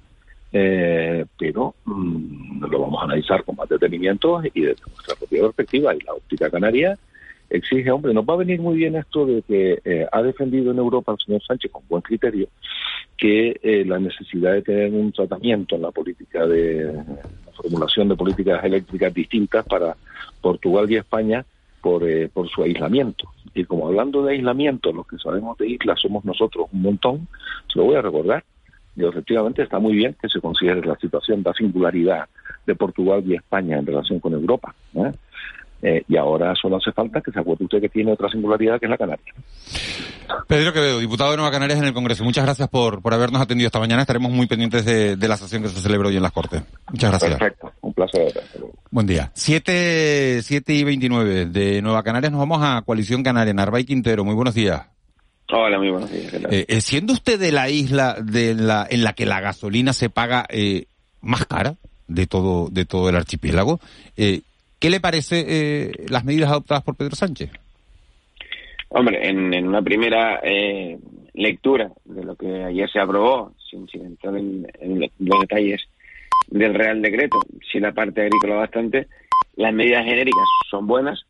Eh, 0.55 1.25
pero 1.37 1.73
mm, 1.85 2.65
lo 2.65 2.81
vamos 2.81 3.01
a 3.01 3.05
analizar 3.05 3.43
con 3.43 3.55
más 3.55 3.67
detenimiento 3.67 4.39
y 4.53 4.61
desde 4.61 4.83
nuestra 4.85 5.15
propia 5.15 5.41
perspectiva 5.41 5.95
y 5.95 5.99
la 6.01 6.13
óptica 6.13 6.51
canaria 6.51 6.95
exige, 7.49 7.91
hombre, 7.91 8.13
nos 8.13 8.23
va 8.23 8.35
a 8.35 8.37
venir 8.37 8.61
muy 8.61 8.77
bien 8.77 8.95
esto 8.95 9.25
de 9.25 9.41
que 9.41 9.79
eh, 9.83 10.07
ha 10.11 10.21
defendido 10.21 10.71
en 10.71 10.77
Europa 10.77 11.11
el 11.11 11.25
señor 11.25 11.43
Sánchez 11.43 11.71
con 11.71 11.81
buen 11.89 12.03
criterio 12.03 12.47
que 13.17 13.59
eh, 13.61 13.85
la 13.85 13.99
necesidad 13.99 14.53
de 14.53 14.61
tener 14.61 14.91
un 14.91 15.11
tratamiento 15.11 15.75
en 15.75 15.83
la 15.83 15.91
política 15.91 16.45
de 16.45 16.91
formulación 17.55 18.09
de 18.09 18.15
políticas 18.15 18.63
eléctricas 18.63 19.13
distintas 19.13 19.65
para 19.65 19.95
Portugal 20.41 20.91
y 20.91 20.97
España 20.97 21.45
por, 21.81 22.07
eh, 22.07 22.29
por 22.33 22.49
su 22.49 22.63
aislamiento. 22.63 23.29
Y 23.53 23.65
como 23.65 23.87
hablando 23.87 24.23
de 24.23 24.33
aislamiento, 24.33 24.91
los 24.91 25.07
que 25.07 25.17
sabemos 25.17 25.57
de 25.57 25.69
islas 25.69 25.99
somos 26.01 26.25
nosotros 26.25 26.67
un 26.71 26.81
montón, 26.81 27.27
se 27.71 27.77
lo 27.79 27.85
voy 27.85 27.95
a 27.95 28.01
recordar. 28.01 28.43
Y 28.95 29.05
efectivamente 29.05 29.63
está 29.63 29.79
muy 29.79 29.95
bien 29.95 30.15
que 30.21 30.29
se 30.29 30.39
considere 30.39 30.85
la 30.85 30.95
situación 30.97 31.41
de 31.43 31.51
singularidad 31.53 32.27
de 32.65 32.75
Portugal 32.75 33.23
y 33.25 33.35
España 33.35 33.77
en 33.77 33.85
relación 33.85 34.19
con 34.19 34.33
Europa. 34.33 34.73
¿eh? 34.95 35.11
Eh, 35.81 36.03
y 36.07 36.15
ahora 36.15 36.53
solo 36.55 36.77
hace 36.77 36.93
falta 36.93 37.19
que 37.19 37.31
se 37.31 37.39
acuerde 37.39 37.65
usted 37.65 37.81
que 37.81 37.89
tiene 37.89 38.13
otra 38.13 38.29
singularidad 38.29 38.79
que 38.79 38.85
es 38.85 38.89
la 38.89 38.97
Canaria. 38.97 39.33
Pedro 40.47 40.71
Quevedo, 40.71 40.99
diputado 40.99 41.31
de 41.31 41.37
Nueva 41.37 41.51
Canarias 41.51 41.79
en 41.79 41.85
el 41.85 41.93
Congreso. 41.93 42.23
Muchas 42.23 42.45
gracias 42.45 42.69
por, 42.69 43.01
por 43.01 43.13
habernos 43.13 43.41
atendido 43.41 43.67
esta 43.67 43.79
mañana. 43.79 44.01
Estaremos 44.01 44.31
muy 44.31 44.47
pendientes 44.47 44.85
de, 44.85 45.17
de 45.17 45.27
la 45.27 45.35
sesión 45.35 45.61
que 45.61 45.67
se 45.67 45.81
celebra 45.81 46.07
hoy 46.07 46.15
en 46.15 46.23
las 46.23 46.31
Cortes. 46.31 46.63
Muchas 46.89 47.09
gracias. 47.11 47.37
Perfecto, 47.37 47.73
un 47.81 47.93
placer. 47.93 48.31
Buen 48.91 49.07
día. 49.07 49.31
7, 49.33 50.41
siete 50.41 50.73
y 50.73 50.85
29 50.85 51.47
de 51.47 51.81
Nueva 51.81 52.01
Canarias. 52.03 52.31
Nos 52.31 52.39
vamos 52.39 52.61
a 52.61 52.81
Coalición 52.83 53.21
Canaria. 53.21 53.53
Narváez 53.53 53.85
Quintero, 53.85 54.23
muy 54.23 54.35
buenos 54.35 54.53
días. 54.53 54.92
Hola, 55.49 55.77
muy 55.77 55.89
buenos 55.89 56.11
días. 56.11 56.33
Eh, 56.49 56.65
eh, 56.67 56.81
siendo 56.81 57.13
usted 57.13 57.39
de 57.39 57.51
la 57.51 57.69
isla 57.69 58.17
de 58.21 58.55
la, 58.55 58.87
en 58.89 59.03
la 59.03 59.13
que 59.13 59.25
la 59.25 59.41
gasolina 59.41 59.93
se 59.93 60.09
paga 60.09 60.45
eh, 60.49 60.85
más 61.21 61.45
cara 61.45 61.75
de 62.07 62.27
todo, 62.27 62.69
de 62.69 62.85
todo 62.85 63.09
el 63.09 63.15
archipiélago, 63.15 63.79
eh, 64.17 64.41
¿Qué 64.83 64.89
le 64.89 64.99
parece 64.99 65.45
eh, 65.47 65.91
las 66.09 66.25
medidas 66.25 66.49
adoptadas 66.49 66.83
por 66.83 66.97
Pedro 66.97 67.15
Sánchez? 67.15 67.49
Hombre, 68.89 69.29
en, 69.29 69.65
una 69.65 69.81
primera 69.81 70.41
eh, 70.43 70.99
lectura 71.33 71.89
de 72.03 72.25
lo 72.25 72.35
que 72.35 72.65
ayer 72.65 72.91
se 72.91 72.99
aprobó, 72.99 73.53
sin, 73.69 73.87
entrar 73.93 74.35
en, 74.35 74.67
los 75.19 75.39
detalles 75.39 75.87
del 76.47 76.73
Real 76.73 77.01
Decreto, 77.01 77.39
si 77.71 77.79
la 77.79 77.93
parte 77.93 78.23
agrícola 78.23 78.55
bastante, 78.55 79.07
las 79.55 79.73
medidas 79.73 80.03
genéricas 80.03 80.43
son 80.69 80.85
buenas, 80.85 81.27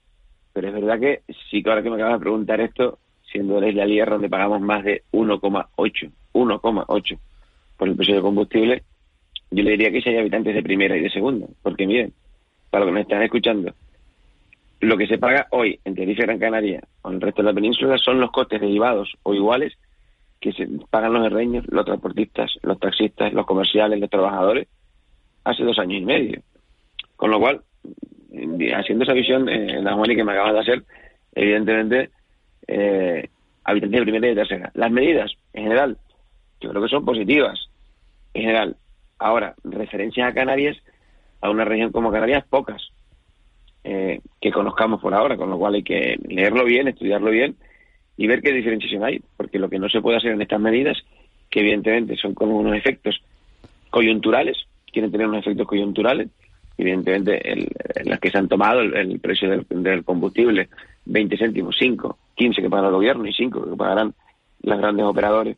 pero 0.52 0.70
es 0.70 0.74
verdad 0.74 1.00
que 1.00 1.22
sí 1.52 1.62
que 1.62 1.70
ahora 1.70 1.84
que 1.84 1.92
me 1.92 1.98
acabas 1.98 2.16
de 2.16 2.24
preguntar 2.24 2.60
esto, 2.60 2.98
siendo 3.34 3.60
la 3.60 3.68
isla 3.68 3.86
Lierra 3.86 4.14
donde 4.14 4.30
pagamos 4.30 4.62
más 4.62 4.84
de 4.84 5.04
1,8, 5.12 6.12
1,8 6.34 7.20
por 7.76 7.88
el 7.90 7.96
precio 7.96 8.14
del 8.14 8.24
combustible, 8.24 8.84
yo 9.52 9.64
le 9.64 9.72
diría 9.72 9.92
que 9.92 10.02
si 10.02 10.10
hay 10.10 10.18
habitantes 10.18 10.54
de 10.54 10.64
primera 10.64 10.96
y 10.96 11.02
de 11.02 11.10
segunda, 11.10 11.48
porque 11.62 11.86
miren, 11.86 12.14
para 12.70 12.86
los 12.86 12.92
que 12.92 12.96
me 12.96 13.02
están 13.02 13.24
escuchando, 13.24 13.74
lo 14.80 14.98
que 14.98 15.08
se 15.08 15.18
paga 15.18 15.48
hoy 15.50 15.80
en 15.84 15.96
Tenerife 15.96 16.24
Gran 16.24 16.40
Canaria 16.40 16.82
o 17.02 17.10
en 17.10 17.16
el 17.16 17.22
resto 17.22 17.42
de 17.42 17.48
la 17.50 17.54
península 17.54 17.98
son 17.98 18.20
los 18.20 18.32
costes 18.32 18.62
derivados 18.62 19.14
o 19.24 19.34
iguales 19.34 19.74
que 20.40 20.52
se 20.52 20.68
pagan 20.90 21.14
los 21.14 21.26
herreños, 21.26 21.66
los 21.70 21.86
transportistas, 21.86 22.52
los 22.62 22.80
taxistas, 22.80 23.34
los 23.34 23.46
comerciales, 23.46 24.00
los 24.00 24.10
trabajadores 24.10 24.68
hace 25.44 25.64
dos 25.64 25.80
años 25.80 26.02
y 26.02 26.06
medio. 26.06 26.42
Con 27.16 27.32
lo 27.32 27.40
cual, 27.40 27.62
eh, 28.34 28.74
haciendo 28.74 29.06
esa 29.06 29.14
visión, 29.14 29.48
eh, 29.48 29.82
la 29.82 29.94
Juan 29.94 30.16
que 30.16 30.24
me 30.24 30.34
acabas 30.34 30.54
de 30.54 30.60
hacer, 30.60 30.84
evidentemente, 31.34 32.10
eh, 32.68 33.30
habitantes 33.64 34.00
de 34.00 34.04
primera 34.04 34.28
y 34.28 34.30
de 34.30 34.36
tercera. 34.36 34.72
Las 34.74 34.92
medidas, 34.92 35.32
en 35.54 35.64
general, 35.64 35.98
yo 36.60 36.70
creo 36.70 36.82
que 36.84 36.90
son 36.90 37.06
positivas, 37.06 37.70
en 38.34 38.44
general. 38.44 38.76
Ahora, 39.20 39.56
referencias 39.64 40.30
a 40.30 40.34
Canarias, 40.34 40.78
a 41.42 41.50
una 41.50 41.66
región 41.66 41.92
como 41.92 42.12
Canarias, 42.12 42.46
pocas 42.50 42.82
eh, 43.84 44.22
que 44.40 44.52
conozcamos 44.52 45.02
por 45.02 45.14
ahora, 45.14 45.38
con 45.38 45.50
lo 45.50 45.58
cual 45.58 45.76
hay 45.76 45.84
que 45.84 46.18
leerlo 46.28 46.64
bien, 46.66 46.88
estudiarlo 46.88 47.32
bien 47.32 47.56
y 48.16 48.28
ver 48.28 48.42
qué 48.42 48.54
diferenciación 48.54 49.04
hay, 49.04 49.22
porque 49.36 49.60
lo 49.60 49.70
que 49.70 49.80
no 49.80 49.90
se 49.90 50.02
puede 50.02 50.18
hacer 50.18 50.32
en 50.32 50.42
estas 50.42 50.60
medidas, 50.60 50.98
que 51.50 51.60
evidentemente 51.60 52.16
son 52.16 52.34
con 52.34 52.50
unos 52.50 52.76
efectos 52.76 53.22
coyunturales, 53.90 54.58
quieren 54.92 55.12
tener 55.12 55.28
unos 55.28 55.42
efectos 55.42 55.68
coyunturales, 55.68 56.30
evidentemente 56.78 57.52
el, 57.52 57.70
las 58.06 58.20
que 58.20 58.32
se 58.32 58.38
han 58.38 58.48
tomado, 58.48 58.82
el, 58.82 59.20
precio 59.20 59.64
del, 59.70 60.04
combustible, 60.04 60.70
20 61.06 61.38
céntimos, 61.38 61.76
5, 61.78 62.18
15 62.36 62.62
que 62.62 62.70
pagará 62.70 62.90
el 62.90 62.96
gobierno 62.96 63.26
y 63.26 63.34
5 63.34 63.70
que 63.70 63.76
pagarán 63.76 64.14
los 64.62 64.78
grandes 64.78 65.06
operadores 65.06 65.58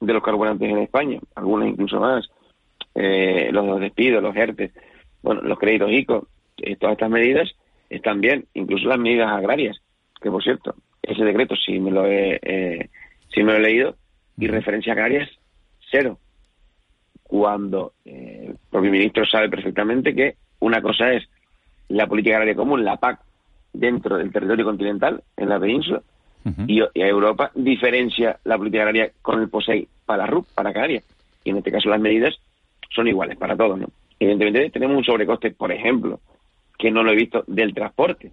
de 0.00 0.12
los 0.12 0.22
carburantes 0.22 0.68
en 0.68 0.78
España, 0.78 1.20
algunas 1.34 1.68
incluso 1.68 2.00
más, 2.00 2.28
eh, 2.94 3.50
los 3.52 3.80
despidos, 3.80 4.22
los 4.22 4.34
ERTE, 4.34 4.72
bueno, 5.22 5.42
los 5.42 5.58
créditos 5.58 5.90
ICO, 5.92 6.28
eh, 6.58 6.76
todas 6.76 6.94
estas 6.94 7.10
medidas 7.10 7.50
están 7.88 8.20
bien, 8.20 8.46
incluso 8.54 8.88
las 8.88 8.98
medidas 8.98 9.30
agrarias, 9.30 9.80
que 10.20 10.30
por 10.30 10.42
cierto, 10.42 10.74
ese 11.02 11.24
decreto 11.24 11.54
sí 11.56 11.78
me 11.78 11.90
lo 11.90 12.06
he, 12.06 12.38
eh, 12.42 12.88
me 13.36 13.44
lo 13.44 13.54
he 13.54 13.60
leído, 13.60 13.96
y 14.38 14.46
referencia 14.46 14.92
agrarias, 14.92 15.28
cero. 15.90 16.18
Cuando 17.22 17.92
eh, 18.04 18.46
el 18.48 18.56
propio 18.70 18.90
ministro 18.90 19.24
sabe 19.26 19.48
perfectamente 19.48 20.14
que 20.14 20.36
una 20.60 20.80
cosa 20.80 21.12
es 21.12 21.28
la 21.88 22.06
política 22.06 22.36
agraria 22.36 22.54
común, 22.54 22.84
la 22.84 22.96
PAC, 22.96 23.20
dentro 23.72 24.16
del 24.16 24.32
territorio 24.32 24.64
continental, 24.64 25.22
en 25.36 25.48
la 25.48 25.58
península, 25.58 26.02
y, 26.66 26.80
a 26.80 26.88
Europa 26.94 27.50
diferencia 27.54 28.38
la 28.44 28.56
política 28.56 28.84
agraria 28.84 29.12
con 29.20 29.40
el 29.40 29.48
POSEI 29.48 29.86
para 30.06 30.26
RUP, 30.26 30.46
para 30.54 30.72
Canarias. 30.72 31.04
Y 31.44 31.50
en 31.50 31.58
este 31.58 31.70
caso 31.70 31.90
las 31.90 32.00
medidas 32.00 32.34
son 32.94 33.08
iguales 33.08 33.36
para 33.36 33.56
todos, 33.56 33.78
¿no? 33.78 33.88
Evidentemente 34.18 34.70
tenemos 34.70 34.96
un 34.96 35.04
sobrecoste, 35.04 35.50
por 35.50 35.70
ejemplo, 35.72 36.20
que 36.78 36.90
no 36.90 37.02
lo 37.02 37.12
he 37.12 37.16
visto, 37.16 37.44
del 37.46 37.74
transporte. 37.74 38.32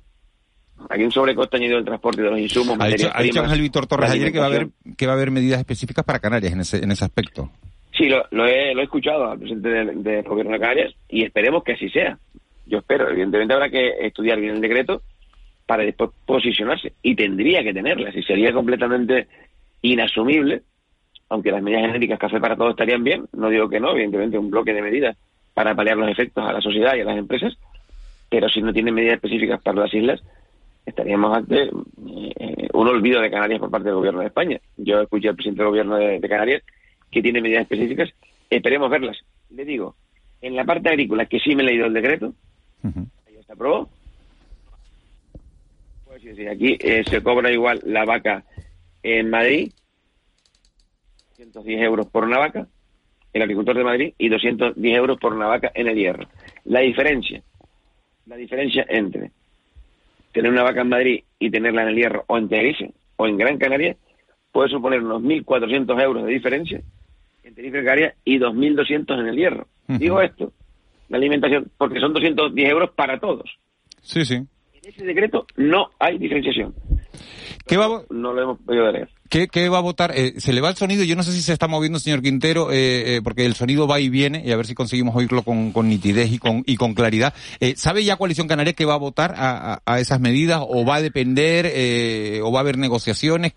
Hay 0.89 1.03
un 1.03 1.11
sobrecoste 1.11 1.57
añadido 1.57 1.77
del 1.77 1.85
transporte 1.85 2.21
de 2.21 2.29
los 2.29 2.39
insumos. 2.39 2.77
Ha 2.79 2.87
dicho, 2.87 3.09
ha 3.13 3.21
dicho 3.21 3.41
Ángel 3.41 3.61
Víctor 3.61 3.87
Torres 3.87 4.11
ayer 4.11 4.31
que 4.31 4.39
va 4.39 4.45
a 4.45 4.47
haber 4.47 4.69
que 4.95 5.05
va 5.05 5.13
a 5.13 5.15
haber 5.15 5.31
medidas 5.31 5.59
específicas 5.59 6.05
para 6.05 6.19
Canarias 6.19 6.53
en 6.53 6.61
ese 6.61 6.83
en 6.83 6.91
ese 6.91 7.03
aspecto. 7.03 7.49
Sí, 7.97 8.07
lo, 8.09 8.25
lo, 8.31 8.45
he, 8.45 8.75
lo 8.75 8.81
he 8.81 8.83
escuchado 8.83 9.31
al 9.31 9.39
presidente 9.39 9.69
del, 9.69 10.23
gobierno 10.23 10.53
de 10.53 10.59
Canarias 10.59 10.93
y 11.09 11.23
esperemos 11.23 11.63
que 11.63 11.73
así 11.73 11.89
sea. 11.89 12.17
Yo 12.65 12.79
espero. 12.79 13.09
Evidentemente 13.09 13.53
habrá 13.53 13.69
que 13.69 13.89
estudiar 14.01 14.39
bien 14.39 14.55
el 14.55 14.61
decreto 14.61 15.01
para 15.65 15.83
después 15.83 16.11
posicionarse 16.25 16.93
y 17.01 17.15
tendría 17.15 17.63
que 17.63 17.73
tenerlas 17.73 18.15
y 18.15 18.23
sería 18.23 18.53
completamente 18.53 19.27
inasumible, 19.81 20.61
aunque 21.29 21.51
las 21.51 21.61
medidas 21.61 21.87
genéricas 21.87 22.19
café 22.19 22.39
para 22.39 22.55
todos 22.55 22.71
estarían 22.71 23.03
bien, 23.03 23.25
no 23.33 23.49
digo 23.49 23.67
que 23.67 23.79
no, 23.79 23.91
evidentemente 23.91 24.37
un 24.37 24.49
bloque 24.49 24.73
de 24.73 24.81
medidas 24.81 25.17
para 25.53 25.75
paliar 25.75 25.97
los 25.97 26.09
efectos 26.09 26.47
a 26.47 26.53
la 26.53 26.61
sociedad 26.61 26.95
y 26.95 27.01
a 27.01 27.05
las 27.05 27.17
empresas, 27.17 27.57
pero 28.29 28.47
si 28.47 28.61
no 28.61 28.71
tiene 28.73 28.91
medidas 28.91 29.15
específicas 29.15 29.61
para 29.61 29.81
las 29.81 29.93
islas, 29.93 30.21
estaríamos 30.85 31.35
ante 31.35 31.63
eh, 31.63 32.67
un 32.73 32.87
olvido 32.87 33.21
de 33.21 33.29
Canarias 33.29 33.59
por 33.59 33.69
parte 33.69 33.89
del 33.89 33.95
gobierno 33.95 34.21
de 34.21 34.27
España. 34.27 34.59
Yo 34.77 35.01
escuché 35.01 35.29
al 35.29 35.35
presidente 35.35 35.63
del 35.63 35.69
gobierno 35.69 35.95
de, 35.97 36.21
Canarias 36.21 36.63
que 37.11 37.21
tiene 37.21 37.41
medidas 37.41 37.63
específicas, 37.63 38.09
esperemos 38.49 38.89
verlas. 38.89 39.17
Le 39.49 39.65
digo, 39.65 39.95
en 40.41 40.55
la 40.55 40.65
parte 40.65 40.89
agrícola, 40.89 41.25
que 41.25 41.39
sí 41.39 41.55
me 41.55 41.63
he 41.63 41.67
leído 41.67 41.85
el 41.85 41.93
decreto, 41.93 42.33
ahí 42.83 43.43
se 43.45 43.51
aprobó. 43.51 43.89
Pues 46.05 46.21
sí, 46.21 46.47
aquí 46.47 46.77
eh, 46.79 47.03
se 47.07 47.21
cobra 47.21 47.51
igual 47.51 47.81
la 47.85 48.05
vaca 48.05 48.43
en 49.03 49.29
Madrid, 49.29 49.71
110 51.35 51.81
euros 51.81 52.07
por 52.07 52.23
una 52.23 52.39
vaca, 52.39 52.67
el 53.33 53.41
agricultor 53.41 53.77
de 53.77 53.83
Madrid 53.83 54.13
y 54.17 54.29
210 54.29 54.97
euros 54.97 55.19
por 55.19 55.33
una 55.33 55.47
vaca 55.47 55.71
en 55.73 55.87
el 55.87 55.95
hierro. 55.95 56.27
La 56.65 56.81
diferencia, 56.81 57.41
la 58.25 58.35
diferencia 58.35 58.85
entre 58.89 59.31
tener 60.31 60.51
una 60.51 60.63
vaca 60.63 60.81
en 60.81 60.89
Madrid 60.89 61.23
y 61.39 61.49
tenerla 61.49 61.83
en 61.83 61.87
el 61.89 61.95
hierro 61.95 62.23
o 62.27 62.37
en 62.37 62.49
Tenerife 62.49 62.91
o 63.15 63.27
en 63.27 63.37
Gran 63.37 63.57
Canaria 63.57 63.95
puede 64.51 64.69
suponer 64.69 65.01
unos 65.01 65.21
1.400 65.21 66.01
euros 66.01 66.25
de 66.25 66.31
diferencia 66.31 66.81
en 67.47 67.55
Tenerife 67.55 67.83
Canaria 67.83 68.15
y 68.25 68.39
2.200 68.39 69.19
en 69.19 69.27
el 69.27 69.35
hierro. 69.35 69.67
Digo 69.87 70.21
esto, 70.21 70.51
la 71.09 71.17
alimentación, 71.17 71.71
porque 71.77 71.99
son 71.99 72.13
210 72.13 72.69
euros 72.69 72.91
para 72.91 73.19
todos. 73.19 73.57
Sí, 74.01 74.25
sí. 74.25 74.35
En 74.35 74.49
ese 74.83 75.05
decreto 75.05 75.47
no 75.55 75.89
hay 75.99 76.17
diferenciación. 76.17 76.73
¿Qué 77.65 77.77
va, 77.77 78.03
no 78.09 78.33
lo 78.33 78.41
hemos 78.41 78.59
podido 78.59 78.91
leer. 78.91 79.09
¿Qué, 79.29 79.69
va 79.69 79.79
a 79.79 79.81
votar? 79.81 80.13
Eh, 80.15 80.35
se 80.37 80.53
le 80.53 80.61
va 80.61 80.69
el 80.69 80.77
sonido, 80.77 81.03
yo 81.03 81.17
no 81.17 81.23
sé 81.23 81.33
si 81.33 81.41
se 81.41 81.51
está 81.51 81.67
moviendo, 81.67 81.99
señor 81.99 82.21
Quintero, 82.21 82.71
eh, 82.71 83.17
eh, 83.17 83.21
porque 83.21 83.45
el 83.45 83.55
sonido 83.55 83.85
va 83.85 83.99
y 83.99 84.07
viene, 84.07 84.41
y 84.45 84.51
a 84.51 84.55
ver 84.55 84.65
si 84.65 84.73
conseguimos 84.73 85.13
oírlo 85.15 85.43
con, 85.43 85.73
nitidez 85.87 86.31
y 86.31 86.39
con, 86.39 86.63
y 86.65 86.77
con 86.77 86.93
claridad. 86.93 87.33
¿Sabe 87.75 88.05
ya 88.05 88.15
Coalición 88.15 88.47
Canaria 88.47 88.71
que 88.71 88.85
va 88.85 88.93
a 88.93 88.97
votar 88.97 89.33
a, 89.35 89.99
esas 89.99 90.21
medidas, 90.21 90.61
o 90.65 90.85
va 90.85 90.95
a 90.95 91.01
depender, 91.01 92.41
o 92.41 92.51
va 92.51 92.59
a 92.59 92.61
haber 92.61 92.77
negociaciones? 92.77 93.53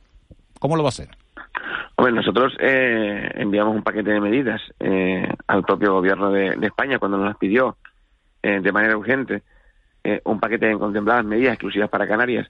¿Cómo 0.59 0.77
lo 0.77 0.83
va 0.83 0.89
a 0.89 0.91
hacer? 0.91 1.09
Bueno, 2.01 2.17
nosotros 2.17 2.55
enviamos 2.59 3.75
un 3.75 3.83
paquete 3.83 4.11
de 4.11 4.21
medidas 4.21 4.61
al 5.47 5.63
propio 5.65 5.93
gobierno 5.93 6.31
de, 6.31 6.57
España 6.63 6.99
cuando 6.99 7.19
nos 7.19 7.27
las 7.27 7.37
pidió 7.37 7.77
de 8.43 8.73
manera 8.73 8.97
urgente, 8.97 9.43
un 10.25 10.41
paquete 10.41 10.67
de 10.67 10.79
contempladas 10.79 11.25
medidas 11.25 11.55
exclusivas 11.55 11.91
para 11.91 12.09
Canarias 12.09 12.49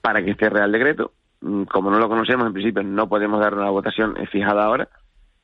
para 0.00 0.22
que 0.24 0.30
este 0.30 0.48
Real 0.48 0.72
Decreto 0.72 1.12
Mm, 1.40 1.64
como 1.64 1.90
no 1.90 1.98
lo 1.98 2.08
conocemos, 2.08 2.46
en 2.46 2.52
principio 2.52 2.82
no 2.82 3.08
podemos 3.08 3.40
dar 3.40 3.54
una 3.54 3.70
votación 3.70 4.16
eh, 4.16 4.26
fijada 4.26 4.64
ahora. 4.64 4.88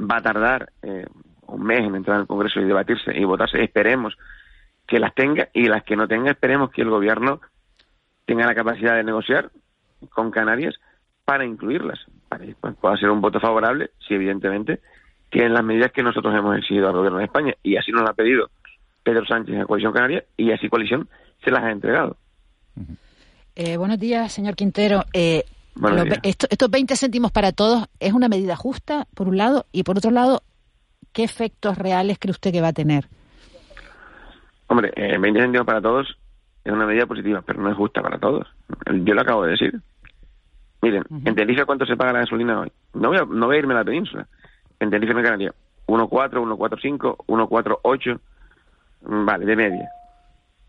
Va 0.01 0.17
a 0.17 0.23
tardar 0.23 0.73
eh, 0.83 1.07
un 1.47 1.63
mes 1.63 1.81
en 1.81 1.95
entrar 1.95 2.19
al 2.19 2.27
Congreso 2.27 2.61
y 2.61 2.65
debatirse 2.65 3.17
y 3.17 3.25
votarse. 3.25 3.63
Esperemos 3.63 4.17
que 4.87 4.99
las 4.99 5.15
tenga 5.15 5.49
y 5.53 5.69
las 5.69 5.85
que 5.85 5.97
no 5.97 6.09
tenga, 6.09 6.31
esperemos 6.31 6.71
que 6.71 6.83
el 6.83 6.91
Gobierno 6.91 7.41
tenga 8.25 8.47
la 8.47 8.55
capacidad 8.55 8.97
de 8.97 9.05
negociar 9.05 9.51
con 10.11 10.31
Canarias 10.31 10.75
para 11.25 11.45
incluirlas. 11.45 12.01
Que 12.39 12.55
pueda 12.55 12.97
ser 12.97 13.11
un 13.11 13.21
voto 13.21 13.41
favorable, 13.41 13.91
si 14.07 14.15
evidentemente 14.15 14.81
tienen 15.31 15.55
las 15.55 15.65
medidas 15.65 15.93
que 15.93 16.03
nosotros 16.03 16.35
hemos 16.35 16.57
exigido 16.59 16.89
al 16.89 16.95
gobierno 16.97 17.19
de 17.19 17.25
España 17.25 17.55
y 17.63 17.77
así 17.77 17.91
nos 17.93 18.03
lo 18.03 18.11
ha 18.11 18.15
pedido 18.15 18.51
Pedro 19.03 19.25
Sánchez 19.27 19.55
en 19.55 19.65
Coalición 19.67 19.93
Canaria 19.93 20.25
y 20.37 20.53
así 20.53 20.69
Coalición 20.69 21.09
se 21.45 21.51
las 21.51 21.63
ha 21.65 21.71
entregado. 21.71 22.17
Eh, 23.57 23.77
buenos 23.77 23.99
días, 23.99 24.33
señor 24.33 24.55
Quintero. 24.57 25.05
Eh, 25.13 25.45
Buenos 25.75 26.01
los 26.01 26.05
ve- 26.05 26.11
días. 26.11 26.21
esto- 26.25 26.47
estos 26.51 26.71
20 26.71 26.97
céntimos 26.97 27.33
para 27.33 27.53
todos 27.53 27.87
es 28.01 28.13
una 28.13 28.29
medida 28.29 28.57
justa, 28.57 29.07
por 29.15 29.29
un 29.29 29.37
lado, 29.39 29.67
y 29.73 29.83
por 29.85 29.97
otro 29.99 30.11
lado, 30.11 30.43
¿qué 31.13 31.25
efectos 31.25 31.77
reales 31.79 32.19
cree 32.19 32.31
usted 32.33 32.53
que 32.53 32.61
va 32.61 32.69
a 32.69 32.73
tener? 32.73 33.07
Hombre, 34.69 34.93
eh, 34.97 35.19
20 35.19 35.41
céntimos 35.41 35.67
para 35.67 35.81
todos 35.81 36.17
es 36.65 36.73
una 36.73 36.87
medida 36.87 37.07
positiva, 37.07 37.43
pero 37.45 37.61
no 37.61 37.71
es 37.71 37.77
justa 37.77 38.01
para 38.03 38.19
todos. 38.19 38.47
Yo 39.05 39.15
lo 39.15 39.21
acabo 39.21 39.45
de 39.45 39.51
decir. 39.53 39.81
Miren, 40.83 41.05
en 41.11 41.35
Tenerife, 41.37 41.65
¿cuánto 41.65 41.87
se 41.87 41.97
paga 41.97 42.13
la 42.13 42.19
gasolina 42.21 42.59
hoy? 42.59 42.73
No 42.95 43.09
voy 43.11 43.19
a, 43.19 43.25
no 43.25 43.47
voy 43.47 43.55
a 43.55 43.59
irme 43.61 43.73
a 43.75 43.79
la 43.79 43.85
península. 43.85 44.27
En 44.81 44.91
Tenerife, 44.91 45.17
en 45.17 45.25
Canaria, 45.25 45.55
1,4, 45.87 46.31
1,45, 46.43 47.17
1,48, 47.27 48.21
mm, 49.03 49.25
vale, 49.25 49.47
de 49.47 49.57
media. 49.57 49.89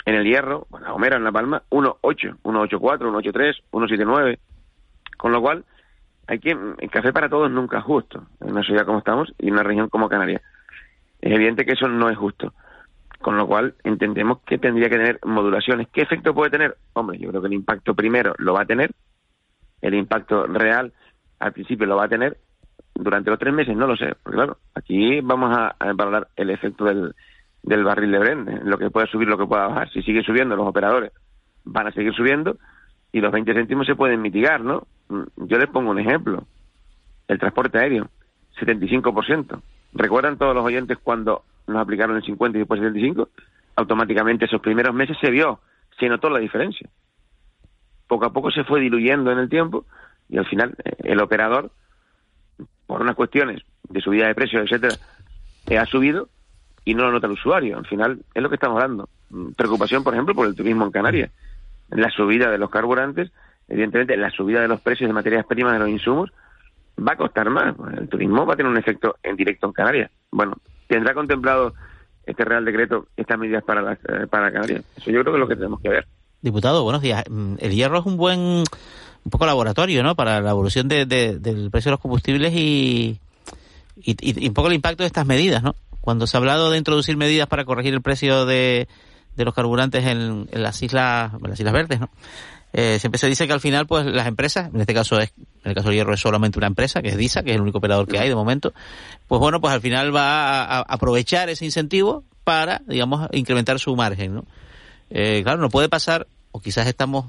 En 0.06 0.14
el 0.14 0.26
Hierro, 0.26 0.68
bueno, 0.70 0.86
la 0.86 0.94
Gomera, 0.94 1.18
en 1.18 1.24
La 1.24 1.32
Palma, 1.32 1.64
1,8, 1.72 2.38
1,84, 2.44 3.00
1,83, 3.10 3.56
1,79. 3.72 4.38
Con 5.18 5.32
lo 5.32 5.42
cual, 5.42 5.66
hay 6.28 6.38
que, 6.38 6.52
el 6.52 6.92
café 6.92 7.12
para 7.12 7.28
todos 7.28 7.50
nunca 7.50 7.80
es 7.80 7.84
justo, 7.84 8.28
en 8.40 8.52
una 8.52 8.62
ciudad 8.62 8.86
como 8.86 9.00
estamos 9.00 9.34
y 9.40 9.48
en 9.48 9.54
una 9.54 9.64
región 9.64 9.90
como 9.90 10.10
Canarias. 10.10 10.44
Es 11.22 11.34
evidente 11.34 11.66
que 11.66 11.72
eso 11.72 11.88
no 11.88 12.10
es 12.12 12.18
justo. 12.18 12.54
Con 13.20 13.38
lo 13.38 13.48
cual, 13.48 13.74
entendemos 13.84 14.42
que 14.42 14.60
tendría 14.60 14.90
que 14.90 14.98
tener 14.98 15.20
modulaciones. 15.24 15.88
¿Qué 15.88 16.02
efecto 16.02 16.36
puede 16.36 16.52
tener? 16.52 16.78
Hombre, 16.94 17.18
yo 17.18 17.30
creo 17.30 17.42
que 17.42 17.48
el 17.48 17.54
impacto 17.54 17.96
primero 17.96 18.36
lo 18.38 18.54
va 18.54 18.62
a 18.62 18.66
tener. 18.66 18.92
El 19.84 19.94
impacto 19.94 20.48
real, 20.48 20.94
al 21.40 21.52
principio, 21.52 21.86
lo 21.86 21.98
va 21.98 22.06
a 22.06 22.10
tener. 22.10 22.38
Durante 22.96 23.30
los 23.30 23.38
tres 23.38 23.54
meses, 23.54 23.76
no 23.76 23.86
lo 23.86 23.98
sé. 23.98 24.16
Porque, 24.24 24.38
claro, 24.38 24.58
aquí 24.74 25.20
vamos 25.22 25.56
a, 25.56 25.76
a 25.78 26.28
el 26.38 26.50
efecto 26.50 26.86
del, 26.86 27.14
del 27.62 27.84
barril 27.84 28.12
de 28.12 28.20
Brent, 28.20 28.50
lo 28.64 28.78
que 28.78 28.90
pueda 28.90 29.06
subir, 29.08 29.28
lo 29.28 29.38
que 29.38 29.46
pueda 29.46 29.68
bajar. 29.68 29.90
Si 29.92 30.02
sigue 30.02 30.24
subiendo, 30.24 30.56
los 30.56 30.68
operadores 30.68 31.12
van 31.66 31.88
a 31.88 31.92
seguir 31.92 32.14
subiendo 32.14 32.58
y 33.12 33.20
los 33.20 33.32
20 33.32 33.54
céntimos 33.54 33.86
se 33.86 33.96
pueden 33.96 34.22
mitigar, 34.22 34.62
¿no? 34.62 34.88
Mm, 35.10 35.24
Yo 35.48 35.58
les 35.58 35.70
pongo 35.70 35.92
un 35.92 36.00
ejemplo. 36.00 36.46
El 37.28 37.40
transporte 37.40 37.78
aéreo, 37.78 38.10
75%. 38.60 39.62
¿Recuerdan 39.94 40.38
todos 40.38 40.56
los 40.56 40.66
oyentes 40.66 40.98
cuando 40.98 41.44
nos 41.68 41.82
aplicaron 41.82 42.16
el 42.16 42.24
50 42.24 42.58
y 42.58 42.62
después 42.62 42.80
el 42.80 42.88
75? 42.88 43.30
Automáticamente 43.76 44.46
esos 44.46 44.62
primeros 44.62 44.94
meses 44.94 45.18
se 45.22 45.30
vio, 45.30 45.60
se 46.00 46.08
notó 46.08 46.30
la 46.30 46.40
diferencia. 46.40 46.90
Poco 48.14 48.26
a 48.26 48.32
poco 48.32 48.52
se 48.52 48.64
fue 48.64 48.80
diluyendo 48.80 49.32
en 49.32 49.40
el 49.40 49.50
tiempo 49.50 49.88
y 50.30 50.38
al 50.38 50.46
final 50.46 50.76
eh, 50.86 50.94
el 51.00 51.20
operador, 51.20 51.72
por 52.86 53.02
unas 53.02 53.16
cuestiones 53.16 53.64
de 53.90 54.02
subida 54.02 54.28
de 54.28 54.36
precios, 54.36 54.66
etcétera, 54.66 54.94
eh, 55.66 55.80
ha 55.80 55.88
subido 55.88 56.30
y 56.86 56.94
no 56.94 57.06
lo 57.06 57.14
nota 57.14 57.26
el 57.26 57.34
usuario. 57.34 57.76
Al 57.76 57.88
final 57.88 58.20
es 58.36 58.44
lo 58.44 58.50
que 58.50 58.56
estamos 58.56 58.80
hablando. 58.80 59.10
Mm, 59.32 59.54
Preocupación, 59.54 60.04
por 60.04 60.14
ejemplo, 60.14 60.36
por 60.36 60.46
el 60.46 60.54
turismo 60.54 60.86
en 60.86 60.92
Canarias. 60.92 61.32
La 61.90 62.12
subida 62.12 62.52
de 62.52 62.60
los 62.60 62.70
carburantes, 62.70 63.32
evidentemente 63.68 64.16
la 64.16 64.30
subida 64.30 64.62
de 64.62 64.68
los 64.68 64.80
precios 64.80 65.08
de 65.10 65.14
materias 65.14 65.48
primas 65.48 65.74
de 65.74 65.80
los 65.80 65.90
insumos 65.90 66.32
va 66.96 67.14
a 67.14 67.18
costar 67.18 67.50
más. 67.50 67.74
El 67.98 68.10
turismo 68.10 68.46
va 68.46 68.54
a 68.54 68.58
tener 68.58 68.72
un 68.72 68.78
efecto 68.78 69.16
en 69.24 69.36
directo 69.38 69.66
en 69.66 69.74
Canarias. 69.74 70.12
Bueno, 70.30 70.56
¿tendrá 70.86 71.16
contemplado 71.16 71.74
este 72.28 72.46
Real 72.46 72.64
Decreto 72.64 73.08
estas 73.18 73.40
medidas 73.40 73.64
para, 73.64 73.82
las, 73.82 73.98
eh, 74.08 74.28
para 74.30 74.52
Canarias? 74.52 74.86
Eso 74.98 75.10
yo 75.10 75.22
creo 75.22 75.34
que 75.34 75.38
es 75.38 75.40
lo 75.40 75.48
que 75.48 75.56
tenemos 75.56 75.82
que 75.82 75.90
ver. 75.90 76.08
Diputado, 76.44 76.84
buenos 76.84 77.02
días. 77.02 77.24
Mm, 77.30 77.56
El 77.60 77.72
hierro 77.74 78.00
es 78.00 78.06
un 78.06 78.18
buen, 78.18 78.40
un 78.40 79.30
poco 79.32 79.46
laboratorio, 79.46 80.04
¿no? 80.04 80.16
Para 80.16 80.42
la 80.42 80.52
evolución 80.52 80.88
de- 80.90 81.06
de- 81.06 81.40
del 81.40 81.72
precio 81.72 81.90
de 81.90 81.94
los 81.94 82.00
combustibles 82.02 82.54
y, 82.54 83.18
un 84.46 84.54
poco 84.54 84.68
el 84.68 84.74
impacto 84.74 85.04
de 85.04 85.08
estas 85.08 85.26
medidas, 85.26 85.64
¿no? 85.64 85.76
Cuando 86.02 86.28
se 86.28 86.36
ha 86.36 86.40
hablado 86.40 86.70
de 86.70 86.78
introducir 86.78 87.16
medidas 87.16 87.48
para 87.48 87.64
corregir 87.64 87.94
el 87.94 88.02
precio 88.02 88.46
de, 88.46 88.90
de 89.38 89.46
los 89.46 89.54
carburantes 89.54 90.06
en, 90.06 90.50
las 90.52 90.84
islas, 90.84 91.32
en 91.42 91.50
las 91.50 91.58
islas 91.60 91.74
verdes, 91.74 92.02
¿no? 92.02 92.10
Eh, 92.74 92.98
siempre 93.00 93.20
se 93.20 93.28
dice 93.30 93.48
que 93.48 93.54
al 93.54 93.62
final, 93.62 93.88
pues 93.88 94.06
las 94.06 94.28
empresas, 94.28 94.70
en 94.74 94.82
este 94.82 94.94
caso 94.96 95.20
es, 95.20 95.32
en 95.64 95.70
el 95.70 95.76
caso 95.76 95.88
del 95.90 95.96
hierro 95.98 96.14
es 96.14 96.20
solamente 96.20 96.58
una 96.60 96.68
empresa, 96.68 97.02
que 97.02 97.10
es 97.10 97.18
DISA, 97.18 97.44
que 97.44 97.52
es 97.52 97.56
el 97.56 97.62
único 97.62 97.78
operador 97.78 98.08
que 98.08 98.18
hay 98.20 98.28
de 98.28 98.36
momento, 98.36 98.74
pues 99.28 99.40
bueno, 99.40 99.62
pues 99.62 99.74
al 99.74 99.80
final 99.80 100.14
va 100.14 100.64
a, 100.64 100.80
a 100.80 100.82
aprovechar 100.82 101.50
ese 101.50 101.64
incentivo 101.64 102.24
para, 102.44 102.82
digamos, 102.88 103.30
incrementar 103.32 103.80
su 103.80 103.96
margen, 103.96 104.36
¿no? 104.36 104.46
Eh, 105.12 105.42
claro, 105.44 105.62
no 105.62 105.70
puede 105.70 105.88
pasar, 105.88 106.26
o 106.54 106.62
quizás 106.62 106.88
estamos, 106.88 107.26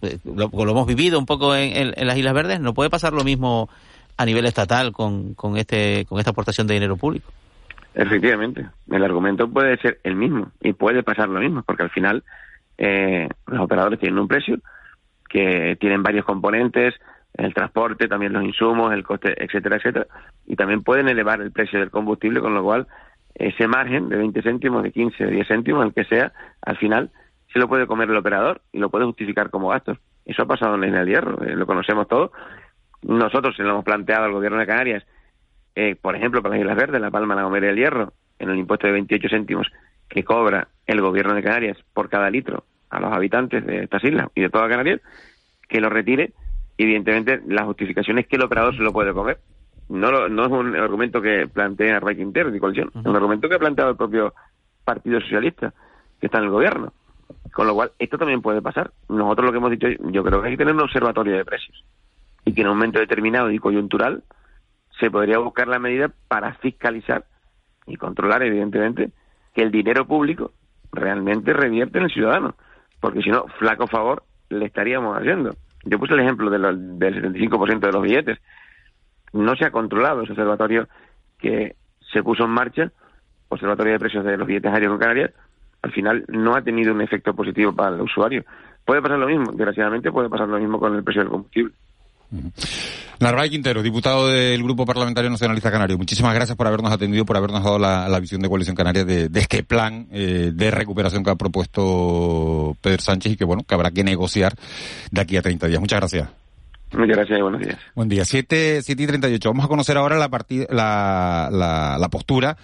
eh, 0.00 0.18
lo, 0.24 0.48
hemos 0.52 0.86
vivido 0.86 1.18
un 1.18 1.26
poco 1.26 1.54
en 1.54 1.92
las 2.06 2.16
Islas 2.16 2.32
Verdes, 2.32 2.60
no 2.60 2.72
puede 2.72 2.88
pasar 2.88 3.12
lo 3.12 3.24
mismo 3.24 3.68
a 4.16 4.26
nivel 4.26 4.44
estatal 4.44 4.92
con, 4.92 5.32
con, 5.32 5.56
este, 5.56 6.04
con 6.06 6.18
esta 6.18 6.32
aportación 6.32 6.66
de 6.66 6.74
dinero 6.74 6.98
público. 6.98 7.32
Efectivamente, 7.94 8.68
el 8.90 9.02
argumento 9.02 9.48
puede 9.48 9.78
ser 9.78 9.98
el 10.04 10.14
mismo 10.14 10.52
y 10.60 10.74
puede 10.74 11.02
pasar 11.02 11.28
lo 11.28 11.40
mismo, 11.40 11.62
porque 11.62 11.84
al 11.84 11.90
final 11.90 12.22
eh, 12.76 13.28
los 13.46 13.60
operadores 13.60 13.98
tienen 13.98 14.18
un 14.18 14.28
precio 14.28 14.58
que 15.28 15.76
tienen 15.80 16.02
varios 16.02 16.26
componentes, 16.26 16.94
el 17.34 17.54
transporte, 17.54 18.08
también 18.08 18.34
los 18.34 18.44
insumos, 18.44 18.92
el 18.92 19.04
coste, 19.04 19.42
etcétera, 19.42 19.76
etcétera, 19.76 20.06
y 20.46 20.54
también 20.54 20.82
pueden 20.82 21.08
elevar 21.08 21.40
el 21.40 21.50
precio 21.50 21.78
del 21.78 21.90
combustible, 21.90 22.40
con 22.40 22.54
lo 22.54 22.62
cual 22.62 22.86
ese 23.34 23.66
margen 23.68 24.10
de 24.10 24.16
20 24.16 24.42
céntimos, 24.42 24.82
de 24.82 24.92
15, 24.92 25.24
de 25.24 25.30
10 25.30 25.48
céntimos, 25.48 25.86
el 25.86 25.94
que 25.94 26.04
sea, 26.04 26.32
al 26.60 26.76
final 26.76 27.10
se 27.52 27.58
lo 27.58 27.68
puede 27.68 27.86
comer 27.86 28.08
el 28.10 28.16
operador 28.16 28.60
y 28.72 28.78
lo 28.78 28.90
puede 28.90 29.04
justificar 29.06 29.50
como 29.50 29.68
gastos. 29.68 29.98
Eso 30.24 30.42
ha 30.42 30.46
pasado 30.46 30.74
en 30.76 30.92
del 30.92 31.06
Hierro, 31.08 31.42
eh, 31.44 31.56
lo 31.56 31.66
conocemos 31.66 32.06
todos. 32.08 32.30
Nosotros 33.02 33.56
se 33.56 33.62
lo 33.62 33.70
hemos 33.70 33.84
planteado 33.84 34.24
al 34.24 34.32
gobierno 34.32 34.58
de 34.58 34.66
Canarias 34.66 35.04
eh, 35.76 35.94
por 35.94 36.16
ejemplo, 36.16 36.42
para 36.42 36.56
las 36.56 36.62
Islas 36.62 36.76
Verdes, 36.76 37.00
La 37.00 37.10
Palma, 37.12 37.34
La 37.36 37.44
Gomera 37.44 37.66
y 37.66 37.70
el 37.70 37.76
Hierro, 37.76 38.12
en 38.40 38.50
el 38.50 38.58
impuesto 38.58 38.86
de 38.88 38.92
28 38.92 39.28
céntimos 39.30 39.68
que 40.08 40.24
cobra 40.24 40.66
el 40.86 41.00
gobierno 41.00 41.32
de 41.34 41.42
Canarias 41.44 41.78
por 41.94 42.08
cada 42.08 42.28
litro 42.28 42.64
a 42.90 42.98
los 43.00 43.12
habitantes 43.12 43.64
de 43.64 43.84
estas 43.84 44.02
islas 44.02 44.26
y 44.34 44.40
de 44.42 44.50
toda 44.50 44.68
Canarias, 44.68 45.00
que 45.68 45.80
lo 45.80 45.88
retire. 45.88 46.32
Evidentemente, 46.76 47.40
la 47.46 47.64
justificación 47.64 48.18
es 48.18 48.26
que 48.26 48.36
el 48.36 48.42
operador 48.42 48.76
se 48.76 48.82
lo 48.82 48.92
puede 48.92 49.12
comer. 49.12 49.38
No, 49.88 50.10
lo- 50.10 50.28
no 50.28 50.44
es 50.46 50.50
un 50.50 50.74
argumento 50.76 51.22
que 51.22 51.46
plantea 51.46 52.00
Ray 52.00 52.16
Quintero 52.16 52.50
ni 52.50 52.56
es 52.58 52.62
un 53.06 53.16
argumento 53.16 53.48
que 53.48 53.54
ha 53.54 53.58
planteado 53.58 53.90
el 53.92 53.96
propio 53.96 54.34
Partido 54.84 55.20
Socialista, 55.20 55.72
que 56.20 56.26
está 56.26 56.38
en 56.38 56.44
el 56.44 56.50
gobierno. 56.50 56.92
Con 57.52 57.66
lo 57.66 57.74
cual, 57.74 57.92
esto 57.98 58.18
también 58.18 58.42
puede 58.42 58.62
pasar. 58.62 58.90
Nosotros 59.08 59.46
lo 59.46 59.52
que 59.52 59.58
hemos 59.58 59.70
dicho, 59.70 59.88
yo 59.88 60.22
creo 60.24 60.40
que 60.40 60.48
hay 60.48 60.54
que 60.54 60.58
tener 60.58 60.74
un 60.74 60.80
observatorio 60.82 61.36
de 61.36 61.44
precios 61.44 61.84
y 62.44 62.52
que 62.54 62.62
en 62.62 62.68
un 62.68 62.74
momento 62.76 62.98
determinado 62.98 63.50
y 63.50 63.58
coyuntural 63.58 64.22
se 64.98 65.10
podría 65.10 65.38
buscar 65.38 65.68
la 65.68 65.78
medida 65.78 66.10
para 66.28 66.54
fiscalizar 66.54 67.24
y 67.86 67.96
controlar, 67.96 68.42
evidentemente, 68.42 69.10
que 69.54 69.62
el 69.62 69.70
dinero 69.70 70.06
público 70.06 70.52
realmente 70.92 71.52
revierte 71.52 71.98
en 71.98 72.04
el 72.04 72.10
ciudadano. 72.10 72.54
Porque 73.00 73.22
si 73.22 73.30
no, 73.30 73.46
flaco 73.58 73.86
favor 73.86 74.22
le 74.48 74.66
estaríamos 74.66 75.16
haciendo. 75.16 75.54
Yo 75.84 75.98
puse 75.98 76.14
el 76.14 76.20
ejemplo 76.20 76.50
de 76.50 76.58
lo- 76.58 76.74
del 76.76 77.14
75% 77.14 77.86
de 77.86 77.92
los 77.92 78.02
billetes. 78.02 78.38
No 79.32 79.54
se 79.56 79.64
ha 79.64 79.70
controlado 79.70 80.22
ese 80.22 80.32
observatorio 80.32 80.88
que 81.38 81.76
se 82.12 82.22
puso 82.22 82.44
en 82.44 82.50
marcha, 82.50 82.92
observatorio 83.48 83.92
de 83.94 83.98
precios 83.98 84.24
de 84.24 84.36
los 84.36 84.46
billetes 84.46 84.72
aéreos 84.72 84.92
en 84.94 84.98
Canarias, 84.98 85.30
al 85.82 85.92
final 85.92 86.24
no 86.28 86.54
ha 86.54 86.62
tenido 86.62 86.92
un 86.92 87.00
efecto 87.00 87.34
positivo 87.34 87.72
para 87.72 87.94
el 87.94 88.02
usuario. 88.02 88.44
Puede 88.84 89.02
pasar 89.02 89.18
lo 89.18 89.26
mismo, 89.26 89.52
desgraciadamente 89.52 90.10
puede 90.10 90.28
pasar 90.28 90.48
lo 90.48 90.58
mismo 90.58 90.78
con 90.78 90.94
el 90.94 91.04
precio 91.04 91.22
del 91.22 91.30
combustible. 91.30 91.72
Narváez 93.18 93.50
Quintero, 93.50 93.82
diputado 93.82 94.28
del 94.28 94.62
Grupo 94.62 94.86
Parlamentario 94.86 95.30
Nacionalista 95.30 95.70
Canario. 95.70 95.98
Muchísimas 95.98 96.34
gracias 96.34 96.56
por 96.56 96.66
habernos 96.66 96.92
atendido, 96.92 97.26
por 97.26 97.36
habernos 97.36 97.62
dado 97.62 97.78
la, 97.78 98.18
visión 98.20 98.40
de 98.40 98.48
Coalición 98.48 98.76
Canaria 98.76 99.04
de, 99.04 99.28
de 99.28 99.40
este 99.40 99.62
plan 99.62 100.06
eh, 100.10 100.52
de 100.54 100.70
recuperación 100.70 101.22
que 101.22 101.30
ha 101.30 101.34
propuesto 101.34 102.76
Pedro 102.80 103.02
Sánchez 103.02 103.32
y 103.32 103.36
que, 103.36 103.44
bueno, 103.44 103.64
que 103.66 103.74
habrá 103.74 103.90
que 103.90 104.04
negociar 104.04 104.54
de 105.10 105.20
aquí 105.20 105.36
a 105.36 105.42
30 105.42 105.66
días. 105.66 105.80
Muchas 105.80 106.00
gracias. 106.00 106.28
Muchas 106.92 107.16
gracias 107.16 107.38
y 107.38 107.42
buenos 107.42 107.60
días. 107.60 107.78
Buen 107.94 108.08
día. 108.08 108.24
7, 108.24 108.82
siete 108.82 109.02
y 109.02 109.06
38. 109.06 109.48
Vamos 109.48 109.64
a 109.64 109.68
conocer 109.68 109.96
ahora 109.96 110.16
la, 110.18 110.28
parti- 110.28 110.66
la, 110.68 111.48
la, 111.52 111.96
la 111.98 112.08
postura 112.08 112.56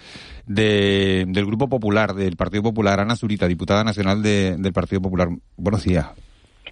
de, 0.45 1.25
del 1.27 1.45
Grupo 1.45 1.69
Popular, 1.69 2.13
del 2.13 2.35
Partido 2.35 2.61
Popular. 2.63 2.99
Ana 2.99 3.15
Zurita, 3.15 3.47
diputada 3.47 3.83
nacional 3.85 4.21
de- 4.21 4.57
del 4.57 4.73
Partido 4.73 5.01
Popular. 5.01 5.29
Buenos 5.55 5.83
días. 5.83 6.07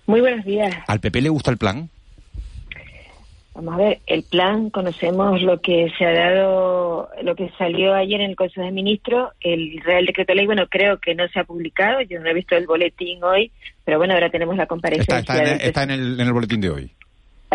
Muy 0.06 0.20
buenos 0.22 0.44
días. 0.46 0.74
¿Al 0.88 1.00
PP 1.00 1.22
le 1.22 1.30
gusta 1.30 1.50
el 1.52 1.58
plan? 1.58 1.90
Vamos 3.54 3.74
a 3.76 3.78
ver, 3.78 4.00
el 4.08 4.24
plan, 4.24 4.70
conocemos 4.70 5.42
lo 5.42 5.62
que 5.62 5.88
se 5.98 6.06
ha 6.06 6.12
dado, 6.12 7.08
lo 7.24 7.36
que 7.38 7.50
salió 7.58 7.94
ayer 7.94 8.20
en 8.20 8.32
el 8.32 8.36
Consejo 8.36 8.66
de 8.66 8.72
Ministros, 8.74 9.32
el 9.40 9.80
Real 9.82 10.06
Decreto 10.06 10.34
de 10.34 10.36
Ley, 10.36 10.46
bueno, 10.46 10.68
creo 10.70 11.00
que 11.00 11.16
no 11.16 11.26
se 11.30 11.40
ha 11.40 11.46
publicado, 11.46 12.02
yo 12.02 12.20
no 12.20 12.30
he 12.30 12.34
visto 12.34 12.58
el 12.58 12.68
boletín 12.68 13.24
hoy, 13.24 13.54
pero 13.86 13.98
bueno, 13.98 14.14
ahora 14.14 14.30
tenemos 14.30 14.58
la 14.58 14.66
comparecencia. 14.66 15.20
Está, 15.20 15.34
está, 15.36 15.38
en, 15.38 15.44
del 15.52 15.62
el- 15.62 15.68
está 15.70 15.84
en, 15.84 15.92
el, 15.92 16.20
en 16.20 16.28
el 16.28 16.34
boletín 16.34 16.60
de 16.60 16.70
hoy. 16.70 16.92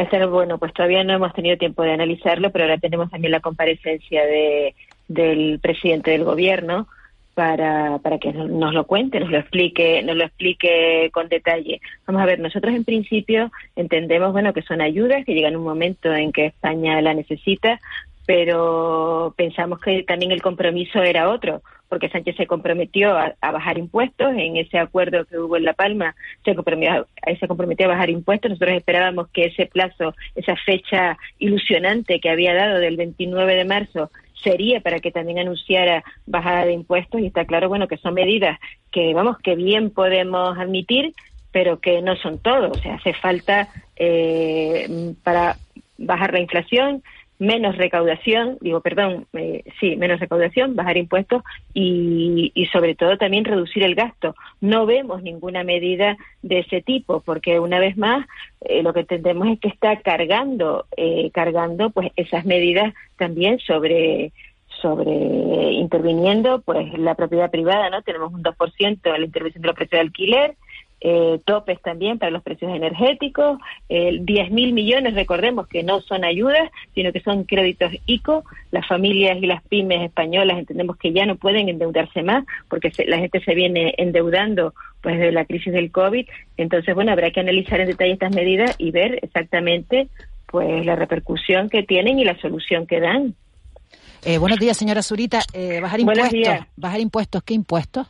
Ese, 0.01 0.25
bueno, 0.25 0.57
pues 0.57 0.73
todavía 0.73 1.05
no 1.05 1.13
hemos 1.13 1.35
tenido 1.35 1.59
tiempo 1.59 1.83
de 1.83 1.93
analizarlo, 1.93 2.51
pero 2.51 2.65
ahora 2.65 2.79
tenemos 2.79 3.11
también 3.11 3.33
la 3.33 3.41
comparecencia 3.41 4.25
de, 4.25 4.75
del 5.09 5.59
presidente 5.61 6.13
del 6.13 6.25
gobierno 6.25 6.89
para, 7.35 7.99
para 7.99 8.19
que 8.19 8.33
nos 8.33 8.73
lo 8.73 8.85
cuente, 8.85 9.21
nos 9.21 9.31
lo 9.31 9.37
explique, 9.37 10.03
nos 10.03 10.17
lo 10.17 10.25
explique 10.25 11.11
con 11.13 11.29
detalle. 11.29 11.83
Vamos 12.07 12.23
a 12.23 12.27
ver, 12.27 12.39
nosotros 12.39 12.75
en 12.75 12.85
principio 12.85 13.53
entendemos, 13.77 14.33
bueno, 14.33 14.55
que 14.55 14.63
son 14.63 14.81
ayudas 14.81 15.27
que 15.27 15.35
llegan 15.35 15.57
un 15.57 15.65
momento 15.65 16.15
en 16.15 16.33
que 16.33 16.47
España 16.47 17.01
la 17.03 17.13
necesita, 17.13 17.79
pero 18.25 19.35
pensamos 19.37 19.81
que 19.81 20.03
también 20.05 20.33
el 20.33 20.41
compromiso 20.41 21.03
era 21.03 21.29
otro, 21.29 21.61
porque 21.91 22.09
Sánchez 22.09 22.36
se 22.36 22.47
comprometió 22.47 23.18
a, 23.18 23.34
bajar 23.41 23.76
impuestos, 23.76 24.32
en 24.36 24.57
ese 24.57 24.78
acuerdo 24.78 25.24
que 25.24 25.36
hubo 25.38 25.57
en 25.57 25.64
La 25.64 25.74
Palma 25.74 26.14
se 26.45 26.55
comprometió, 26.55 27.09
se 27.38 27.49
comprometió 27.49 27.86
a 27.86 27.91
bajar 27.91 28.11
impuestos, 28.11 28.53
nosotros 28.53 28.76
esperábamos 28.76 29.28
que 29.30 29.47
ese 29.47 29.66
plazo, 29.66 30.14
esa 30.36 30.55
fecha 30.55 31.18
ilusionante 31.41 32.20
que 32.20 32.30
había 32.30 32.55
dado 32.55 32.78
del 32.78 32.97
29 32.97 33.57
de 33.57 33.64
marzo 33.64 34.11
sería 34.43 34.80
para 34.80 35.01
que 35.01 35.11
también 35.11 35.41
anunciara 35.41 36.05
bajada 36.26 36.64
de 36.64 36.74
impuestos. 36.74 37.20
Y 37.20 37.26
está 37.26 37.45
claro, 37.45 37.68
bueno, 37.68 37.88
que 37.88 37.97
son 37.97 38.14
medidas 38.14 38.59
que, 38.93 39.12
vamos, 39.12 39.36
que 39.38 39.57
bien 39.57 39.91
podemos 39.91 40.57
admitir, 40.57 41.12
pero 41.51 41.80
que 41.80 42.01
no 42.03 42.14
son 42.16 42.38
todo, 42.38 42.70
o 42.70 42.78
sea, 42.78 42.95
hace 42.95 43.12
falta 43.14 43.68
eh, 43.97 45.12
para 45.24 45.57
bajar 45.99 46.32
la 46.32 46.41
inflación, 46.41 47.03
menos 47.41 47.78
recaudación, 47.78 48.59
digo, 48.61 48.82
perdón, 48.82 49.26
eh, 49.32 49.64
sí, 49.80 49.97
menos 49.97 50.20
recaudación, 50.20 50.76
bajar 50.76 50.99
impuestos 50.99 51.43
y, 51.72 52.53
y, 52.55 52.66
sobre 52.66 52.95
todo 52.95 53.16
también 53.16 53.47
reducir 53.47 53.82
el 53.82 53.95
gasto. 53.95 54.36
No 54.61 54.84
vemos 54.84 55.22
ninguna 55.22 55.64
medida 55.64 56.18
de 56.43 56.59
ese 56.59 56.82
tipo, 56.82 57.20
porque 57.20 57.59
una 57.59 57.80
vez 57.80 57.97
más 57.97 58.26
eh, 58.61 58.82
lo 58.82 58.93
que 58.93 59.01
entendemos 59.01 59.49
es 59.49 59.59
que 59.59 59.68
está 59.68 59.97
cargando, 59.97 60.84
eh, 60.99 61.30
cargando 61.32 61.88
pues 61.88 62.12
esas 62.14 62.45
medidas 62.45 62.93
también 63.16 63.59
sobre 63.59 64.32
sobre 64.82 65.12
interviniendo 65.72 66.61
pues 66.62 66.99
la 66.99 67.14
propiedad 67.14 67.51
privada, 67.51 67.91
¿no? 67.91 68.03
Tenemos 68.03 68.32
un 68.32 68.43
2% 68.43 69.01
de 69.01 69.18
la 69.18 69.24
intervención 69.24 69.62
de 69.62 69.66
los 69.66 69.76
precios 69.76 69.99
de 69.99 70.01
alquiler, 70.01 70.57
eh, 71.01 71.41
topes 71.45 71.81
también 71.81 72.19
para 72.19 72.31
los 72.31 72.43
precios 72.43 72.75
energéticos, 72.75 73.59
eh, 73.89 74.19
10 74.21 74.51
mil 74.51 74.73
millones, 74.73 75.15
recordemos 75.15 75.67
que 75.67 75.83
no 75.83 76.01
son 76.01 76.25
ayudas, 76.25 76.71
sino 76.95 77.13
que 77.13 77.21
son 77.21 77.45
créditos 77.45 77.93
ICO. 78.07 78.45
Las 78.71 78.87
familias 78.87 79.39
y 79.41 79.47
las 79.47 79.63
pymes 79.63 80.03
españolas 80.03 80.59
entendemos 80.59 80.97
que 80.97 81.13
ya 81.13 81.27
no 81.27 81.37
pueden 81.37 81.69
endeudarse 81.69 82.23
más 82.23 82.45
porque 82.69 82.93
la 83.07 83.19
gente 83.19 83.41
se 83.41 83.55
viene 83.55 83.95
endeudando 83.97 84.75
pues 85.03 85.19
de 85.19 85.33
la 85.33 85.45
crisis 85.45 85.73
del 85.73 85.91
COVID. 85.91 86.27
Entonces, 86.57 86.95
bueno, 86.95 87.13
habrá 87.13 87.31
que 87.31 87.41
analizar 87.41 87.81
en 87.81 87.89
detalle 87.89 88.13
estas 88.13 88.35
medidas 88.35 88.75
y 88.79 88.91
ver 88.91 89.19
exactamente 89.23 90.09
pues 90.47 90.85
la 90.85 90.97
repercusión 90.97 91.69
que 91.69 91.83
tienen 91.83 92.19
y 92.19 92.25
la 92.25 92.39
solución 92.41 92.87
que 92.87 93.01
dan. 93.01 93.35
Eh, 94.23 94.39
buenos 94.39 94.59
días, 94.59 94.77
señora 94.77 95.03
Zurita. 95.03 95.41
Eh, 95.53 95.81
bajar 95.81 96.01
impuestos. 96.01 96.67
Bajar 96.77 97.01
impuestos. 97.01 97.43
¿Qué 97.43 97.55
impuestos? 97.55 98.07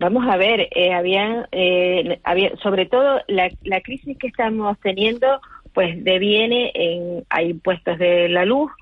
Vamos 0.00 0.26
a 0.26 0.38
ver, 0.38 0.66
eh, 0.70 0.94
había, 0.94 1.46
eh, 1.52 2.20
había, 2.24 2.56
sobre 2.62 2.86
todo 2.86 3.20
la, 3.28 3.52
la 3.64 3.82
crisis 3.82 4.16
que 4.16 4.28
estamos 4.28 4.78
teniendo, 4.80 5.42
pues 5.74 6.02
deviene 6.02 6.72
en, 6.74 7.24
hay 7.28 7.50
impuestos 7.50 7.98
de 7.98 8.30
la 8.30 8.46
luz, 8.46 8.72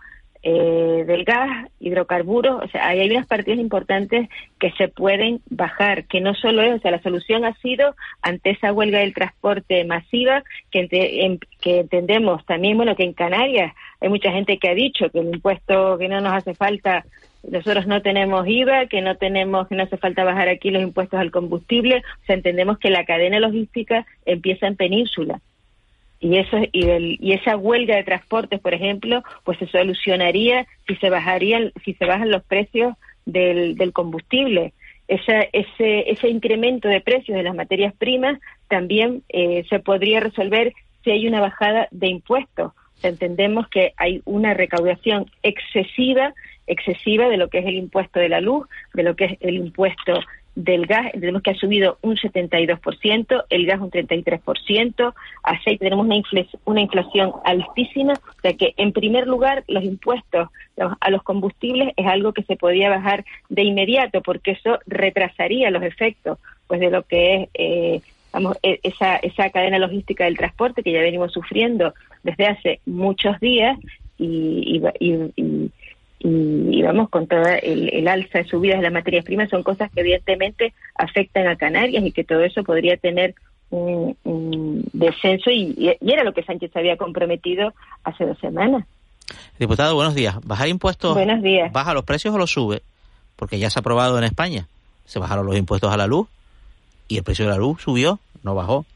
eh, 0.43 1.05
del 1.07 1.25
gas, 1.25 1.69
hidrocarburos, 1.81 2.63
o 2.65 2.69
sea, 2.69 2.89
hay, 2.89 3.11
unas 3.11 3.27
partidas 3.27 3.59
importantes 3.59 4.29
que 4.59 4.71
se 4.73 4.89
pueden 4.89 5.41
bajar, 5.51 6.05
que 6.05 6.21
no 6.21 6.35
solo 6.35 6.63
es, 6.63 6.77
o 6.77 6.79
sea, 6.79 6.91
la 6.91 7.03
solución 7.03 7.45
ha 7.45 7.55
sido 7.55 7.95
ante 8.23 8.51
esa 8.51 8.73
huelga 8.73 9.01
del 9.01 9.15
transporte 9.15 9.85
masiva, 9.85 10.43
que, 10.71 11.39
que 11.61 11.81
entendemos 11.81 12.45
también, 12.47 12.77
bueno, 12.77 12.97
que 12.97 13.05
en 13.05 13.15
Canarias 13.15 13.75
hay 14.01 14.09
mucha 14.09 14.31
gente 14.31 14.59
que 14.59 14.69
ha 14.69 14.75
dicho 14.75 15.11
que 15.11 15.21
el 15.21 15.35
impuesto 15.35 15.99
que 15.99 16.09
no 16.09 16.21
nos 16.21 16.35
hace 16.35 16.55
falta 16.55 17.05
nosotros 17.43 17.87
no 17.87 18.03
tenemos 18.03 18.47
IVA, 18.47 18.87
que 18.87 19.01
no 19.01 19.17
tenemos, 19.17 19.69
que 19.69 19.77
no 19.77 19.85
hace 19.85 19.97
falta 19.97 20.25
bajar 20.25 20.49
aquí 20.49 20.71
los 20.71 20.83
impuestos 20.83 21.19
al 21.19 21.31
combustible, 21.31 22.03
o 22.23 22.27
sea, 22.27 22.37
entendemos 22.37 22.79
que 22.79 22.91
la 22.91 23.05
cadena 23.05 23.39
logística 23.39 24.07
empieza 24.27 24.67
en 24.67 24.77
península. 24.77 25.41
Y 26.21 26.37
eso 26.37 26.59
y, 26.73 26.89
el, 26.89 27.17
y 27.21 27.33
esa 27.33 27.57
huelga 27.57 27.97
de 27.97 28.05
transportes, 28.05 28.61
por 28.61 28.75
ejemplo, 28.75 29.23
pues 29.45 29.59
se 29.59 29.67
solucionaría 29.69 30.67
si 30.87 30.97
se 30.97 31.11
bajarían, 31.11 31.73
si 31.85 31.95
se 31.95 32.05
bajan 32.05 32.31
los 32.31 32.43
precios 32.43 32.95
del, 33.25 33.77
del 33.77 33.93
combustible. 33.93 34.73
ese, 35.07 35.49
ese 35.53 36.29
incremento 36.29 36.89
de 36.89 37.01
precios 37.01 37.37
de 37.37 37.45
las 37.45 37.55
materias 37.55 37.95
primas 37.95 38.41
también 38.69 39.23
eh, 39.29 39.65
se 39.69 39.79
podría 39.79 40.21
resolver 40.21 40.73
si 41.05 41.11
hay 41.13 41.27
una 41.27 41.41
bajada 41.41 41.89
de 41.93 42.09
impuestos. 42.09 42.73
entendemos 43.03 43.69
que 43.69 43.93
hay 43.97 44.21
una 44.25 44.55
recaudación 44.55 45.31
excesiva 45.43 46.35
excesiva 46.69 47.29
de 47.29 47.37
lo 47.37 47.49
que 47.49 47.59
es 47.59 47.67
el 47.67 47.77
impuesto 47.77 48.21
de 48.21 48.29
la 48.29 48.41
luz, 48.41 48.69
de 48.95 49.03
lo 49.03 49.17
que 49.17 49.25
es 49.25 49.39
el 49.41 49.57
impuesto 49.57 50.21
del 50.59 50.87
gas, 50.87 51.13
tenemos 51.13 51.41
que 51.41 51.53
ha 51.53 51.55
subido 51.55 51.99
un 52.03 52.17
72%, 52.17 53.45
el 53.49 53.67
gas 53.67 53.79
un 53.79 53.93
33%, 53.93 55.15
aceite 55.45 55.85
tenemos 55.85 56.05
una, 56.05 56.17
una 56.65 56.81
inflación 56.81 57.31
altísima, 57.45 58.15
o 58.15 58.41
sea 58.43 58.55
que 58.55 58.75
en 58.77 58.93
primer 58.93 59.29
lugar 59.29 59.63
los 59.69 59.85
impuestos 59.85 60.49
a 61.01 61.11
los 61.11 61.23
combustibles 61.23 61.95
es 61.97 62.07
algo 62.09 62.33
que 62.33 62.43
se 62.43 62.57
podía 62.57 62.91
bajar 62.91 63.25
de 63.49 63.63
inmediato 63.63 64.21
porque 64.21 64.53
eso 64.53 64.81
retrasaría 64.89 65.71
los 65.71 65.85
efectos 65.85 66.39
pues 66.67 66.81
de 66.81 66.91
lo 66.91 67.05
que 67.05 67.35
es 67.35 67.49
eh, 67.55 68.01
e, 68.65 68.81
esa, 68.83 69.17
esa 69.17 69.51
cadena 69.51 69.79
logística 69.79 70.25
del 70.25 70.37
transporte 70.37 70.83
que 70.83 70.93
ya 70.93 71.01
venimos 71.01 71.33
sufriendo 71.33 71.95
desde 72.25 72.47
hace 72.47 72.81
muchos 72.85 73.39
días 73.39 73.79
y, 74.19 74.83
y 74.99 75.31
y, 75.37 75.71
vamos 76.23 77.09
con 77.11 77.27
toda 77.27 77.57
el, 77.57 78.09
alza 78.09 78.39
de 78.39 78.45
subidas 78.45 78.79
de 78.79 78.85
las 78.85 78.93
materias 78.93 79.25
primas 79.25 79.51
son 79.51 79.63
cosas 79.63 79.91
que 79.93 80.01
evidentemente 80.01 80.75
afectan 80.95 81.47
a 81.47 81.57
Canarias 81.57 82.05
y 82.05 82.13
que 82.13 82.25
todo 82.25 82.43
eso 82.43 82.65
podría 82.65 82.97
tener 82.97 83.35
un, 83.71 84.17
descenso 84.93 85.51
y, 85.51 85.97
era 86.01 86.25
lo 86.25 86.33
que 86.33 86.43
Sánchez 86.43 86.75
había 86.75 86.97
comprometido 86.97 87.75
hace 88.05 88.25
dos 88.25 88.39
semanas. 88.39 88.85
Diputado, 89.59 89.95
buenos 89.95 90.15
días. 90.15 90.37
¿Bajar 90.45 90.69
impuestos? 90.69 91.15
Buenos 91.15 91.43
días. 91.43 91.73
¿Baja 91.73 91.95
los 91.95 92.05
precios 92.05 92.35
o 92.35 92.39
los 92.39 92.51
sube? 92.51 92.83
Porque 93.37 93.59
ya 93.59 93.71
se 93.71 93.79
ha 93.79 93.81
aprobado 93.81 94.19
en 94.19 94.25
España. 94.25 94.67
Se 95.05 95.19
bajaron 95.19 95.47
los 95.47 95.57
impuestos 95.57 95.93
a 95.93 95.97
la 95.97 96.07
luz 96.07 96.29
y 97.09 97.19
el 97.19 97.25
precio 97.25 97.45
de 97.45 97.51
la 97.51 97.59
luz 97.59 97.83
subió, 97.83 98.19
no 98.43 98.55
bajó. 98.55 98.87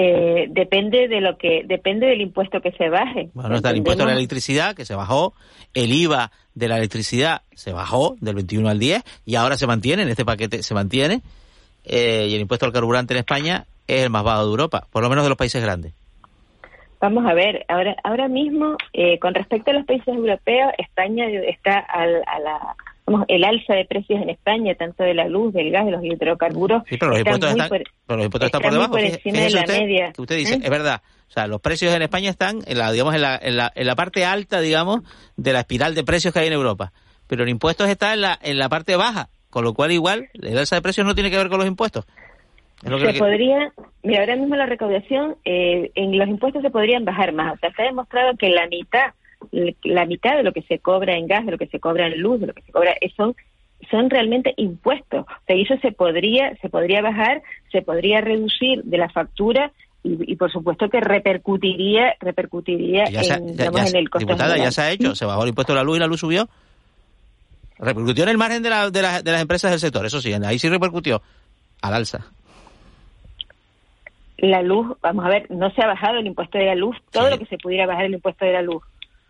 Eh, 0.00 0.46
depende 0.50 1.08
de 1.08 1.20
lo 1.20 1.36
que 1.36 1.64
depende 1.66 2.06
del 2.06 2.20
impuesto 2.20 2.60
que 2.60 2.70
se 2.70 2.88
baje. 2.88 3.30
Bueno, 3.34 3.56
está 3.56 3.70
el 3.70 3.78
impuesto 3.78 4.04
a 4.04 4.06
la 4.06 4.12
electricidad 4.12 4.76
que 4.76 4.84
se 4.84 4.94
bajó, 4.94 5.34
el 5.74 5.92
IVA 5.92 6.30
de 6.54 6.68
la 6.68 6.76
electricidad 6.76 7.42
se 7.52 7.72
bajó 7.72 8.14
del 8.20 8.36
21 8.36 8.68
al 8.68 8.78
10 8.78 9.02
y 9.26 9.34
ahora 9.34 9.56
se 9.56 9.66
mantiene, 9.66 10.04
en 10.04 10.08
este 10.08 10.24
paquete 10.24 10.62
se 10.62 10.72
mantiene, 10.72 11.20
eh, 11.84 12.28
y 12.30 12.34
el 12.36 12.40
impuesto 12.42 12.64
al 12.64 12.72
carburante 12.72 13.12
en 13.12 13.18
España 13.18 13.64
es 13.88 14.04
el 14.04 14.10
más 14.10 14.22
bajo 14.22 14.44
de 14.44 14.50
Europa, 14.50 14.86
por 14.92 15.02
lo 15.02 15.08
menos 15.08 15.24
de 15.24 15.30
los 15.30 15.38
países 15.38 15.60
grandes. 15.60 15.94
Vamos 17.00 17.26
a 17.26 17.34
ver, 17.34 17.64
ahora 17.66 17.96
ahora 18.04 18.28
mismo, 18.28 18.76
eh, 18.92 19.18
con 19.18 19.34
respecto 19.34 19.72
a 19.72 19.74
los 19.74 19.84
países 19.84 20.06
europeos, 20.06 20.70
España 20.78 21.26
está 21.26 21.76
al, 21.76 22.22
a 22.24 22.38
la 22.38 22.76
el 23.28 23.44
alza 23.44 23.74
de 23.74 23.84
precios 23.84 24.20
en 24.22 24.30
España, 24.30 24.74
tanto 24.74 25.02
de 25.02 25.14
la 25.14 25.28
luz, 25.28 25.52
del 25.52 25.70
gas, 25.70 25.86
de 25.86 25.92
los 25.92 26.04
hidrocarburos. 26.04 26.82
Sí, 26.88 26.96
pero 26.98 27.10
los 27.12 27.20
impuestos 27.20 27.50
están 27.50 27.68
por, 27.68 27.82
pero 28.06 28.16
los 28.16 28.24
impuestos 28.26 28.46
están 28.46 28.62
por 28.62 28.72
debajo. 28.72 28.90
Por 28.92 29.00
encima 29.00 29.38
de 29.38 29.50
la 29.50 29.60
usted, 29.60 29.78
media. 29.80 30.12
Que 30.12 30.20
usted 30.22 30.36
dice, 30.36 30.54
¿Eh? 30.54 30.60
es 30.62 30.70
verdad. 30.70 31.02
O 31.28 31.30
sea, 31.30 31.46
los 31.46 31.60
precios 31.60 31.94
en 31.94 32.02
España 32.02 32.30
están 32.30 32.60
en 32.66 32.78
la, 32.78 32.90
digamos, 32.90 33.14
en 33.14 33.22
la, 33.22 33.38
en 33.40 33.56
la, 33.56 33.70
en 33.74 33.86
la 33.86 33.94
parte 33.94 34.24
alta, 34.24 34.60
digamos, 34.60 35.02
de 35.36 35.52
la 35.52 35.60
espiral 35.60 35.94
de 35.94 36.04
precios 36.04 36.32
que 36.32 36.40
hay 36.40 36.46
en 36.46 36.54
Europa. 36.54 36.92
Pero 37.26 37.42
el 37.42 37.50
impuesto 37.50 37.84
está 37.84 38.14
en 38.14 38.22
la, 38.22 38.38
en 38.42 38.58
la 38.58 38.68
parte 38.68 38.96
baja, 38.96 39.28
con 39.50 39.64
lo 39.64 39.74
cual 39.74 39.92
igual 39.92 40.28
el 40.34 40.56
alza 40.56 40.76
de 40.76 40.82
precios 40.82 41.06
no 41.06 41.14
tiene 41.14 41.30
que 41.30 41.36
ver 41.36 41.48
con 41.48 41.58
los 41.58 41.68
impuestos. 41.68 42.06
se 42.82 43.18
podría, 43.18 43.72
mira, 44.02 44.20
ahora 44.20 44.36
mismo 44.36 44.56
la 44.56 44.66
recaudación, 44.66 45.36
eh, 45.44 45.90
en 45.94 46.18
los 46.18 46.28
impuestos 46.28 46.62
se 46.62 46.70
podrían 46.70 47.04
bajar 47.04 47.32
más. 47.32 47.54
O 47.54 47.58
sea, 47.58 47.70
se 47.72 47.82
ha 47.82 47.86
demostrado 47.86 48.36
que 48.38 48.48
la 48.48 48.66
mitad 48.68 49.12
la 49.84 50.06
mitad 50.06 50.36
de 50.36 50.42
lo 50.42 50.52
que 50.52 50.62
se 50.62 50.78
cobra 50.78 51.16
en 51.16 51.26
gas, 51.26 51.44
de 51.46 51.52
lo 51.52 51.58
que 51.58 51.66
se 51.66 51.80
cobra 51.80 52.06
en 52.06 52.20
luz, 52.20 52.40
de 52.40 52.48
lo 52.48 52.54
que 52.54 52.62
se 52.62 52.72
cobra, 52.72 52.94
son 53.16 53.34
son 53.90 54.10
realmente 54.10 54.54
impuestos. 54.56 55.20
O 55.20 55.44
sea, 55.46 55.56
eso 55.56 55.76
se 55.80 55.92
podría, 55.92 56.56
se 56.60 56.68
podría 56.68 57.00
bajar, 57.00 57.42
se 57.70 57.82
podría 57.82 58.20
reducir 58.20 58.82
de 58.84 58.98
la 58.98 59.08
factura 59.08 59.72
y, 60.02 60.36
por 60.36 60.50
supuesto 60.50 60.88
que 60.88 61.00
repercutiría, 61.00 62.14
repercutiría 62.20 63.04
en, 63.04 63.60
en, 63.60 63.96
el 63.96 64.08
costo. 64.08 64.26
Diputada, 64.26 64.56
ya 64.56 64.70
se 64.70 64.80
ha 64.80 64.90
hecho, 64.90 65.14
se 65.14 65.26
bajó 65.26 65.42
el 65.42 65.50
impuesto 65.50 65.72
de 65.72 65.78
la 65.78 65.84
luz 65.84 65.96
y 65.96 66.00
la 66.00 66.06
luz 66.06 66.20
subió. 66.20 66.48
Repercutió 67.78 68.24
en 68.24 68.30
el 68.30 68.38
margen 68.38 68.62
de, 68.62 68.70
la, 68.70 68.90
de, 68.90 69.02
de 69.22 69.32
las 69.32 69.42
empresas 69.42 69.70
del 69.70 69.80
sector, 69.80 70.04
eso 70.06 70.20
sí, 70.20 70.32
ahí 70.32 70.58
sí 70.58 70.68
repercutió 70.68 71.22
al 71.82 71.94
alza. 71.94 72.26
La 74.38 74.62
luz, 74.62 74.96
vamos 75.02 75.24
a 75.24 75.28
ver, 75.28 75.50
no 75.50 75.70
se 75.70 75.82
ha 75.82 75.86
bajado 75.86 76.18
el 76.18 76.26
impuesto 76.26 76.58
de 76.58 76.66
la 76.66 76.74
luz, 76.74 76.96
todo 77.10 77.28
lo 77.28 77.38
que 77.38 77.46
se 77.46 77.58
pudiera 77.58 77.86
bajar 77.86 78.06
el 78.06 78.14
impuesto 78.14 78.44
de 78.44 78.52
la 78.52 78.62
luz. 78.62 78.82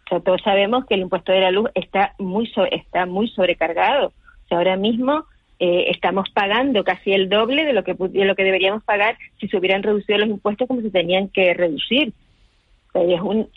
O 0.09 0.11
sea, 0.11 0.21
todos 0.21 0.41
sabemos 0.43 0.87
que 0.87 0.95
el 0.95 1.03
impuesto 1.03 1.33
de 1.33 1.41
la 1.41 1.51
luz 1.51 1.71
está 1.75 2.15
muy, 2.19 2.51
está 2.71 3.07
muy 3.07 3.29
sobrecargado 3.29 4.13
ahora 4.51 4.77
mismo 4.77 5.25
eh, 5.61 5.87
estamos 5.91 6.29
pagando 6.31 6.85
casi 6.85 7.13
el 7.13 7.29
doble 7.29 7.65
de 7.65 7.73
lo 7.73 7.83
que 7.83 7.95
de 7.95 8.25
lo 8.25 8.37
que 8.37 8.45
deberíamos 8.45 8.85
pagar 8.85 9.17
si 9.41 9.49
se 9.49 9.57
hubieran 9.57 9.83
reducido 9.83 10.19
los 10.19 10.29
impuestos 10.29 10.69
como 10.69 10.83
se 10.83 10.91
tenían 10.91 11.29
que 11.29 11.53
reducir. 11.53 12.13
es 12.95 13.21
un, 13.21 13.49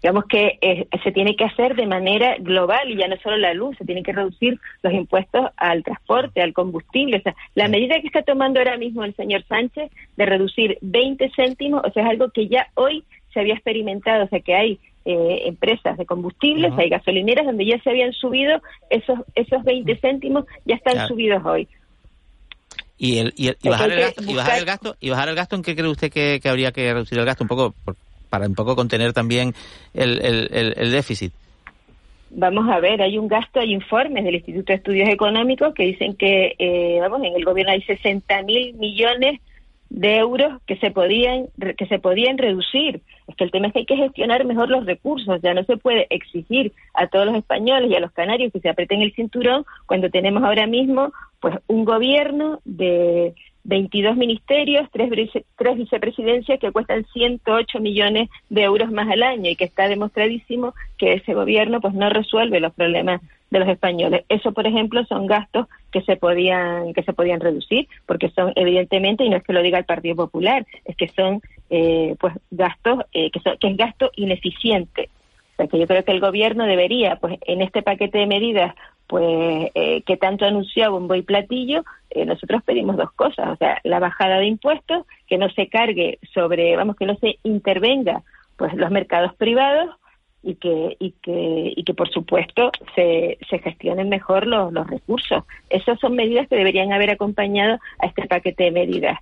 digamos 0.00 0.24
que 0.26 0.58
eh, 0.60 0.86
se 1.02 1.10
tiene 1.10 1.34
que 1.34 1.44
hacer 1.44 1.74
de 1.74 1.86
manera 1.86 2.36
global 2.38 2.90
y 2.90 2.96
ya 2.96 3.08
no 3.08 3.16
solo 3.16 3.36
la 3.38 3.54
luz, 3.54 3.76
se 3.76 3.84
tienen 3.84 4.04
que 4.04 4.12
reducir 4.12 4.58
los 4.82 4.92
impuestos 4.92 5.50
al 5.56 5.82
transporte, 5.82 6.42
al 6.42 6.52
combustible. 6.52 7.16
O 7.18 7.22
sea, 7.22 7.34
la 7.54 7.68
medida 7.68 8.00
que 8.00 8.06
está 8.06 8.22
tomando 8.22 8.60
ahora 8.60 8.76
mismo 8.76 9.02
el 9.02 9.14
señor 9.16 9.44
Sánchez 9.48 9.90
de 10.16 10.26
reducir 10.26 10.78
20 10.80 11.28
céntimos, 11.34 11.82
o 11.84 11.90
sea, 11.90 12.04
es 12.04 12.10
algo 12.10 12.30
que 12.30 12.46
ya 12.46 12.68
hoy 12.74 13.02
se 13.34 13.40
había 13.40 13.54
experimentado, 13.54 14.24
o 14.24 14.28
sea, 14.28 14.40
que 14.40 14.54
hay 14.54 14.78
eh, 15.04 15.42
empresas 15.46 15.96
de 15.98 16.06
combustibles, 16.06 16.72
hay 16.76 16.88
gasolineras 16.88 17.44
donde 17.46 17.66
ya 17.66 17.78
se 17.82 17.90
habían 17.90 18.12
subido 18.12 18.60
esos 18.90 19.18
esos 19.34 19.62
20 19.64 19.96
céntimos, 19.96 20.44
ya 20.64 20.74
están 20.76 20.94
Claro. 20.94 21.08
subidos 21.08 21.42
hoy. 21.44 21.68
Y, 22.98 23.18
el, 23.18 23.34
y, 23.36 23.48
el- 23.48 23.56
y 23.62 23.66
Es 23.66 23.70
bajar 23.70 23.90
el 23.92 24.00
gasto, 24.00 24.22
y 24.22 24.34
bajar 24.34 24.58
el 24.58 24.64
gasto, 24.64 24.96
y 25.00 25.10
bajar 25.10 25.28
el 25.28 25.34
gasto, 25.34 25.56
¿en 25.56 25.62
qué 25.62 25.74
cree 25.74 25.88
usted 25.88 26.12
que, 26.12 26.38
que 26.40 26.48
habría 26.48 26.70
que 26.72 26.92
reducir 26.92 27.18
el 27.18 27.24
gasto? 27.24 27.42
Un 27.44 27.48
poco 27.48 27.74
por- 27.84 27.96
para 28.30 28.46
un 28.46 28.54
poco 28.54 28.76
contener 28.76 29.12
también 29.12 29.52
el, 29.92 30.24
el, 30.24 30.48
el, 30.52 30.74
el 30.76 30.90
déficit. 30.92 31.32
Vamos 32.30 32.66
a 32.70 32.80
ver, 32.80 33.02
hay 33.02 33.18
un 33.18 33.28
gasto, 33.28 33.60
hay 33.60 33.72
informes 33.74 34.24
del 34.24 34.36
Instituto 34.36 34.72
de 34.72 34.76
Estudios 34.78 35.08
Económicos 35.10 35.74
que 35.74 35.82
dicen 35.82 36.16
que, 36.16 36.54
eh, 36.58 36.98
vamos, 37.00 37.22
en 37.24 37.34
el 37.36 37.44
gobierno 37.44 37.72
hay 37.72 37.82
60 37.82 38.42
mil 38.44 38.72
millones 38.74 39.38
de 39.90 40.16
euros 40.16 40.62
que 40.66 40.76
se 40.76 40.90
podían 40.90 41.48
que 41.76 41.86
se 41.86 41.98
podían 41.98 42.38
reducir. 42.38 43.02
Es 43.32 43.36
que 43.36 43.44
el 43.44 43.50
tema 43.50 43.68
es 43.68 43.72
que 43.72 43.78
hay 43.80 43.86
que 43.86 43.96
gestionar 43.96 44.44
mejor 44.44 44.68
los 44.68 44.84
recursos. 44.84 45.40
Ya 45.42 45.54
no 45.54 45.64
se 45.64 45.78
puede 45.78 46.06
exigir 46.10 46.72
a 46.92 47.06
todos 47.06 47.24
los 47.24 47.34
españoles 47.34 47.90
y 47.90 47.94
a 47.94 48.00
los 48.00 48.12
canarios 48.12 48.52
que 48.52 48.60
se 48.60 48.68
aprieten 48.68 49.00
el 49.00 49.14
cinturón 49.14 49.64
cuando 49.86 50.10
tenemos 50.10 50.42
ahora 50.42 50.66
mismo, 50.66 51.12
pues, 51.40 51.56
un 51.66 51.86
gobierno 51.86 52.60
de 52.66 53.34
22 53.64 54.16
ministerios, 54.16 54.86
tres, 54.92 55.08
tres 55.56 55.76
vicepresidencias 55.78 56.60
que 56.60 56.72
cuestan 56.72 57.06
108 57.12 57.80
millones 57.80 58.28
de 58.50 58.62
euros 58.64 58.90
más 58.90 59.08
al 59.08 59.22
año 59.22 59.50
y 59.50 59.56
que 59.56 59.64
está 59.64 59.88
demostradísimo 59.88 60.74
que 60.98 61.14
ese 61.14 61.32
gobierno 61.32 61.80
pues 61.80 61.94
no 61.94 62.10
resuelve 62.10 62.60
los 62.60 62.74
problemas 62.74 63.22
de 63.50 63.58
los 63.60 63.68
españoles. 63.68 64.24
Eso, 64.28 64.52
por 64.52 64.66
ejemplo, 64.66 65.04
son 65.04 65.26
gastos 65.26 65.68
que 65.92 66.00
se 66.02 66.16
podían 66.16 66.92
que 66.94 67.02
se 67.02 67.12
podían 67.12 67.40
reducir 67.40 67.86
porque 68.06 68.30
son 68.30 68.52
evidentemente 68.56 69.24
y 69.24 69.30
no 69.30 69.36
es 69.36 69.44
que 69.44 69.52
lo 69.52 69.62
diga 69.62 69.78
el 69.78 69.84
Partido 69.84 70.16
Popular, 70.16 70.66
es 70.84 70.96
que 70.96 71.08
son 71.08 71.40
eh, 71.72 72.14
pues 72.20 72.34
gastos 72.50 73.00
eh, 73.12 73.30
que, 73.30 73.40
son- 73.40 73.56
que 73.58 73.68
es 73.68 73.76
gasto 73.76 74.10
ineficiente. 74.16 75.08
O 75.52 75.56
sea, 75.56 75.66
que 75.66 75.78
yo 75.78 75.86
creo 75.86 76.04
que 76.04 76.12
el 76.12 76.20
gobierno 76.20 76.64
debería, 76.66 77.16
pues, 77.16 77.38
en 77.46 77.62
este 77.62 77.82
paquete 77.82 78.18
de 78.18 78.26
medidas, 78.26 78.74
pues, 79.06 79.70
eh, 79.74 80.02
que 80.02 80.16
tanto 80.16 80.44
anunció 80.44 80.90
bombo 80.92 81.14
y 81.14 81.22
platillo, 81.22 81.82
eh, 82.10 82.24
nosotros 82.24 82.62
pedimos 82.64 82.96
dos 82.96 83.12
cosas, 83.12 83.48
o 83.48 83.56
sea, 83.56 83.78
la 83.84 83.98
bajada 83.98 84.38
de 84.38 84.46
impuestos, 84.46 85.06
que 85.26 85.38
no 85.38 85.48
se 85.50 85.68
cargue 85.68 86.18
sobre, 86.34 86.76
vamos, 86.76 86.96
que 86.96 87.06
no 87.06 87.16
se 87.16 87.38
intervenga, 87.42 88.22
pues, 88.56 88.72
los 88.74 88.90
mercados 88.90 89.34
privados 89.34 89.88
y 90.44 90.56
que 90.56 90.96
y 90.98 91.12
que 91.22 91.72
y 91.76 91.84
que 91.84 91.94
por 91.94 92.08
supuesto 92.10 92.72
se, 92.96 93.38
se 93.48 93.58
gestionen 93.60 94.08
mejor 94.08 94.46
los, 94.48 94.72
los 94.72 94.86
recursos. 94.88 95.44
Esas 95.70 96.00
son 96.00 96.16
medidas 96.16 96.48
que 96.48 96.56
deberían 96.56 96.92
haber 96.92 97.10
acompañado 97.10 97.78
a 98.00 98.06
este 98.06 98.26
paquete 98.26 98.64
de 98.64 98.70
medidas. 98.72 99.18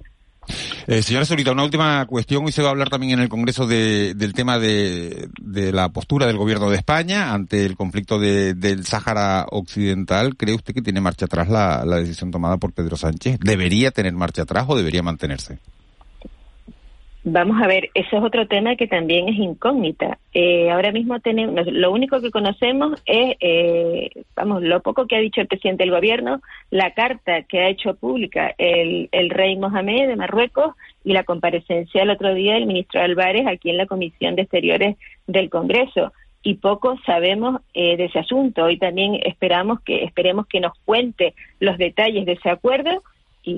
Eh, 0.93 1.05
señora 1.05 1.25
Solita, 1.25 1.53
una 1.53 1.63
última 1.63 2.05
cuestión. 2.07 2.45
Hoy 2.45 2.51
se 2.51 2.63
va 2.63 2.69
a 2.69 2.71
hablar 2.73 2.91
también 2.91 3.13
en 3.13 3.21
el 3.21 3.29
Congreso 3.29 3.65
de- 3.65 4.13
del 4.17 4.33
tema 4.33 4.59
de, 4.59 5.29
de 5.41 5.71
la 5.71 5.91
postura 5.91 6.27
del 6.27 6.37
Gobierno 6.37 6.69
de 6.69 6.79
España 6.79 7.33
ante 7.33 7.65
el 7.65 7.77
conflicto 7.77 8.19
de- 8.19 8.55
del 8.55 8.85
Sáhara 8.85 9.47
Occidental. 9.53 10.37
¿Cree 10.37 10.53
usted 10.57 10.75
que 10.75 10.83
tiene 10.83 11.01
marcha 11.01 11.27
atrás 11.27 11.49
la, 11.49 11.85
la 11.85 11.99
decisión 11.99 12.33
tomada 12.33 12.57
por 12.57 12.73
Pedro 12.73 12.97
Sánchez? 12.97 13.39
¿Debería 13.39 13.93
tener 13.93 14.15
marcha 14.15 14.43
atrás 14.43 14.65
o 14.67 14.75
debería 14.77 15.05
mantenerse? 15.05 15.61
Vamos 17.23 17.63
a 17.63 17.67
ver, 17.67 17.91
eso 17.93 18.17
es 18.17 18.23
otro 18.23 18.49
tema 18.49 18.77
que 18.77 18.87
también 18.87 19.29
es 19.29 19.37
incógnita. 19.37 20.19
Eh, 20.33 20.71
ahora 20.71 20.91
mismo 20.91 21.21
tenemos, 21.21 21.67
lo 21.67 21.93
único 21.93 22.23
que 22.23 22.31
conocemos 22.31 22.99
es, 23.05 23.37
eh, 23.41 24.09
vamos, 24.35 24.63
lo 24.63 24.81
poco 24.81 25.07
que 25.07 25.17
ha 25.17 25.21
dicho 25.21 25.43
el 25.43 25.47
presidente 25.47 25.85
del 25.85 25.93
gobierno, 25.93 26.41
la 26.71 26.95
carta 26.95 27.43
que 27.43 27.61
ha 27.61 27.69
hecho 27.69 27.95
pública 27.95 28.55
el, 28.57 29.11
el 29.13 29.29
rey 29.29 29.57
Mohamed 29.57 30.09
de 30.09 30.17
Marruecos 30.17 30.75
y 31.05 31.13
la 31.13 31.25
comparecencia 31.25 32.03
el 32.03 32.11
otro 32.11 32.33
día 32.33 32.55
del 32.55 32.67
ministro 32.67 33.03
Álvarez 33.03 33.47
aquí 33.47 33.69
en 33.69 33.77
la 33.77 33.87
Comisión 33.87 34.35
de 34.35 34.43
Exteriores 34.43 34.97
del 35.27 35.51
Congreso. 35.51 36.15
Y 36.43 36.55
poco 36.55 36.97
sabemos 37.05 37.61
eh, 37.75 37.99
de 37.99 38.07
ese 38.07 38.21
asunto. 38.21 38.65
Hoy 38.65 38.79
también 38.79 39.21
esperamos 39.25 39.81
que 39.81 40.05
esperemos 40.05 40.47
que 40.47 40.61
nos 40.61 40.73
cuente 40.87 41.35
los 41.59 41.77
detalles 41.77 42.25
de 42.25 42.33
ese 42.33 42.49
acuerdo 42.49 43.03
y, 43.43 43.53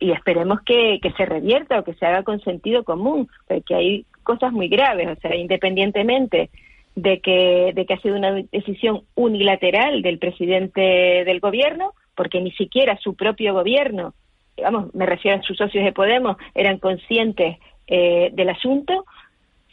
y, 0.00 0.06
y 0.06 0.12
esperemos 0.12 0.60
que, 0.62 1.00
se 1.16 1.26
revierta 1.26 1.78
o 1.78 1.84
que 1.84 1.94
se 1.94 2.06
haga 2.06 2.22
con 2.22 2.40
sentido 2.40 2.84
común, 2.84 3.28
porque 3.46 3.74
hay 3.74 4.06
cosas 4.22 4.52
muy 4.52 4.68
graves, 4.68 5.08
o 5.08 5.20
sea, 5.20 5.34
independientemente 5.34 6.50
de 6.94 7.20
que, 7.20 7.72
de 7.74 7.86
que 7.86 7.94
ha 7.94 8.00
sido 8.00 8.16
una 8.16 8.32
decisión 8.52 9.02
unilateral 9.14 10.02
del 10.02 10.18
presidente 10.18 10.80
del 10.80 11.40
gobierno, 11.40 11.92
porque 12.14 12.40
ni 12.40 12.52
siquiera 12.52 12.98
su 12.98 13.14
propio 13.14 13.54
gobierno, 13.54 14.14
vamos, 14.62 14.94
me 14.94 15.06
refiero 15.06 15.38
a 15.38 15.42
sus 15.42 15.56
socios 15.56 15.84
de 15.84 15.92
Podemos, 15.92 16.36
eran 16.54 16.78
conscientes 16.78 17.56
eh, 17.86 18.30
del 18.32 18.50
asunto, 18.50 19.04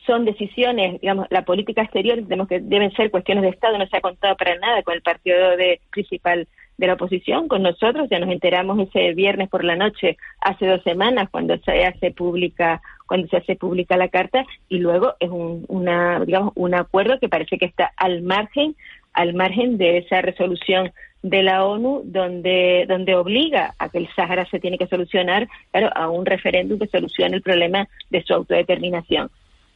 son 0.06 0.26
decisiones, 0.26 1.00
digamos, 1.02 1.28
la 1.30 1.46
política 1.46 1.84
exterior 1.84 2.18
tenemos 2.24 2.48
que 2.48 2.60
deben 2.60 2.92
ser 2.94 3.12
cuestiones 3.12 3.44
de 3.44 3.50
Estado, 3.50 3.78
no 3.78 3.86
se 3.86 3.98
ha 3.98 4.02
contado 4.02 4.36
para 4.38 4.56
nada 4.58 4.82
con 4.82 4.96
el 4.96 5.04
partido 5.04 5.56
de, 5.56 5.82
principal 5.92 6.48
de 6.80 6.88
la 6.88 6.94
oposición, 6.94 7.50
con 7.50 7.62
nosotros, 7.62 8.08
ya 8.10 8.20
nos 8.20 8.30
enteramos 8.30 8.80
ese 8.80 9.14
viernes 9.14 9.50
por 9.50 9.66
la 9.66 9.76
noche, 9.76 10.18
hace 10.40 10.66
dos 10.66 10.82
semanas, 10.84 11.28
cuando 11.30 11.58
se 11.58 11.86
hace 11.86 12.12
pública, 12.12 12.82
cuando 13.06 13.28
se 13.28 13.36
hace 13.36 13.58
pública 13.58 13.98
la 13.98 14.08
carta, 14.08 14.46
y 14.70 14.78
luego 14.78 15.14
es 15.20 15.30
un, 15.30 15.66
una, 15.68 16.22
digamos, 16.22 16.54
un 16.56 16.74
acuerdo 16.74 17.20
que 17.20 17.28
parece 17.28 17.58
que 17.58 17.66
está 17.66 17.92
al 17.98 18.22
margen, 18.22 18.78
al 19.12 19.34
margen 19.34 19.78
de 19.78 19.98
esa 19.98 20.22
resolución 20.22 20.92
de 21.22 21.44
la 21.44 21.66
ONU 21.66 22.04
donde 22.06 22.86
donde 22.88 23.14
obliga 23.16 23.74
a 23.78 23.90
que 23.90 23.98
el 23.98 24.08
Sáhara 24.16 24.46
se 24.46 24.62
tiene 24.62 24.78
que 24.78 24.88
solucionar, 24.88 25.50
claro, 25.72 25.90
a 25.94 26.10
un 26.10 26.26
referéndum 26.26 26.80
que 26.80 26.88
solucione 26.88 27.36
el 27.36 27.42
problema 27.42 27.90
de 28.10 28.24
su 28.24 28.34
autodeterminación. 28.34 29.30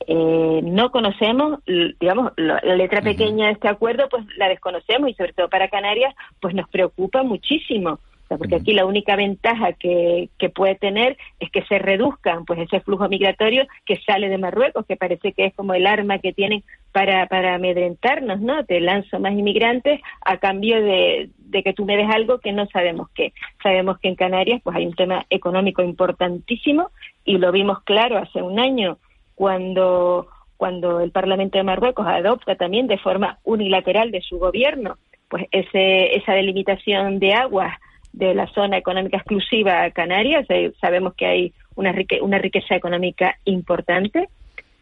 Eh, 0.08 0.62
no 0.64 0.91
conocemos, 0.91 1.60
digamos, 1.66 2.34
la 2.38 2.60
letra 2.76 3.01
pequeña 3.01 3.47
de 3.47 3.54
este 3.54 3.68
acuerdo, 3.68 4.08
pues 4.10 4.26
la 4.38 4.49
desconocemos 4.49 5.10
y 5.10 5.14
sobre 5.14 5.34
todo 5.34 5.49
para 5.49 5.70
Canarias, 5.70 6.14
pues 6.39 6.54
nos 6.54 6.70
preocupa 6.70 7.24
muchísimo. 7.24 7.99
O 8.24 8.28
sea, 8.28 8.38
porque 8.38 8.56
aquí 8.56 8.74
la 8.74 8.86
única 8.86 9.18
ventaja 9.18 9.74
que, 9.74 10.30
que 10.38 10.49
puede 10.49 10.76
tener 10.76 11.18
es 11.39 11.51
que 11.51 11.64
se 11.64 11.78
reduzcan 11.78 12.45
pues 12.45 12.60
ese 12.60 12.80
flujo 12.80 13.10
migratorio 13.10 13.68
que 13.86 13.99
sale 14.06 14.30
de 14.30 14.38
Marruecos, 14.38 14.86
que 14.86 14.95
parece 14.95 15.34
que 15.34 15.45
es 15.45 15.54
como 15.54 15.74
el 15.74 15.86
arma 15.86 16.20
que 16.20 16.32
tienen 16.32 16.64
para, 16.93 17.28
para 17.28 17.56
amedrentarnos, 17.56 18.39
¿no? 18.39 18.64
Te 18.66 18.80
lanzo 18.80 19.20
más 19.20 19.34
inmigrantes 19.34 19.99
a 20.22 20.38
cambio 20.38 20.82
de, 20.82 21.32
de 21.38 21.64
que 21.64 21.74
tú 21.74 21.86
me 21.86 21.97
des 21.97 22.10
algo 22.10 22.39
que 22.39 22.54
no 22.54 22.66
sabemos 22.68 23.10
qué. 23.14 23.34
Sabemos 23.62 23.99
que 23.99 24.08
en 24.08 24.16
Canarias 24.16 24.62
pues 24.64 24.76
hay 24.78 24.86
un 24.86 24.93
tema 24.93 25.26
económico 25.30 25.82
importantísimo 25.82 26.91
y 27.26 27.38
lo 27.39 27.51
vimos 27.51 27.82
claro 27.84 28.18
hace 28.18 28.41
un 28.41 28.58
año 28.58 28.97
cuando 29.44 30.28
cuando 30.56 31.02
el 31.02 31.12
Parlamento 31.12 31.58
de 31.58 31.66
Marruecos 31.66 32.08
adopta 32.08 32.56
también 32.56 32.88
de 32.88 32.98
forma 32.98 33.39
unilateral 33.44 34.10
de 34.12 34.22
su 34.22 34.39
gobierno 34.39 34.96
pues 35.28 35.44
ese, 35.52 36.16
esa 36.16 36.32
delimitación 36.34 37.20
de 37.20 37.34
aguas 37.34 37.74
de 38.14 38.34
la 38.34 38.48
zona 38.54 38.78
económica 38.78 39.18
exclusiva 39.18 39.89
Canarias. 39.91 40.46
Eh, 40.48 40.72
sabemos 40.80 41.14
que 41.16 41.26
hay 41.26 41.54
una, 41.76 41.91
rique- 41.91 42.22
una 42.22 42.38
riqueza 42.38 42.74
económica 42.76 43.36
importante 43.44 44.30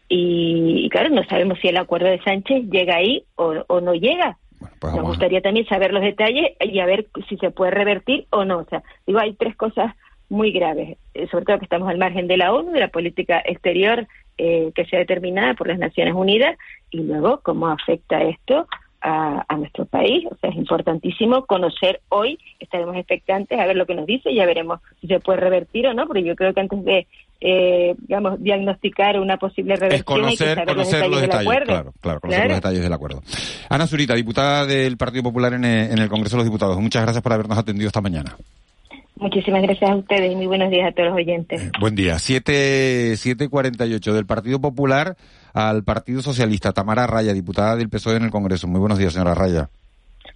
y, 0.08 0.84
y, 0.84 0.88
claro, 0.90 1.08
no 1.08 1.24
sabemos 1.24 1.58
si 1.60 1.66
el 1.68 1.76
acuerdo 1.78 2.06
de 2.08 2.22
Sánchez 2.22 2.70
llega 2.70 2.94
ahí 2.96 3.24
o, 3.34 3.64
o 3.66 3.80
no 3.80 3.94
llega. 3.94 4.36
pues 4.78 4.94
Nos 4.94 5.04
gustaría 5.06 5.40
también 5.40 5.66
saber 5.66 5.92
los 5.92 6.02
detalles 6.02 6.52
y 6.60 6.78
a 6.78 6.86
ver 6.86 7.06
si 7.28 7.36
se 7.38 7.50
puede 7.50 7.72
revertir 7.72 8.26
o 8.30 8.44
no. 8.44 8.58
O 8.58 8.64
sea, 8.66 8.82
digo, 9.06 9.18
hay 9.18 9.32
tres 9.32 9.56
cosas 9.56 9.92
muy 10.28 10.50
graves, 10.52 10.96
eh, 11.14 11.26
sobre 11.30 11.44
todo 11.46 11.58
que 11.58 11.64
estamos 11.66 11.88
al 11.90 11.98
margen 11.98 12.26
de 12.26 12.36
la 12.38 12.52
ONU, 12.54 12.70
de 12.72 12.80
la 12.80 12.88
política 12.88 13.42
exterior 13.44 14.06
eh, 14.38 14.72
que 14.74 14.84
sea 14.86 14.98
determinada 14.98 15.54
por 15.54 15.68
las 15.68 15.78
Naciones 15.78 16.14
Unidas, 16.14 16.56
y 16.90 16.98
luego 17.02 17.40
cómo 17.42 17.68
afecta 17.68 18.22
esto 18.22 18.66
a, 19.00 19.44
a 19.48 19.56
nuestro 19.56 19.84
país. 19.86 20.24
O 20.30 20.36
sea, 20.36 20.50
es 20.50 20.56
importantísimo 20.56 21.44
conocer 21.46 22.00
hoy, 22.08 22.38
estaremos 22.60 22.96
expectantes 22.96 23.58
a 23.58 23.66
ver 23.66 23.76
lo 23.76 23.86
que 23.86 23.94
nos 23.94 24.06
dice, 24.06 24.34
ya 24.34 24.46
veremos 24.46 24.80
si 25.00 25.06
se 25.08 25.18
puede 25.20 25.40
revertir 25.40 25.86
o 25.88 25.94
no, 25.94 26.06
porque 26.06 26.22
yo 26.22 26.36
creo 26.36 26.54
que 26.54 26.60
antes 26.60 26.84
de, 26.84 27.06
eh, 27.40 27.94
digamos, 28.06 28.40
diagnosticar 28.42 29.18
una 29.18 29.36
posible 29.38 29.74
Es 29.74 29.80
reversión 29.80 30.24
hay 30.24 30.36
que 30.36 30.44
conocer, 30.44 30.54
saber 30.54 30.74
conocer 30.74 31.00
los 31.00 31.10
los 31.10 31.20
detalles, 31.22 31.22
detalles, 31.22 31.46
del 31.46 31.46
acuerdo. 31.52 31.66
claro, 31.66 31.92
claro, 32.00 32.20
conocer 32.20 32.38
Claro. 32.40 32.48
los 32.50 32.56
detalles 32.58 32.82
del 32.82 32.92
acuerdo. 32.92 33.22
Ana 33.68 33.86
Zurita, 33.88 34.14
diputada 34.14 34.66
del 34.66 34.96
Partido 34.96 35.24
Popular 35.24 35.54
en 35.54 35.64
el, 35.64 35.90
en 35.92 35.98
el 35.98 36.08
Congreso 36.08 36.36
de 36.36 36.42
los 36.42 36.46
Diputados. 36.46 36.78
Muchas 36.80 37.02
gracias 37.02 37.22
por 37.22 37.32
habernos 37.32 37.58
atendido 37.58 37.88
esta 37.88 38.00
mañana. 38.00 38.36
Muchísimas 39.16 39.62
gracias 39.62 39.90
a 39.90 39.94
ustedes 39.94 40.32
y 40.32 40.36
muy 40.36 40.46
buenos 40.46 40.70
días 40.70 40.88
a 40.88 40.92
todos 40.92 41.10
los 41.10 41.18
oyentes. 41.18 41.70
Buen 41.80 41.94
día. 41.94 42.18
7, 42.18 43.12
7.48 43.12 44.12
del 44.12 44.26
Partido 44.26 44.60
Popular 44.60 45.16
al 45.52 45.84
Partido 45.84 46.22
Socialista. 46.22 46.72
Tamara 46.72 47.06
Raya, 47.06 47.32
diputada 47.32 47.76
del 47.76 47.88
PSOE 47.88 48.16
en 48.16 48.24
el 48.24 48.30
Congreso. 48.30 48.66
Muy 48.66 48.80
buenos 48.80 48.98
días, 48.98 49.12
señora 49.12 49.34
Raya. 49.34 49.68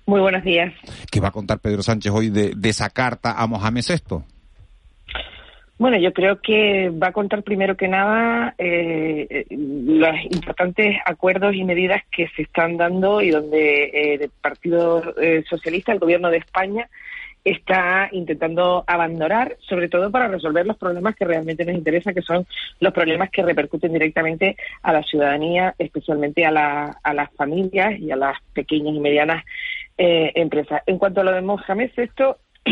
Muy 0.07 0.21
buenos 0.21 0.45
días. 0.45 0.73
¿Qué 1.11 1.21
va 1.21 1.29
a 1.29 1.33
contar 1.33 1.59
Pedro 1.59 1.83
Sánchez 1.83 2.13
hoy 2.13 2.31
de, 2.31 2.53
de 2.57 2.69
esa 2.69 2.91
carta 2.91 3.33
a 3.33 3.47
Mohamed 3.47 3.83
VI? 3.89 4.23
Bueno, 5.79 5.99
yo 5.99 6.13
creo 6.15 6.41
que 6.41 6.91
va 6.91 7.09
a 7.09 7.13
contar 7.13 7.43
primero 7.43 7.77
que 7.77 7.87
nada 7.87 8.55
eh, 8.57 9.27
eh, 9.29 9.47
los 9.51 10.15
importantes 10.31 10.97
acuerdos 11.05 11.55
y 11.55 11.65
medidas 11.65 12.03
que 12.11 12.29
se 12.35 12.43
están 12.43 12.79
dando 12.79 13.21
y 13.21 13.31
donde 13.31 13.85
eh, 13.85 14.15
el 14.23 14.31
Partido 14.41 15.03
eh, 15.21 15.45
Socialista, 15.49 15.93
el 15.93 15.99
Gobierno 15.99 16.31
de 16.31 16.39
España, 16.39 16.89
está 17.47 18.09
intentando 18.11 18.83
abandonar, 18.89 19.57
sobre 19.61 19.89
todo 19.89 20.11
para 20.11 20.27
resolver 20.27 20.67
los 20.67 20.77
problemas 20.77 21.15
que 21.15 21.25
realmente 21.25 21.65
nos 21.65 21.77
interesan, 21.77 22.13
que 22.13 22.23
son 22.23 22.45
los 22.81 22.93
problemas 22.93 23.31
que 23.31 23.43
repercuten 23.43 23.93
directamente 23.93 24.57
a 24.83 24.93
la 24.93 25.05
ciudadanía, 25.05 25.73
especialmente 25.79 26.45
a, 26.45 26.51
la, 26.51 26.99
a 27.05 27.15
las 27.15 27.33
familias 27.35 28.01
y 28.01 28.11
a 28.11 28.17
las 28.17 28.37
pequeñas 28.53 28.97
y 28.97 29.01
medianas 29.01 29.45
eh, 29.97 30.33
empresas. 30.35 30.83
En 30.87 30.99
cuanto 30.99 31.21
a 31.21 31.25
lo 31.25 31.33
de 31.33 31.41
Mohamed 31.41 31.91
esto 31.97 32.39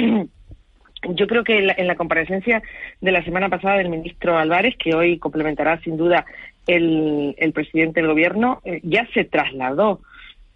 yo 1.08 1.26
creo 1.28 1.44
que 1.44 1.58
en 1.76 1.86
la, 1.86 1.94
comparecencia 1.94 2.60
de 3.00 3.12
la 3.12 3.22
semana 3.22 3.48
pasada 3.48 3.76
del 3.76 3.90
ministro 3.90 4.36
Álvarez, 4.36 4.74
que 4.76 4.94
hoy 4.94 5.18
complementará 5.18 5.78
sin 5.82 5.96
duda 5.96 6.26
el, 6.66 7.36
el 7.38 7.52
presidente 7.52 8.00
del 8.00 8.10
gobierno, 8.10 8.60
eh, 8.64 8.80
ya 8.82 9.06
se 9.14 9.24
trasladó 9.24 10.00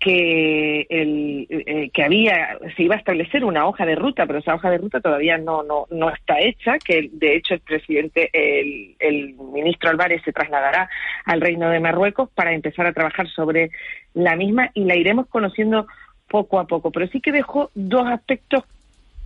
que 0.01 0.87
el, 0.89 1.47
eh, 1.51 1.91
que 1.93 2.05
había 2.05 2.57
se 2.77 2.85
iba 2.85 2.95
a 2.95 2.99
establecer 2.99 3.45
una 3.45 3.67
hoja 3.67 3.85
de 3.85 3.97
ruta 3.97 4.27
pero 4.27 4.39
esa 4.39 4.55
hoja 4.55 4.71
de 4.71 4.79
ruta 4.79 5.01
todavía 5.01 5.39
no 5.39 5.65
no 5.65 5.87
no 5.91 6.09
está 6.11 6.39
hecha 6.39 6.79
que 6.79 7.11
de 7.13 7.35
hecho 7.35 7.55
el 7.55 7.61
presidente 7.61 8.31
el, 8.33 8.95
el 9.01 9.35
ministro 9.35 9.91
Álvarez 9.91 10.23
se 10.25 10.33
trasladará 10.33 10.89
al 11.25 11.41
Reino 11.41 11.69
de 11.71 11.81
Marruecos 11.81 12.31
para 12.31 12.53
empezar 12.53 12.87
a 12.87 12.93
trabajar 12.93 13.29
sobre 13.29 13.71
la 14.15 14.37
misma 14.37 14.71
y 14.75 14.85
la 14.85 14.97
iremos 14.97 15.27
conociendo 15.27 15.87
poco 16.29 16.59
a 16.59 16.67
poco. 16.67 16.91
Pero 16.91 17.09
sí 17.09 17.21
que 17.21 17.33
dejó 17.33 17.71
dos 17.75 18.07
aspectos 18.07 18.65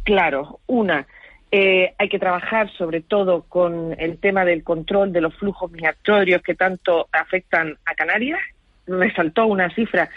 claros. 0.04 0.48
Una 0.66 1.06
eh, 1.50 1.92
hay 1.98 2.08
que 2.08 2.18
trabajar 2.18 2.70
sobre 2.72 3.02
todo 3.02 3.42
con 3.42 3.94
el 3.98 4.18
tema 4.18 4.44
del 4.44 4.64
control 4.64 5.12
de 5.12 5.20
los 5.20 5.34
flujos 5.34 5.70
migratorios 5.70 6.40
que 6.40 6.54
tanto 6.54 7.08
afectan 7.12 7.76
a 7.84 7.94
Canarias 7.94 8.40
resaltó 8.86 9.46
una 9.46 9.74
cifra 9.74 10.10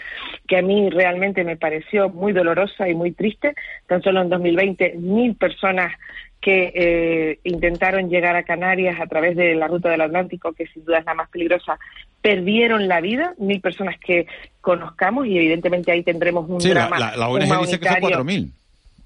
que 0.46 0.58
a 0.58 0.62
mí 0.62 0.90
realmente 0.90 1.44
me 1.44 1.56
pareció 1.56 2.08
muy 2.08 2.32
dolorosa 2.32 2.88
y 2.88 2.94
muy 2.94 3.12
triste. 3.12 3.54
Tan 3.86 4.02
solo 4.02 4.22
en 4.22 4.28
2020, 4.28 4.94
mil 4.98 5.34
personas 5.36 5.92
que 6.40 6.72
eh, 6.74 7.40
intentaron 7.44 8.08
llegar 8.08 8.36
a 8.36 8.44
Canarias 8.44 9.00
a 9.00 9.06
través 9.06 9.36
de 9.36 9.54
la 9.54 9.66
ruta 9.66 9.88
del 9.88 10.00
Atlántico, 10.02 10.52
que 10.52 10.66
sin 10.68 10.84
duda 10.84 10.98
es 10.98 11.04
la 11.04 11.14
más 11.14 11.28
peligrosa, 11.28 11.78
perdieron 12.22 12.88
la 12.88 13.00
vida, 13.00 13.34
mil 13.38 13.60
personas 13.60 13.96
que 13.98 14.26
conozcamos 14.60 15.26
y 15.26 15.36
evidentemente 15.36 15.90
ahí 15.90 16.02
tendremos 16.02 16.48
un 16.48 16.58
drama. 16.58 16.98
La, 16.98 17.16
la, 17.16 17.28
ONG 17.28 17.60
dice 17.62 17.80
que 17.80 17.88
son 17.88 17.96
4.000. 17.96 18.50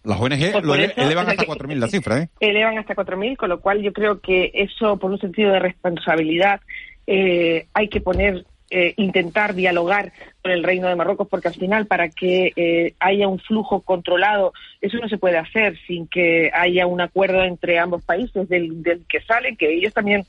Las 0.04 0.20
ONG 0.20 0.52
pues 0.52 0.64
lo 0.64 0.74
elevan 0.74 1.28
hasta 1.28 1.44
4.000 1.44 1.74
la 1.76 1.88
cifra, 1.88 2.18
¿eh? 2.18 2.28
Elevan 2.40 2.78
hasta 2.78 2.94
4.000, 2.94 3.36
con 3.36 3.48
lo 3.50 3.60
cual 3.60 3.82
yo 3.82 3.92
creo 3.92 4.20
que 4.20 4.50
eso, 4.54 4.96
por 4.96 5.10
un 5.10 5.18
sentido 5.18 5.52
de 5.52 5.58
responsabilidad, 5.60 6.60
eh, 7.06 7.66
hay 7.74 7.88
que 7.88 8.00
poner 8.00 8.44
eh, 8.72 8.94
intentar 8.98 9.54
dialogar 9.56 10.12
con 10.42 10.52
el 10.52 10.62
Reino 10.62 10.86
de 10.86 10.94
Marruecos, 10.94 11.26
porque 11.28 11.48
al 11.48 11.54
final, 11.54 11.86
para 11.86 12.08
que 12.08 12.52
eh, 12.54 12.94
haya 13.00 13.26
un 13.26 13.40
flujo 13.40 13.80
controlado, 13.80 14.52
eso 14.80 14.96
no 14.98 15.08
se 15.08 15.18
puede 15.18 15.38
hacer 15.38 15.76
sin 15.88 16.06
que 16.06 16.52
haya 16.54 16.86
un 16.86 17.00
acuerdo 17.00 17.42
entre 17.42 17.80
ambos 17.80 18.04
países 18.04 18.48
del, 18.48 18.80
que 19.08 19.22
salen, 19.22 19.56
que 19.56 19.74
ellos 19.74 19.92
también 19.92 20.24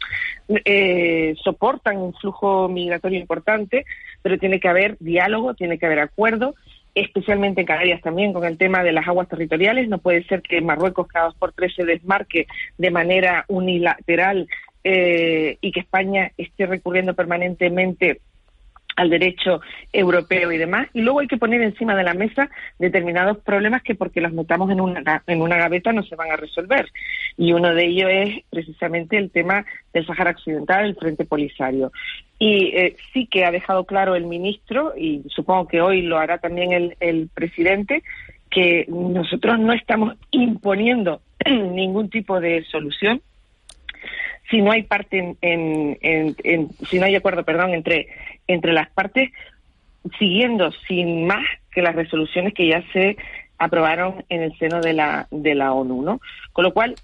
eh, 0.65 1.35
soportan 1.43 1.97
un 1.97 2.15
flujo 2.15 2.67
migratorio 2.67 3.19
importante, 3.19 3.85
pero 4.23 4.39
tiene 4.39 4.59
que 4.59 4.69
haber 4.69 4.97
diálogo, 4.99 5.53
tiene 5.53 5.77
que 5.77 5.85
haber 5.85 5.99
acuerdo 5.99 6.55
especialmente 6.95 7.61
en 7.61 7.67
Canarias 7.67 8.01
también 8.01 8.33
con 8.33 8.43
el 8.43 8.57
tema 8.57 8.83
de 8.83 8.91
las 8.91 9.07
aguas 9.07 9.29
territoriales. 9.29 9.87
No 9.87 9.99
puede 9.99 10.23
ser 10.23 10.41
que 10.41 10.61
Marruecos 10.61 11.07
cada 11.07 11.25
dos 11.25 11.35
por 11.35 11.53
tres 11.53 11.75
se 11.75 11.85
desmarque 11.85 12.47
de 12.79 12.89
manera 12.89 13.45
unilateral 13.47 14.47
y 14.83 15.71
que 15.71 15.79
España 15.79 16.31
esté 16.37 16.65
recurriendo 16.65 17.13
permanentemente 17.13 18.19
al 19.01 19.09
derecho 19.09 19.61
europeo 19.91 20.51
y 20.51 20.57
demás. 20.57 20.87
Y 20.93 21.01
luego 21.01 21.19
hay 21.19 21.27
que 21.27 21.37
poner 21.37 21.61
encima 21.61 21.95
de 21.95 22.03
la 22.03 22.13
mesa 22.13 22.49
determinados 22.77 23.39
problemas 23.39 23.81
que 23.81 23.95
porque 23.95 24.21
los 24.21 24.31
metamos 24.31 24.69
en 24.69 24.79
una, 24.79 25.23
en 25.25 25.41
una 25.41 25.57
gaveta 25.57 25.91
no 25.91 26.03
se 26.03 26.15
van 26.15 26.31
a 26.31 26.35
resolver. 26.35 26.87
Y 27.35 27.53
uno 27.53 27.73
de 27.73 27.85
ellos 27.85 28.09
es 28.11 28.43
precisamente 28.49 29.17
el 29.17 29.31
tema 29.31 29.65
del 29.93 30.05
Sahara 30.05 30.31
Occidental, 30.31 30.85
el 30.85 30.95
Frente 30.95 31.25
Polisario. 31.25 31.91
Y 32.37 32.75
eh, 32.75 32.95
sí 33.11 33.25
que 33.25 33.43
ha 33.43 33.51
dejado 33.51 33.85
claro 33.85 34.15
el 34.15 34.25
ministro, 34.25 34.93
y 34.95 35.23
supongo 35.29 35.67
que 35.67 35.81
hoy 35.81 36.03
lo 36.03 36.17
hará 36.17 36.37
también 36.37 36.71
el, 36.71 36.95
el 36.99 37.29
presidente, 37.33 38.03
que 38.49 38.85
nosotros 38.87 39.59
no 39.59 39.73
estamos 39.73 40.15
imponiendo 40.31 41.21
ningún 41.45 42.09
tipo 42.09 42.39
de 42.39 42.63
solución, 42.65 43.21
si 44.51 44.61
no 44.61 44.71
hay 44.71 44.83
parte 44.83 45.35
en, 45.41 45.97
en, 46.01 46.69
si 46.89 46.99
no 46.99 47.05
hay 47.05 47.15
acuerdo, 47.15 47.43
perdón, 47.43 47.73
entre 47.73 48.09
entre 48.53 48.73
las 48.73 48.89
partes, 48.89 49.31
siguiendo 50.17 50.71
sin 50.87 51.27
más 51.27 51.45
que 51.71 51.81
las 51.81 51.95
resoluciones 51.95 52.53
que 52.53 52.67
ya 52.67 52.83
se 52.91 53.17
aprobaron 53.57 54.25
en 54.29 54.41
el 54.41 54.57
seno 54.57 54.81
de 54.81 54.93
la 54.93 55.27
de 55.29 55.55
la 55.55 55.73
ONU, 55.73 56.01
¿no? 56.01 56.19
Con 56.51 56.63
lo 56.63 56.73
cual 56.73 56.95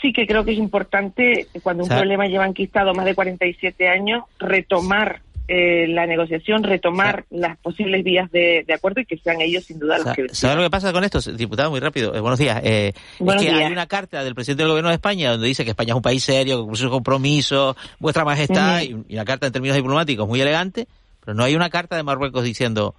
sí 0.00 0.12
que 0.12 0.26
creo 0.26 0.44
que 0.44 0.52
es 0.52 0.58
importante 0.58 1.46
cuando 1.62 1.84
un 1.84 1.88
problema 1.88 2.26
lleva 2.26 2.46
enquistado 2.46 2.92
más 2.94 3.06
de 3.06 3.14
47 3.14 3.88
años 3.88 4.24
retomar 4.38 5.20
eh, 5.46 5.86
la 5.88 6.06
negociación, 6.06 6.62
retomar 6.62 7.26
las 7.30 7.58
posibles 7.58 8.02
vías 8.02 8.30
de, 8.30 8.64
acuerdo 8.74 9.02
y 9.02 9.06
que 9.06 9.18
sean 9.18 9.40
ellos 9.42 9.64
sin 9.64 9.78
duda 9.78 9.98
los 9.98 10.14
que... 10.14 10.28
¿Sabes 10.34 10.56
lo 10.56 10.62
que 10.62 10.70
pasa 10.70 10.92
con 10.92 11.04
esto, 11.04 11.20
diputado? 11.32 11.70
Muy 11.70 11.80
rápido. 11.80 12.14
Eh, 12.14 12.20
buenos 12.20 12.38
días. 12.38 12.60
Eh, 12.64 12.94
es 12.94 13.42
que 13.42 13.50
hay 13.50 13.70
una 13.70 13.86
carta 13.86 14.24
del 14.24 14.34
presidente 14.34 14.62
del 14.62 14.70
gobierno 14.70 14.88
de 14.88 14.94
España 14.94 15.32
donde 15.32 15.46
dice 15.46 15.64
que 15.64 15.70
España 15.70 15.92
es 15.92 15.96
un 15.96 16.02
país 16.02 16.24
serio, 16.24 16.56
que 16.56 16.62
cumple 16.62 16.80
sus 16.80 16.90
compromisos, 16.90 17.76
vuestra 17.98 18.24
majestad, 18.24 18.82
y, 18.82 18.94
una 18.94 19.24
carta 19.26 19.46
en 19.46 19.52
términos 19.52 19.76
diplomáticos 19.76 20.26
muy 20.26 20.40
elegante, 20.40 20.88
pero 21.22 21.34
no 21.34 21.44
hay 21.44 21.54
una 21.54 21.68
carta 21.68 21.96
de 21.96 22.02
Marruecos 22.02 22.42
diciendo 22.42 22.94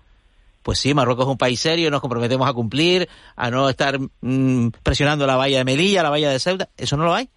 pues 0.61 0.79
sí, 0.79 0.95
Marruecos 0.95 1.25
es 1.25 1.31
un 1.31 1.37
país 1.37 1.59
serio, 1.59 1.91
nos 1.91 2.01
comprometemos 2.01 2.49
a 2.49 2.53
cumplir, 2.53 3.07
a 3.35 3.51
no 3.51 3.69
estar 3.69 3.99
mm, 3.99 4.69
presionando 4.81 5.27
la 5.27 5.35
valla 5.35 5.59
de 5.59 5.63
Melilla, 5.63 6.01
la 6.01 6.09
valla 6.09 6.31
de 6.31 6.39
Ceuta. 6.39 6.69
¿Eso 6.75 6.97
no 6.97 7.03
lo 7.05 7.13
hay? 7.13 7.29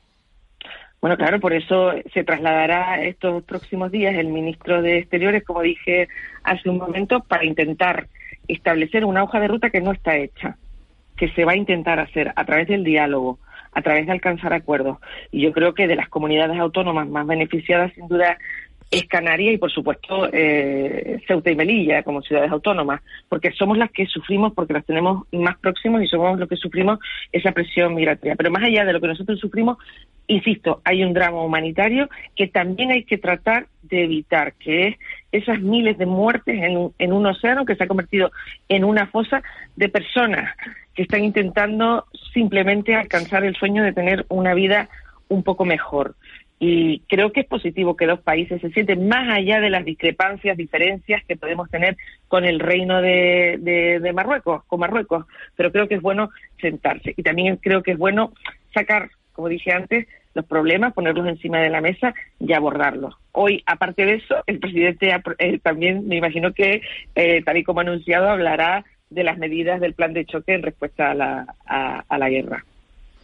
Bueno, 1.01 1.17
claro, 1.17 1.39
por 1.39 1.53
eso 1.53 1.93
se 2.13 2.25
trasladará 2.25 3.03
estos 3.05 3.45
próximos 3.45 3.93
días 3.93 4.17
el 4.17 4.29
ministro 4.29 4.83
de 4.83 4.99
Exteriores, 4.99 5.45
como 5.45 5.63
dije 5.63 6.09
hace 6.43 6.69
un 6.69 6.79
momento, 6.79 7.21
para 7.21 7.45
intentar 7.45 8.09
establecer 8.49 9.05
una 9.05 9.23
hoja 9.23 9.39
de 9.39 9.49
ruta 9.49 9.71
que 9.71 9.81
no 9.81 9.93
está 9.93 10.17
hecha, 10.17 10.57
que 11.17 11.29
se 11.31 11.45
va 11.45 11.53
a 11.53 11.57
intentar 11.57 12.01
hacer 12.01 12.33
a 12.35 12.45
través 12.45 12.67
del 12.67 12.83
diálogo, 12.83 13.39
a 13.73 13.83
través 13.83 14.07
de 14.07 14.13
alcanzar 14.13 14.53
acuerdos. 14.53 14.99
Y 15.31 15.43
yo 15.43 15.53
creo 15.53 15.73
que 15.73 15.87
de 15.87 15.95
las 15.95 16.09
comunidades 16.09 16.59
autónomas 16.59 17.09
más 17.09 17.27
beneficiadas, 17.27 17.93
sin 17.95 18.09
duda, 18.09 18.37
es 18.91 19.07
Canarias 19.07 19.55
y, 19.55 19.59
por 19.59 19.71
supuesto, 19.71 20.29
eh, 20.33 21.21
Ceuta 21.27 21.51
y 21.51 21.57
Melilla 21.57 22.03
como 22.03 22.23
ciudades 22.23 22.51
autónomas, 22.51 23.03
porque 23.29 23.53
somos 23.53 23.77
las 23.77 23.91
que 23.91 24.07
sufrimos, 24.07 24.55
porque 24.55 24.73
las 24.73 24.87
tenemos 24.87 25.27
más 25.33 25.59
próximos 25.59 26.03
y 26.03 26.07
somos 26.07 26.39
los 26.39 26.49
que 26.49 26.57
sufrimos 26.57 26.99
esa 27.31 27.53
presión 27.53 27.95
migratoria. 27.95 28.37
Pero 28.37 28.51
más 28.51 28.63
allá 28.63 28.85
de 28.85 28.93
lo 28.95 29.01
que 29.01 29.09
nosotros 29.09 29.39
sufrimos, 29.39 29.77
insisto, 30.27 30.81
hay 30.85 31.05
un 31.05 31.13
drama 31.13 31.43
humanitario 31.43 32.09
que 32.35 32.49
también 32.49 32.91
hay 32.91 33.05
que 33.05 33.19
tratar 33.19 33.67
de 33.83 34.05
evitar, 34.05 34.55
que 34.55 34.89
es 34.89 34.97
esas 35.33 35.61
miles 35.61 35.99
de 35.99 36.07
muertes 36.07 36.57
en, 36.63 36.91
en 36.99 37.13
un 37.13 37.27
océano 37.27 37.67
que 37.67 37.77
se 37.77 37.85
ha 37.85 37.89
convertido 37.89 38.31
en 38.71 38.85
una 38.85 39.07
fosa 39.09 39.43
de 39.77 39.91
personas 39.91 40.55
que 40.95 41.03
están 41.03 41.25
intentando 41.25 42.07
simplemente 42.33 42.95
alcanzar 42.95 43.45
el 43.45 43.55
sueño 43.55 43.83
de 43.83 43.93
tener 43.93 44.25
una 44.29 44.55
vida 44.55 44.89
un 45.29 45.43
poco 45.43 45.67
mejor 45.67 46.15
y 46.61 47.01
creo 47.09 47.33
que 47.33 47.41
es 47.41 47.47
positivo 47.47 47.97
que 47.97 48.07
dos 48.07 48.21
países 48.21 48.61
se 48.61 48.71
sienten 48.71 49.07
más 49.07 49.33
allá 49.33 49.61
de 49.61 49.71
las 49.71 49.85
discrepancias, 49.85 50.57
diferencias 50.57 51.23
que 51.25 51.37
podemos 51.37 51.71
tener 51.71 51.97
con 52.27 52.45
el 52.45 52.59
reino 52.59 53.01
de, 53.01 53.59
de, 54.03 54.13
Marruecos, 54.13 54.65
con 54.65 54.81
Marruecos, 54.81 55.27
pero 55.57 55.71
creo 55.71 55.87
que 55.87 55.95
es 55.95 56.03
bueno 56.03 56.31
sentarse 56.61 57.15
y 57.17 57.23
también 57.23 57.57
creo 57.57 57.83
que 57.83 57.93
es 57.93 57.99
bueno 57.99 58.33
sacar, 58.75 59.11
como 59.33 59.49
dije 59.49 59.73
antes, 59.73 60.09
los 60.35 60.45
problemas, 60.47 60.95
ponerlos 60.95 61.29
encima 61.29 61.59
de 61.61 61.71
la 61.71 61.81
mesa 61.81 62.13
y 62.41 62.53
abordarlos. 62.53 63.15
Hoy, 63.33 63.63
aparte 63.67 64.05
de 64.05 64.15
eso, 64.15 64.43
el 64.47 64.59
presidente 64.59 65.15
eh, 65.39 65.59
también, 65.61 66.09
me 66.09 66.17
imagino 66.17 66.53
que, 66.53 66.83
eh, 67.15 67.43
tal 67.45 67.57
y 67.57 67.65
como 67.65 67.81
ha 67.81 67.83
anunciado, 67.83 68.29
hablará 68.29 68.85
de 69.11 69.25
las 69.25 69.39
medidas 69.39 69.81
del 69.81 69.95
plan 69.95 70.13
de 70.13 70.27
choque 70.27 70.55
en 70.55 70.63
respuesta 70.63 71.13
a 71.13 71.15
la, 71.15 71.55
a 71.67 72.19
la 72.19 72.29
guerra. 72.29 72.65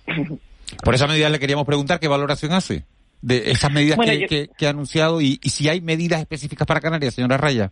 Por 0.85 0.95
esa 0.95 1.07
medida 1.07 1.29
le 1.29 1.39
queríamos 1.39 1.67
preguntar 1.67 2.01
qué 2.01 2.09
valoración 2.09 2.53
hace 2.53 2.85
de 3.25 3.51
esas 3.51 3.73
medidas 3.73 3.99
que, 3.99 4.67
ha 4.67 4.71
anunciado 4.71 5.21
y, 5.23 5.37
si 5.45 5.69
hay 5.69 5.81
medidas 5.81 6.21
específicas 6.21 6.67
para 6.67 6.81
Canarias, 6.81 7.15
señora 7.15 7.39
Raya. 7.39 7.71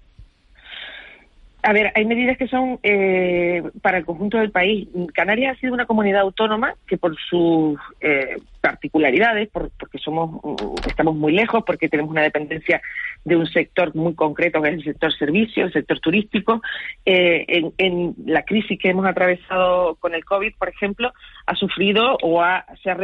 A 1.62 1.72
ver, 1.72 1.92
hay 1.94 2.05
medidas 2.07 2.38
que 2.38 2.48
son 2.48 2.80
eh, 2.82 3.62
para 3.82 3.98
el 3.98 4.05
conjunto 4.05 4.38
del 4.38 4.50
país. 4.50 4.88
Canarias 5.14 5.57
ha 5.57 5.61
sido 5.61 5.74
una 5.74 5.86
comunidad 5.86 6.22
autónoma 6.22 6.74
que 6.88 6.96
por 6.96 7.14
sus 7.16 7.78
eh, 8.00 8.36
particularidades, 8.61 9.48
porque 9.50 9.98
somos 9.98 10.40
estamos 10.88 11.14
muy 11.14 11.32
lejos, 11.32 11.62
porque 11.64 11.88
tenemos 11.88 12.11
una 12.11 12.22
dependencia 12.22 12.80
de 13.24 13.36
un 13.36 13.46
sector 13.46 13.94
muy 13.94 14.14
concreto 14.14 14.60
que 14.60 14.68
es 14.70 14.74
el 14.74 14.84
sector 14.84 15.12
servicios, 15.16 15.66
el 15.66 15.72
sector 15.72 16.00
turístico. 16.00 16.62
Eh, 17.04 17.70
en, 17.78 18.14
la 18.26 18.42
crisis 18.42 18.78
que 18.78 18.90
hemos 18.90 19.06
atravesado 19.06 19.96
con 19.96 20.14
el 20.14 20.24
COVID, 20.24 20.54
por 20.58 20.68
ejemplo, 20.68 21.12
ha 21.46 21.54
sufrido 21.54 22.16
o 22.22 22.42
se, 22.82 22.90
ha, 22.90 22.96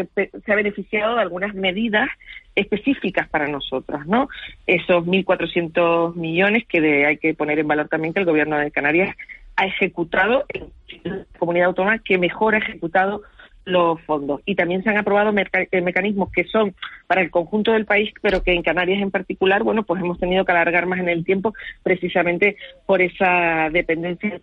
se 0.44 0.52
ha 0.52 0.56
beneficiado 0.56 1.16
de 1.16 1.22
algunas 1.22 1.54
medidas 1.54 2.08
específicas 2.54 3.28
para 3.28 3.46
nosotras, 3.46 4.06
¿no? 4.06 4.28
Esos 4.66 5.04
1.400 5.04 6.14
millones 6.16 6.64
que 6.66 7.06
hay 7.06 7.16
que 7.18 7.34
poner 7.34 7.58
en 7.60 7.68
valor 7.68 7.88
también 7.88 8.12
que 8.12 8.20
el 8.20 8.26
gobierno 8.26 8.58
de 8.58 8.70
Canarias 8.70 9.16
ha 9.56 9.66
ejecutado, 9.66 10.44
la 11.04 11.24
comunidad 11.38 11.68
autónoma 11.68 11.98
que 11.98 12.18
mejor 12.18 12.54
ha 12.54 12.58
ejecutado 12.58 13.22
los 13.68 14.00
fondos. 14.02 14.40
Y 14.46 14.54
también 14.54 14.82
se 14.82 14.90
han 14.90 14.96
aprobado 14.96 15.32
eh, 15.36 15.80
mecanismos 15.80 16.30
que 16.32 16.44
son 16.44 16.74
para 17.06 17.20
el 17.20 17.30
conjunto 17.30 17.72
del 17.72 17.84
país, 17.84 18.12
pero 18.22 18.42
que 18.42 18.52
en 18.52 18.62
Canarias 18.62 19.02
en 19.02 19.10
particular, 19.10 19.62
bueno, 19.62 19.82
pues 19.82 20.00
hemos 20.02 20.18
tenido 20.18 20.44
que 20.44 20.52
alargar 20.52 20.86
más 20.86 20.98
en 20.98 21.08
el 21.08 21.24
tiempo 21.24 21.54
precisamente 21.82 22.56
por 22.86 23.02
esa 23.02 23.68
dependencia 23.70 24.40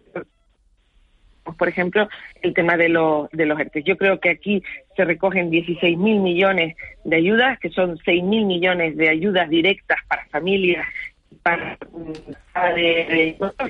por 1.60 1.70
ejemplo, 1.70 2.10
el 2.42 2.56
tema 2.56 2.76
de, 2.76 2.90
los 2.90 3.30
de 3.30 3.46
los 3.46 3.60
ERTE. 3.60 3.84
Yo 3.84 3.98
creo 3.98 4.20
que 4.20 4.32
aquí 4.32 4.64
se 4.96 5.06
recogen 5.06 5.52
16.000 5.52 5.96
millones 5.98 6.76
de 7.04 7.16
ayudas, 7.16 7.60
que 7.60 7.70
son 7.70 8.00
6.000 8.00 8.46
millones 8.48 8.98
de 8.98 9.10
ayudas 9.10 9.48
directas 9.48 10.00
para 10.08 10.26
familias 10.26 10.88
para, 11.44 11.78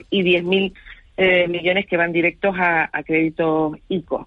y 0.09 0.23
10.000 0.23 0.73
eh, 1.17 1.47
millones 1.49 1.85
que 1.85 1.97
van 1.97 2.13
directos 2.13 2.55
a, 2.57 2.89
a 2.93 3.03
créditos 3.03 3.77
ICO 3.89 4.25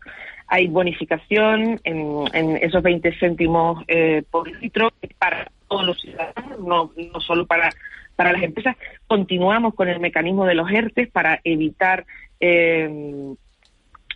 hay 0.49 0.67
bonificación 0.67 1.79
en, 1.85 2.57
esos 2.57 2.83
20 2.83 3.13
céntimos 3.19 3.85
eh, 3.87 4.23
por 4.31 4.51
litro 4.61 4.91
para 5.19 5.51
todos 5.69 5.85
los 5.85 6.01
ciudadanos, 6.01 6.59
no, 6.61 6.91
no 6.97 7.21
solo 7.21 7.47
para, 7.47 7.71
para 8.17 8.33
las 8.33 8.43
empresas. 8.43 8.77
Continuamos 9.07 9.75
con 9.75 9.89
el 9.89 10.01
mecanismo 10.01 10.47
de 10.47 10.55
los 10.55 10.71
ERTES 10.71 11.11
para 11.11 11.41
evitar 11.45 12.07
eh, 12.41 13.35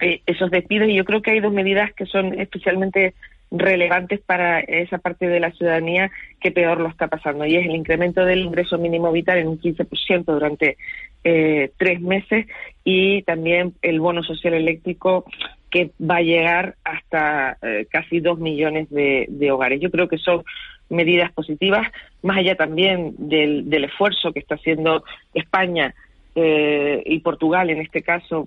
eh, 0.00 0.22
esos 0.24 0.50
despidos 0.50 0.88
y 0.88 0.94
yo 0.94 1.04
creo 1.04 1.20
que 1.20 1.32
hay 1.32 1.40
dos 1.40 1.52
medidas 1.52 1.92
que 1.92 2.06
son 2.06 2.40
especialmente 2.40 3.14
relevantes 3.50 4.20
para 4.20 4.60
esa 4.60 4.96
parte 4.96 5.28
de 5.28 5.38
la 5.38 5.52
ciudadanía 5.52 6.10
que 6.40 6.50
peor 6.50 6.80
lo 6.80 6.88
está 6.88 7.08
pasando 7.08 7.44
y 7.44 7.56
es 7.56 7.66
el 7.66 7.74
incremento 7.74 8.24
del 8.24 8.40
ingreso 8.40 8.78
mínimo 8.78 9.12
vital 9.12 9.36
en 9.36 9.48
un 9.48 9.60
15% 9.60 10.24
durante 10.24 10.78
tres 11.22 12.00
meses 12.00 12.46
y 12.82 13.22
también 13.22 13.74
el 13.82 14.00
bono 14.00 14.24
social 14.24 14.54
eléctrico 14.54 15.26
que 15.72 15.90
va 15.98 16.16
a 16.16 16.22
llegar 16.22 16.76
hasta 16.84 17.56
eh, 17.62 17.86
casi 17.90 18.20
dos 18.20 18.38
millones 18.38 18.88
de, 18.90 19.50
hogares. 19.50 19.80
Yo 19.80 19.90
creo 19.90 20.06
que 20.06 20.18
son 20.18 20.44
medidas 20.90 21.32
positivas, 21.32 21.90
más 22.22 22.36
allá 22.36 22.54
también 22.54 23.14
del, 23.16 23.84
esfuerzo 23.84 24.32
que 24.32 24.38
está 24.40 24.56
haciendo 24.56 25.02
España 25.32 25.94
eh, 26.34 27.02
y 27.06 27.20
Portugal 27.20 27.70
en 27.70 27.80
este 27.80 28.02
caso 28.02 28.46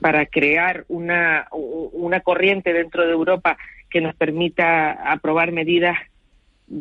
para 0.00 0.26
crear 0.26 0.84
una, 0.88 1.48
una 1.50 2.20
corriente 2.20 2.72
dentro 2.72 3.04
de 3.04 3.12
Europa 3.12 3.56
que 3.90 4.00
nos 4.00 4.14
permita 4.14 4.92
aprobar 5.12 5.50
medidas 5.50 5.98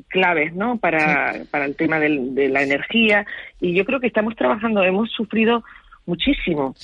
claves 0.08 0.54
¿no? 0.54 0.78
para, 0.78 1.34
para 1.50 1.66
el 1.66 1.76
tema 1.76 2.00
de 2.00 2.50
la 2.50 2.62
energía 2.62 3.26
y 3.60 3.74
yo 3.74 3.86
creo 3.86 4.00
que 4.00 4.08
estamos 4.08 4.36
trabajando, 4.36 4.84
hemos 4.84 5.12
sufrido 5.12 5.64
muchísimo. 6.10 6.76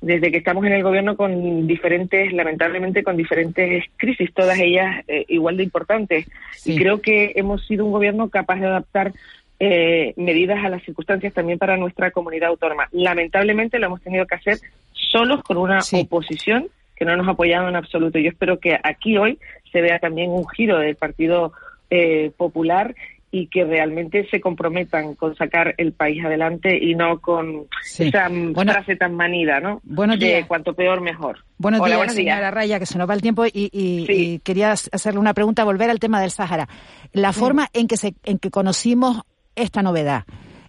Desde 0.00 0.30
que 0.30 0.36
estamos 0.36 0.64
en 0.66 0.74
el 0.74 0.82
gobierno 0.82 1.16
con 1.16 1.66
diferentes, 1.66 2.32
lamentablemente 2.32 3.02
con 3.02 3.16
diferentes 3.16 3.84
crisis, 3.96 4.32
todas 4.32 4.58
ellas 4.58 5.02
eh, 5.08 5.24
igual 5.28 5.56
de 5.56 5.64
importantes. 5.64 6.26
Y 6.64 6.76
creo 6.76 7.00
que 7.00 7.32
hemos 7.34 7.66
sido 7.66 7.84
un 7.86 7.92
gobierno 7.92 8.28
capaz 8.28 8.60
de 8.60 8.66
adaptar 8.66 9.12
eh, 9.58 10.12
medidas 10.16 10.62
a 10.62 10.68
las 10.68 10.82
circunstancias 10.82 11.32
también 11.32 11.58
para 11.58 11.76
nuestra 11.76 12.10
comunidad 12.10 12.50
autónoma. 12.50 12.88
Lamentablemente 12.92 13.78
lo 13.78 13.86
hemos 13.86 14.02
tenido 14.02 14.26
que 14.26 14.34
hacer 14.34 14.58
solos 14.92 15.42
con 15.42 15.56
una 15.56 15.78
oposición 15.92 16.68
que 16.94 17.04
no 17.04 17.16
nos 17.16 17.26
ha 17.26 17.32
apoyado 17.32 17.68
en 17.68 17.76
absoluto. 17.76 18.18
Yo 18.18 18.28
espero 18.28 18.60
que 18.60 18.78
aquí 18.82 19.16
hoy 19.16 19.38
se 19.72 19.80
vea 19.80 19.98
también 19.98 20.30
un 20.30 20.46
giro 20.46 20.78
del 20.78 20.96
Partido 20.96 21.52
eh, 21.90 22.30
Popular 22.36 22.94
y 23.34 23.48
que 23.48 23.64
realmente 23.64 24.28
se 24.30 24.40
comprometan 24.40 25.16
con 25.16 25.34
sacar 25.34 25.74
el 25.78 25.92
país 25.92 26.24
adelante 26.24 26.78
y 26.80 26.94
no 26.94 27.20
con 27.20 27.66
esa 27.98 28.30
frase 28.54 28.94
tan 28.94 29.16
manida, 29.16 29.58
¿no? 29.58 29.80
Buenos 29.82 30.20
días. 30.20 30.46
cuanto 30.46 30.72
peor, 30.72 31.00
mejor. 31.00 31.38
Buenos 31.58 31.84
días, 31.84 32.14
señora 32.14 32.52
Raya, 32.52 32.78
que 32.78 32.86
se 32.86 32.96
nos 32.96 33.10
va 33.10 33.14
el 33.14 33.22
tiempo 33.22 33.42
y, 33.44 34.40
quería 34.44 34.70
hacerle 34.70 35.18
una 35.18 35.34
pregunta, 35.34 35.64
volver 35.64 35.90
al 35.90 35.98
tema 35.98 36.20
del 36.20 36.30
Sáhara. 36.30 36.68
La 37.12 37.32
forma 37.32 37.68
en 37.72 37.88
que, 37.88 37.96
se, 37.96 38.14
en 38.22 38.38
que 38.38 38.52
conocimos 38.52 39.22
esta 39.56 39.82
novedad, 39.82 40.26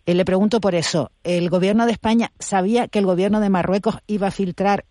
eh, 0.08 0.16
le 0.16 0.26
pregunto 0.26 0.60
por 0.60 0.74
eso, 0.74 1.12
¿el 1.24 1.52
gobierno 1.52 1.86
de 1.86 1.92
España 1.92 2.32
sabía 2.40 2.88
que 2.88 2.98
el 2.98 3.06
gobierno 3.06 3.42
de 3.42 3.50
Marruecos 3.52 4.00
iba 4.08 4.30
a 4.30 4.32
filtrar, 4.32 4.86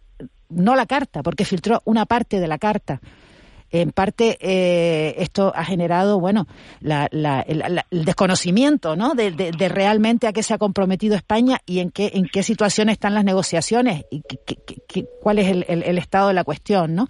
no 0.48 0.76
la 0.76 0.86
carta, 0.86 1.24
porque 1.24 1.44
filtró 1.44 1.82
una 1.84 2.06
parte 2.06 2.38
de 2.38 2.46
la 2.46 2.58
carta, 2.58 3.00
en 3.74 3.90
parte 3.90 4.38
eh, 4.40 5.16
esto 5.18 5.52
ha 5.54 5.64
generado, 5.64 6.20
bueno, 6.20 6.46
el, 6.80 7.80
desconocimiento, 7.90 8.94
¿no? 8.94 9.14
De, 9.14 9.68
realmente 9.68 10.28
a 10.28 10.32
qué 10.32 10.44
se 10.44 10.54
ha 10.54 10.58
comprometido 10.58 11.16
España 11.16 11.58
y 11.66 11.80
en 11.80 11.90
qué 11.90 12.12
en 12.14 12.26
qué 12.32 12.44
situación 12.44 12.88
están 12.88 13.14
las 13.14 13.24
negociaciones 13.24 14.04
y 14.10 14.22
cuál 15.20 15.40
es 15.40 15.48
el, 15.68 15.98
estado 15.98 16.28
de 16.28 16.34
la 16.34 16.44
cuestión, 16.44 16.94
¿no? 16.94 17.08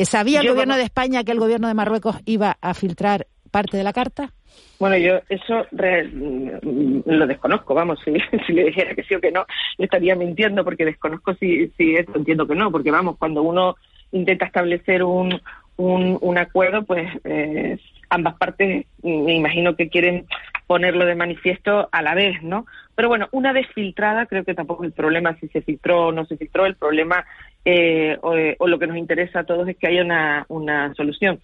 ¿Sabía 0.00 0.40
el 0.40 0.48
gobierno 0.48 0.76
de 0.76 0.82
España 0.82 1.22
que 1.22 1.30
el 1.30 1.38
gobierno 1.38 1.68
de 1.68 1.74
Marruecos 1.74 2.16
iba 2.24 2.56
a 2.60 2.74
filtrar 2.74 3.28
parte 3.52 3.76
de 3.76 3.84
la 3.84 3.92
carta? 3.92 4.32
Bueno, 4.80 4.96
yo 4.96 5.20
eso 5.28 5.66
lo 5.72 7.26
desconozco, 7.26 7.74
vamos, 7.74 8.00
si, 8.04 8.12
si, 8.46 8.52
le 8.52 8.64
dijera 8.64 8.94
que 8.94 9.04
sí 9.04 9.14
o 9.14 9.20
que 9.20 9.30
no, 9.30 9.46
le 9.78 9.84
estaría 9.84 10.16
mintiendo 10.16 10.64
porque 10.64 10.84
desconozco 10.84 11.34
si, 11.34 11.68
si 11.76 11.94
esto 11.94 12.16
entiendo 12.16 12.46
que 12.46 12.56
no, 12.56 12.72
porque 12.72 12.90
vamos, 12.90 13.16
cuando 13.18 13.42
uno 13.42 13.76
intenta 14.12 14.46
establecer 14.46 15.02
un, 15.02 15.40
un, 15.76 16.18
un 16.20 16.38
acuerdo, 16.38 16.84
pues 16.84 17.08
eh, 17.24 17.78
ambas 18.08 18.34
partes 18.36 18.86
me 19.02 19.34
imagino 19.34 19.76
que 19.76 19.88
quieren 19.88 20.26
ponerlo 20.66 21.04
de 21.06 21.14
manifiesto 21.14 21.88
a 21.92 22.02
la 22.02 22.14
vez, 22.14 22.42
¿no? 22.42 22.66
Pero 22.94 23.08
bueno, 23.08 23.28
una 23.32 23.52
vez 23.52 23.66
filtrada, 23.74 24.26
creo 24.26 24.44
que 24.44 24.54
tampoco 24.54 24.84
el 24.84 24.92
problema 24.92 25.36
si 25.38 25.48
se 25.48 25.62
filtró 25.62 26.06
o 26.06 26.12
no 26.12 26.24
se 26.26 26.36
filtró, 26.36 26.66
el 26.66 26.76
problema 26.76 27.24
eh, 27.64 28.18
o, 28.22 28.66
lo 28.66 28.78
que 28.78 28.86
nos 28.86 28.96
interesa 28.96 29.40
a 29.40 29.44
todos 29.44 29.68
es 29.68 29.76
que 29.76 29.86
haya 29.86 30.02
una, 30.02 30.44
una 30.48 30.94
solución. 30.94 31.40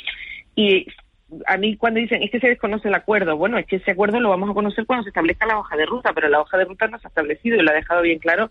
Y 0.56 0.86
a 1.46 1.56
mí 1.56 1.76
cuando 1.76 2.00
dicen 2.00 2.22
es 2.22 2.30
que 2.30 2.40
se 2.40 2.48
desconoce 2.48 2.88
el 2.88 2.94
acuerdo, 2.94 3.36
bueno, 3.36 3.58
es 3.58 3.66
que 3.66 3.76
ese 3.76 3.92
acuerdo 3.92 4.18
lo 4.18 4.30
vamos 4.30 4.50
a 4.50 4.54
conocer 4.54 4.86
cuando 4.86 5.04
se 5.04 5.10
establezca 5.10 5.46
la 5.46 5.58
hoja 5.58 5.76
de 5.76 5.86
ruta, 5.86 6.12
pero 6.14 6.28
la 6.28 6.40
hoja 6.40 6.58
de 6.58 6.64
ruta 6.64 6.88
no 6.88 6.98
se 6.98 7.06
ha 7.06 7.10
establecido 7.10 7.56
y 7.56 7.62
lo 7.62 7.70
ha 7.70 7.74
dejado 7.74 8.02
bien 8.02 8.18
claro 8.18 8.50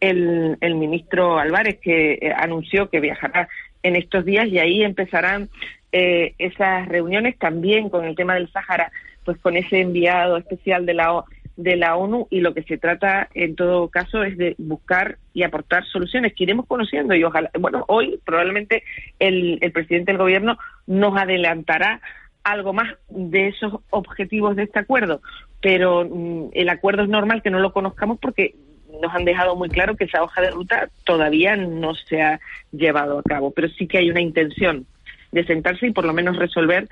el, 0.00 0.56
el 0.60 0.74
ministro 0.74 1.38
Álvarez, 1.38 1.78
que 1.80 2.14
eh, 2.14 2.32
anunció 2.36 2.90
que 2.90 3.00
viajará 3.00 3.48
en 3.82 3.96
estos 3.96 4.24
días 4.24 4.46
y 4.48 4.58
ahí 4.58 4.82
empezarán 4.82 5.48
eh, 5.92 6.34
esas 6.38 6.88
reuniones 6.88 7.38
también 7.38 7.88
con 7.90 8.04
el 8.04 8.16
tema 8.16 8.34
del 8.34 8.50
Sáhara, 8.50 8.90
pues 9.24 9.38
con 9.38 9.56
ese 9.56 9.80
enviado 9.80 10.36
especial 10.36 10.86
de 10.86 10.94
la 10.94 11.24
de 11.56 11.76
la 11.76 11.96
ONU 11.96 12.28
y 12.30 12.40
lo 12.40 12.54
que 12.54 12.62
se 12.62 12.78
trata 12.78 13.28
en 13.34 13.56
todo 13.56 13.88
caso 13.88 14.24
es 14.24 14.38
de 14.38 14.54
buscar 14.56 15.18
y 15.34 15.42
aportar 15.42 15.84
soluciones 15.84 16.32
que 16.34 16.44
iremos 16.44 16.66
conociendo 16.66 17.14
y 17.14 17.24
ojalá, 17.24 17.50
bueno, 17.60 17.84
hoy 17.88 18.18
probablemente 18.24 18.84
el, 19.18 19.58
el 19.60 19.72
presidente 19.72 20.12
del 20.12 20.18
gobierno 20.18 20.56
nos 20.86 21.14
adelantará 21.16 22.00
algo 22.42 22.72
más 22.72 22.94
de 23.08 23.48
esos 23.48 23.74
objetivos 23.90 24.56
de 24.56 24.64
este 24.64 24.78
acuerdo, 24.78 25.20
pero 25.60 26.04
mm, 26.08 26.50
el 26.54 26.68
acuerdo 26.70 27.02
es 27.02 27.08
normal 27.08 27.42
que 27.42 27.50
no 27.50 27.60
lo 27.60 27.72
conozcamos 27.72 28.18
porque 28.18 28.54
nos 29.00 29.14
han 29.14 29.24
dejado 29.24 29.56
muy 29.56 29.68
claro 29.68 29.96
que 29.96 30.04
esa 30.04 30.22
hoja 30.22 30.40
de 30.40 30.50
ruta 30.50 30.88
todavía 31.04 31.56
no 31.56 31.94
se 31.94 32.22
ha 32.22 32.40
llevado 32.72 33.18
a 33.18 33.22
cabo, 33.22 33.50
pero 33.50 33.68
sí 33.68 33.86
que 33.86 33.98
hay 33.98 34.10
una 34.10 34.20
intención 34.20 34.86
de 35.30 35.44
sentarse 35.44 35.86
y 35.86 35.92
por 35.92 36.04
lo 36.04 36.12
menos 36.12 36.36
resolver 36.36 36.88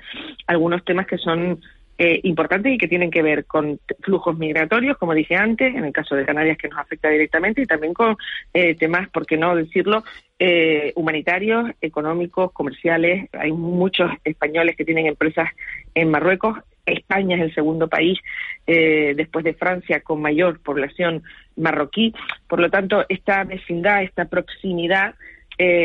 algunos 0.47 0.83
temas 0.83 1.05
que 1.05 1.17
son 1.17 1.61
eh, 2.03 2.19
importantes 2.23 2.73
y 2.73 2.79
que 2.79 2.87
tienen 2.87 3.11
que 3.11 3.21
ver 3.21 3.45
con 3.45 3.79
flujos 3.99 4.35
migratorios, 4.35 4.97
como 4.97 5.13
dije 5.13 5.35
antes, 5.35 5.75
en 5.75 5.85
el 5.85 5.93
caso 5.93 6.15
de 6.15 6.25
Canarias 6.25 6.57
que 6.57 6.67
nos 6.67 6.79
afecta 6.79 7.09
directamente, 7.09 7.61
y 7.61 7.67
también 7.67 7.93
con 7.93 8.17
eh, 8.55 8.73
temas, 8.73 9.07
por 9.09 9.27
qué 9.27 9.37
no 9.37 9.55
decirlo, 9.55 10.03
eh, 10.39 10.93
humanitarios, 10.95 11.69
económicos, 11.79 12.51
comerciales. 12.53 13.29
Hay 13.33 13.51
muchos 13.51 14.09
españoles 14.23 14.75
que 14.75 14.83
tienen 14.83 15.05
empresas 15.05 15.49
en 15.93 16.09
Marruecos. 16.09 16.57
España 16.85 17.35
es 17.37 17.43
el 17.43 17.53
segundo 17.53 17.87
país 17.87 18.19
después 18.65 19.43
de 19.43 19.53
Francia 19.53 20.01
con 20.01 20.21
mayor 20.21 20.59
población 20.61 21.23
marroquí. 21.55 22.13
Por 22.47 22.59
lo 22.59 22.69
tanto, 22.69 23.05
esta 23.09 23.43
vecindad, 23.43 24.03
esta 24.03 24.25
proximidad 24.25 25.15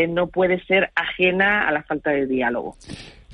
no 0.08 0.28
puede 0.28 0.64
ser 0.64 0.90
ajena 0.94 1.68
a 1.68 1.72
la 1.72 1.82
falta 1.82 2.10
de 2.10 2.26
diálogo. 2.26 2.76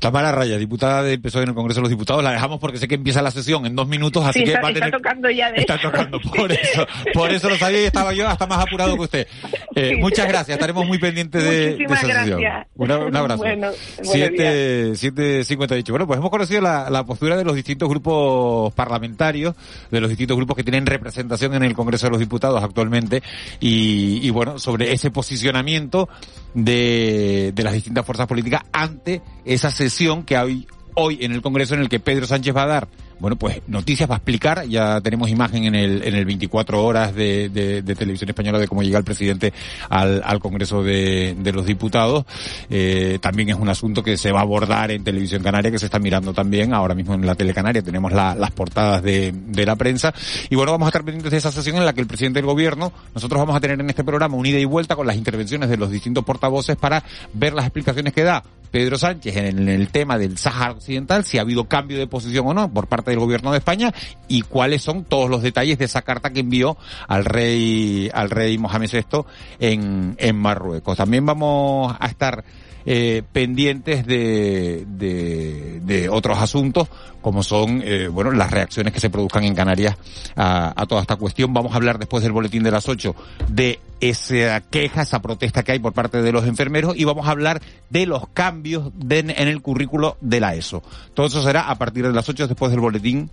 Tamara 0.03 0.33
Raya, 0.33 0.59
diputada 0.59 1.05
del 1.05 1.21
PSOE 1.21 1.45
en 1.45 1.51
el 1.51 1.55
Congreso 1.55 1.79
de 1.79 1.83
los 1.83 1.91
Diputados, 1.91 2.25
la 2.25 2.33
dejamos 2.33 2.59
porque 2.59 2.77
sé 2.77 2.89
que 2.89 2.97
empieza 2.97 3.23
la 3.23 3.31
sesión 3.31 3.67
en 3.67 3.77
dos 3.77 3.87
minutos, 3.87 4.25
así 4.27 4.43
que 4.43 4.51
está, 4.51 4.61
va 4.61 4.71
a 4.71 4.73
tener... 4.73 4.89
está 4.89 4.99
tocando 4.99 5.31
ya 5.31 5.53
de 5.53 5.61
Está 5.61 5.79
tocando, 5.79 6.21
por 6.37 6.51
eso, 6.51 6.87
por 7.15 7.31
eso 7.31 7.49
lo 7.49 7.57
sabía 7.57 7.83
y 7.83 7.85
estaba 7.85 8.13
yo 8.13 8.27
hasta 8.29 8.49
más 8.49 8.59
apurado 8.67 8.97
que 8.97 9.03
usted. 9.03 9.29
Eh, 9.77 9.99
muchas 10.01 10.27
gracias, 10.27 10.57
estaremos 10.57 10.85
muy 10.89 10.99
pendientes 10.99 11.45
de, 11.45 11.77
de 11.77 11.85
esa 11.85 11.97
sesión. 11.99 12.41
Gracias. 12.41 12.67
Un, 12.75 12.91
un 12.91 13.17
abrazo. 13.17 13.45
Bueno, 13.45 13.71
siete, 14.03 14.97
siete 14.97 15.45
cincuenta 15.45 15.77
dicho. 15.77 15.93
Bueno, 15.93 16.09
pues 16.09 16.19
hemos 16.19 16.31
conocido 16.31 16.61
la, 16.61 16.91
la, 16.91 17.05
postura 17.05 17.37
de 17.37 17.45
los 17.45 17.55
distintos 17.55 17.89
grupos 17.89 18.75
parlamentarios, 18.75 19.55
de 19.89 20.01
los 20.01 20.11
distintos 20.11 20.37
grupos 20.37 20.57
que 20.57 20.65
tienen 20.65 20.85
representación 20.85 21.55
en 21.55 21.63
el 21.63 21.75
Congreso 21.75 22.09
de 22.09 22.11
los 22.11 22.19
Diputados 22.19 22.61
actualmente, 22.61 23.23
y, 23.61 24.19
y 24.21 24.31
bueno, 24.31 24.59
sobre 24.59 24.93
ese 24.93 25.13
posicionamiento 25.13 26.09
de, 26.55 27.53
de 27.55 27.63
las 27.63 27.73
distintas 27.73 28.05
fuerzas 28.05 28.27
políticas 28.27 28.63
ante 28.73 29.23
esa 29.45 29.71
sesión 29.71 29.92
que 30.25 30.37
hay 30.37 30.67
hoy 30.95 31.19
en 31.21 31.33
el 31.33 31.43
Congreso 31.43 31.75
en 31.75 31.81
el 31.81 31.89
que 31.89 32.01
Pedro 32.01 32.27
Sánchez 32.27 32.57
va 32.57 32.65
a 32.65 32.67
dar 32.67 32.89
bueno, 33.23 33.37
pues 33.37 33.63
noticias 33.69 34.09
para 34.09 34.17
explicar. 34.17 34.67
Ya 34.67 35.01
tenemos 35.01 35.31
imagen 35.31 35.63
en 35.63 35.77
el, 35.77 36.03
en 36.03 36.17
el 36.17 36.25
24 36.25 36.85
horas 36.85 37.15
de, 37.15 37.49
de, 37.49 37.95
televisión 37.95 38.29
española 38.29 38.59
de 38.59 38.67
cómo 38.67 38.83
llega 38.83 38.99
el 38.99 39.05
presidente 39.05 39.53
al, 39.89 40.21
al 40.25 40.41
Congreso 40.41 40.83
de, 40.83 41.37
de 41.39 41.53
los 41.53 41.65
Diputados. 41.65 42.25
Eh, 42.69 43.21
también 43.23 43.51
es 43.51 43.55
un 43.55 43.69
asunto 43.69 44.03
que 44.03 44.17
se 44.17 44.33
va 44.33 44.41
a 44.41 44.43
abordar 44.43 44.91
en 44.91 45.05
televisión 45.05 45.41
canaria, 45.41 45.71
que 45.71 45.79
se 45.79 45.85
está 45.85 46.01
mirando 46.01 46.35
también 46.35 46.75
ahora 46.75 46.97
mismo 46.97 47.15
en 47.15 47.25
la 47.25 47.37
telecanaria. 47.37 47.81
Tenemos 47.81 48.13
las 48.13 48.51
portadas 48.51 49.05
de, 49.05 49.33
de 49.33 49.67
la 49.67 49.77
prensa. 49.77 50.13
Y 50.51 50.57
bueno, 50.57 50.73
vamos 50.73 50.87
a 50.87 50.89
estar 50.89 51.05
pendientes 51.05 51.31
de 51.31 51.39
esa 51.39 51.53
sesión 51.53 51.77
en 51.77 51.85
la 51.85 51.93
que 51.93 52.01
el 52.01 52.09
presidente 52.09 52.41
del 52.41 52.47
gobierno, 52.47 52.93
nosotros 53.15 53.39
vamos 53.39 53.55
a 53.55 53.61
tener 53.61 53.79
en 53.79 53.89
este 53.89 54.03
programa 54.03 54.37
un 54.37 54.47
ida 54.47 54.59
y 54.59 54.65
vuelta 54.65 54.97
con 54.97 55.07
las 55.07 55.15
intervenciones 55.15 55.69
de 55.69 55.77
los 55.77 55.93
distintos 55.93 56.25
portavoces 56.25 56.75
para 56.75 57.05
ver 57.35 57.53
las 57.53 57.67
explicaciones 57.67 58.13
que 58.13 58.25
da 58.25 58.43
Pedro 58.73 58.99
Sánchez 58.99 59.37
en 59.37 59.69
el 59.69 59.89
tema 59.89 60.19
del 60.19 60.39
Sáhara 60.39 60.73
Occidental, 60.73 61.25
si 61.25 61.37
ha 61.37 61.43
habido 61.43 61.69
cambio 61.69 61.99
de 61.99 62.07
posición 62.07 62.47
o 62.49 62.55
no 62.55 62.73
por 62.73 62.89
parte 62.89 63.12
del 63.13 63.21
gobierno 63.21 63.53
de 63.53 63.59
España 63.59 63.93
y 64.29 64.43
cuáles 64.43 64.83
son 64.83 65.05
todos 65.05 65.31
los 65.31 65.43
detalles 65.43 65.79
de 65.79 65.85
esa 65.85 66.03
carta 66.03 66.31
que 66.31 66.41
envió 66.41 66.77
al 67.07 67.25
rey, 67.25 68.11
al 68.13 68.31
rey 68.31 68.59
Mohamed 68.59 68.91
VI 68.93 69.25
en, 69.61 70.15
en 70.19 70.37
Marruecos. 70.37 70.97
También 70.97 71.25
vamos 71.25 71.95
a 71.99 72.07
estar 72.07 72.45
eh, 72.85 73.23
pendientes 73.33 74.07
de, 74.07 74.85
de, 74.87 75.81
de, 75.83 76.09
otros 76.09 76.39
asuntos, 76.39 76.89
como 77.21 77.43
son 77.43 77.83
eh, 77.85 78.09
bueno 78.09 78.33
las 78.33 78.51
reacciones 78.51 78.93
que 78.93 79.01
se 79.01 79.11
produzcan 79.11 79.45
en 79.45 79.55
Canarias 79.55 79.97
a, 80.37 80.73
a, 80.81 80.87
toda 80.87 81.03
esta 81.03 81.17
cuestión. 81.17 81.53
Vamos 81.53 81.73
a 81.73 81.77
hablar 81.77 81.99
después 81.99 82.23
del 82.23 82.33
boletín 82.33 82.63
de 82.63 82.71
las 82.71 82.89
8 82.89 83.15
de 83.49 83.81
esa 84.01 84.61
queja, 84.63 85.03
esa 85.03 85.23
protesta 85.23 85.63
que 85.63 85.73
hay 85.73 85.79
por 85.79 85.93
parte 85.93 86.23
de 86.23 86.33
los 86.33 86.47
enfermeros 86.47 86.97
y 86.97 87.05
vamos 87.05 87.27
a 87.29 87.31
hablar 87.31 87.63
de 87.89 88.07
los 88.07 88.29
cambios 88.29 88.91
en 89.09 89.31
el 89.31 89.63
currículo 89.63 90.17
de 90.21 90.41
la 90.41 90.55
ESO. 90.55 90.83
Todo 91.15 91.27
eso 91.27 91.43
será 91.43 91.71
a 91.71 91.77
partir 91.77 92.07
de 92.07 92.13
las 92.13 92.29
8 92.29 92.49
después 92.49 92.73
del 92.73 92.81
boletín 92.81 93.31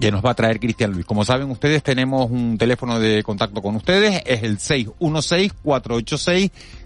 que 0.00 0.10
nos 0.10 0.24
va 0.24 0.30
a 0.30 0.34
traer 0.34 0.58
Cristian 0.58 0.92
Luis. 0.92 1.04
Como 1.04 1.24
saben 1.24 1.50
ustedes, 1.50 1.82
tenemos 1.82 2.30
un 2.30 2.56
teléfono 2.56 2.98
de 2.98 3.22
contacto 3.22 3.60
con 3.60 3.76
ustedes, 3.76 4.22
es 4.24 4.42
el 4.42 4.58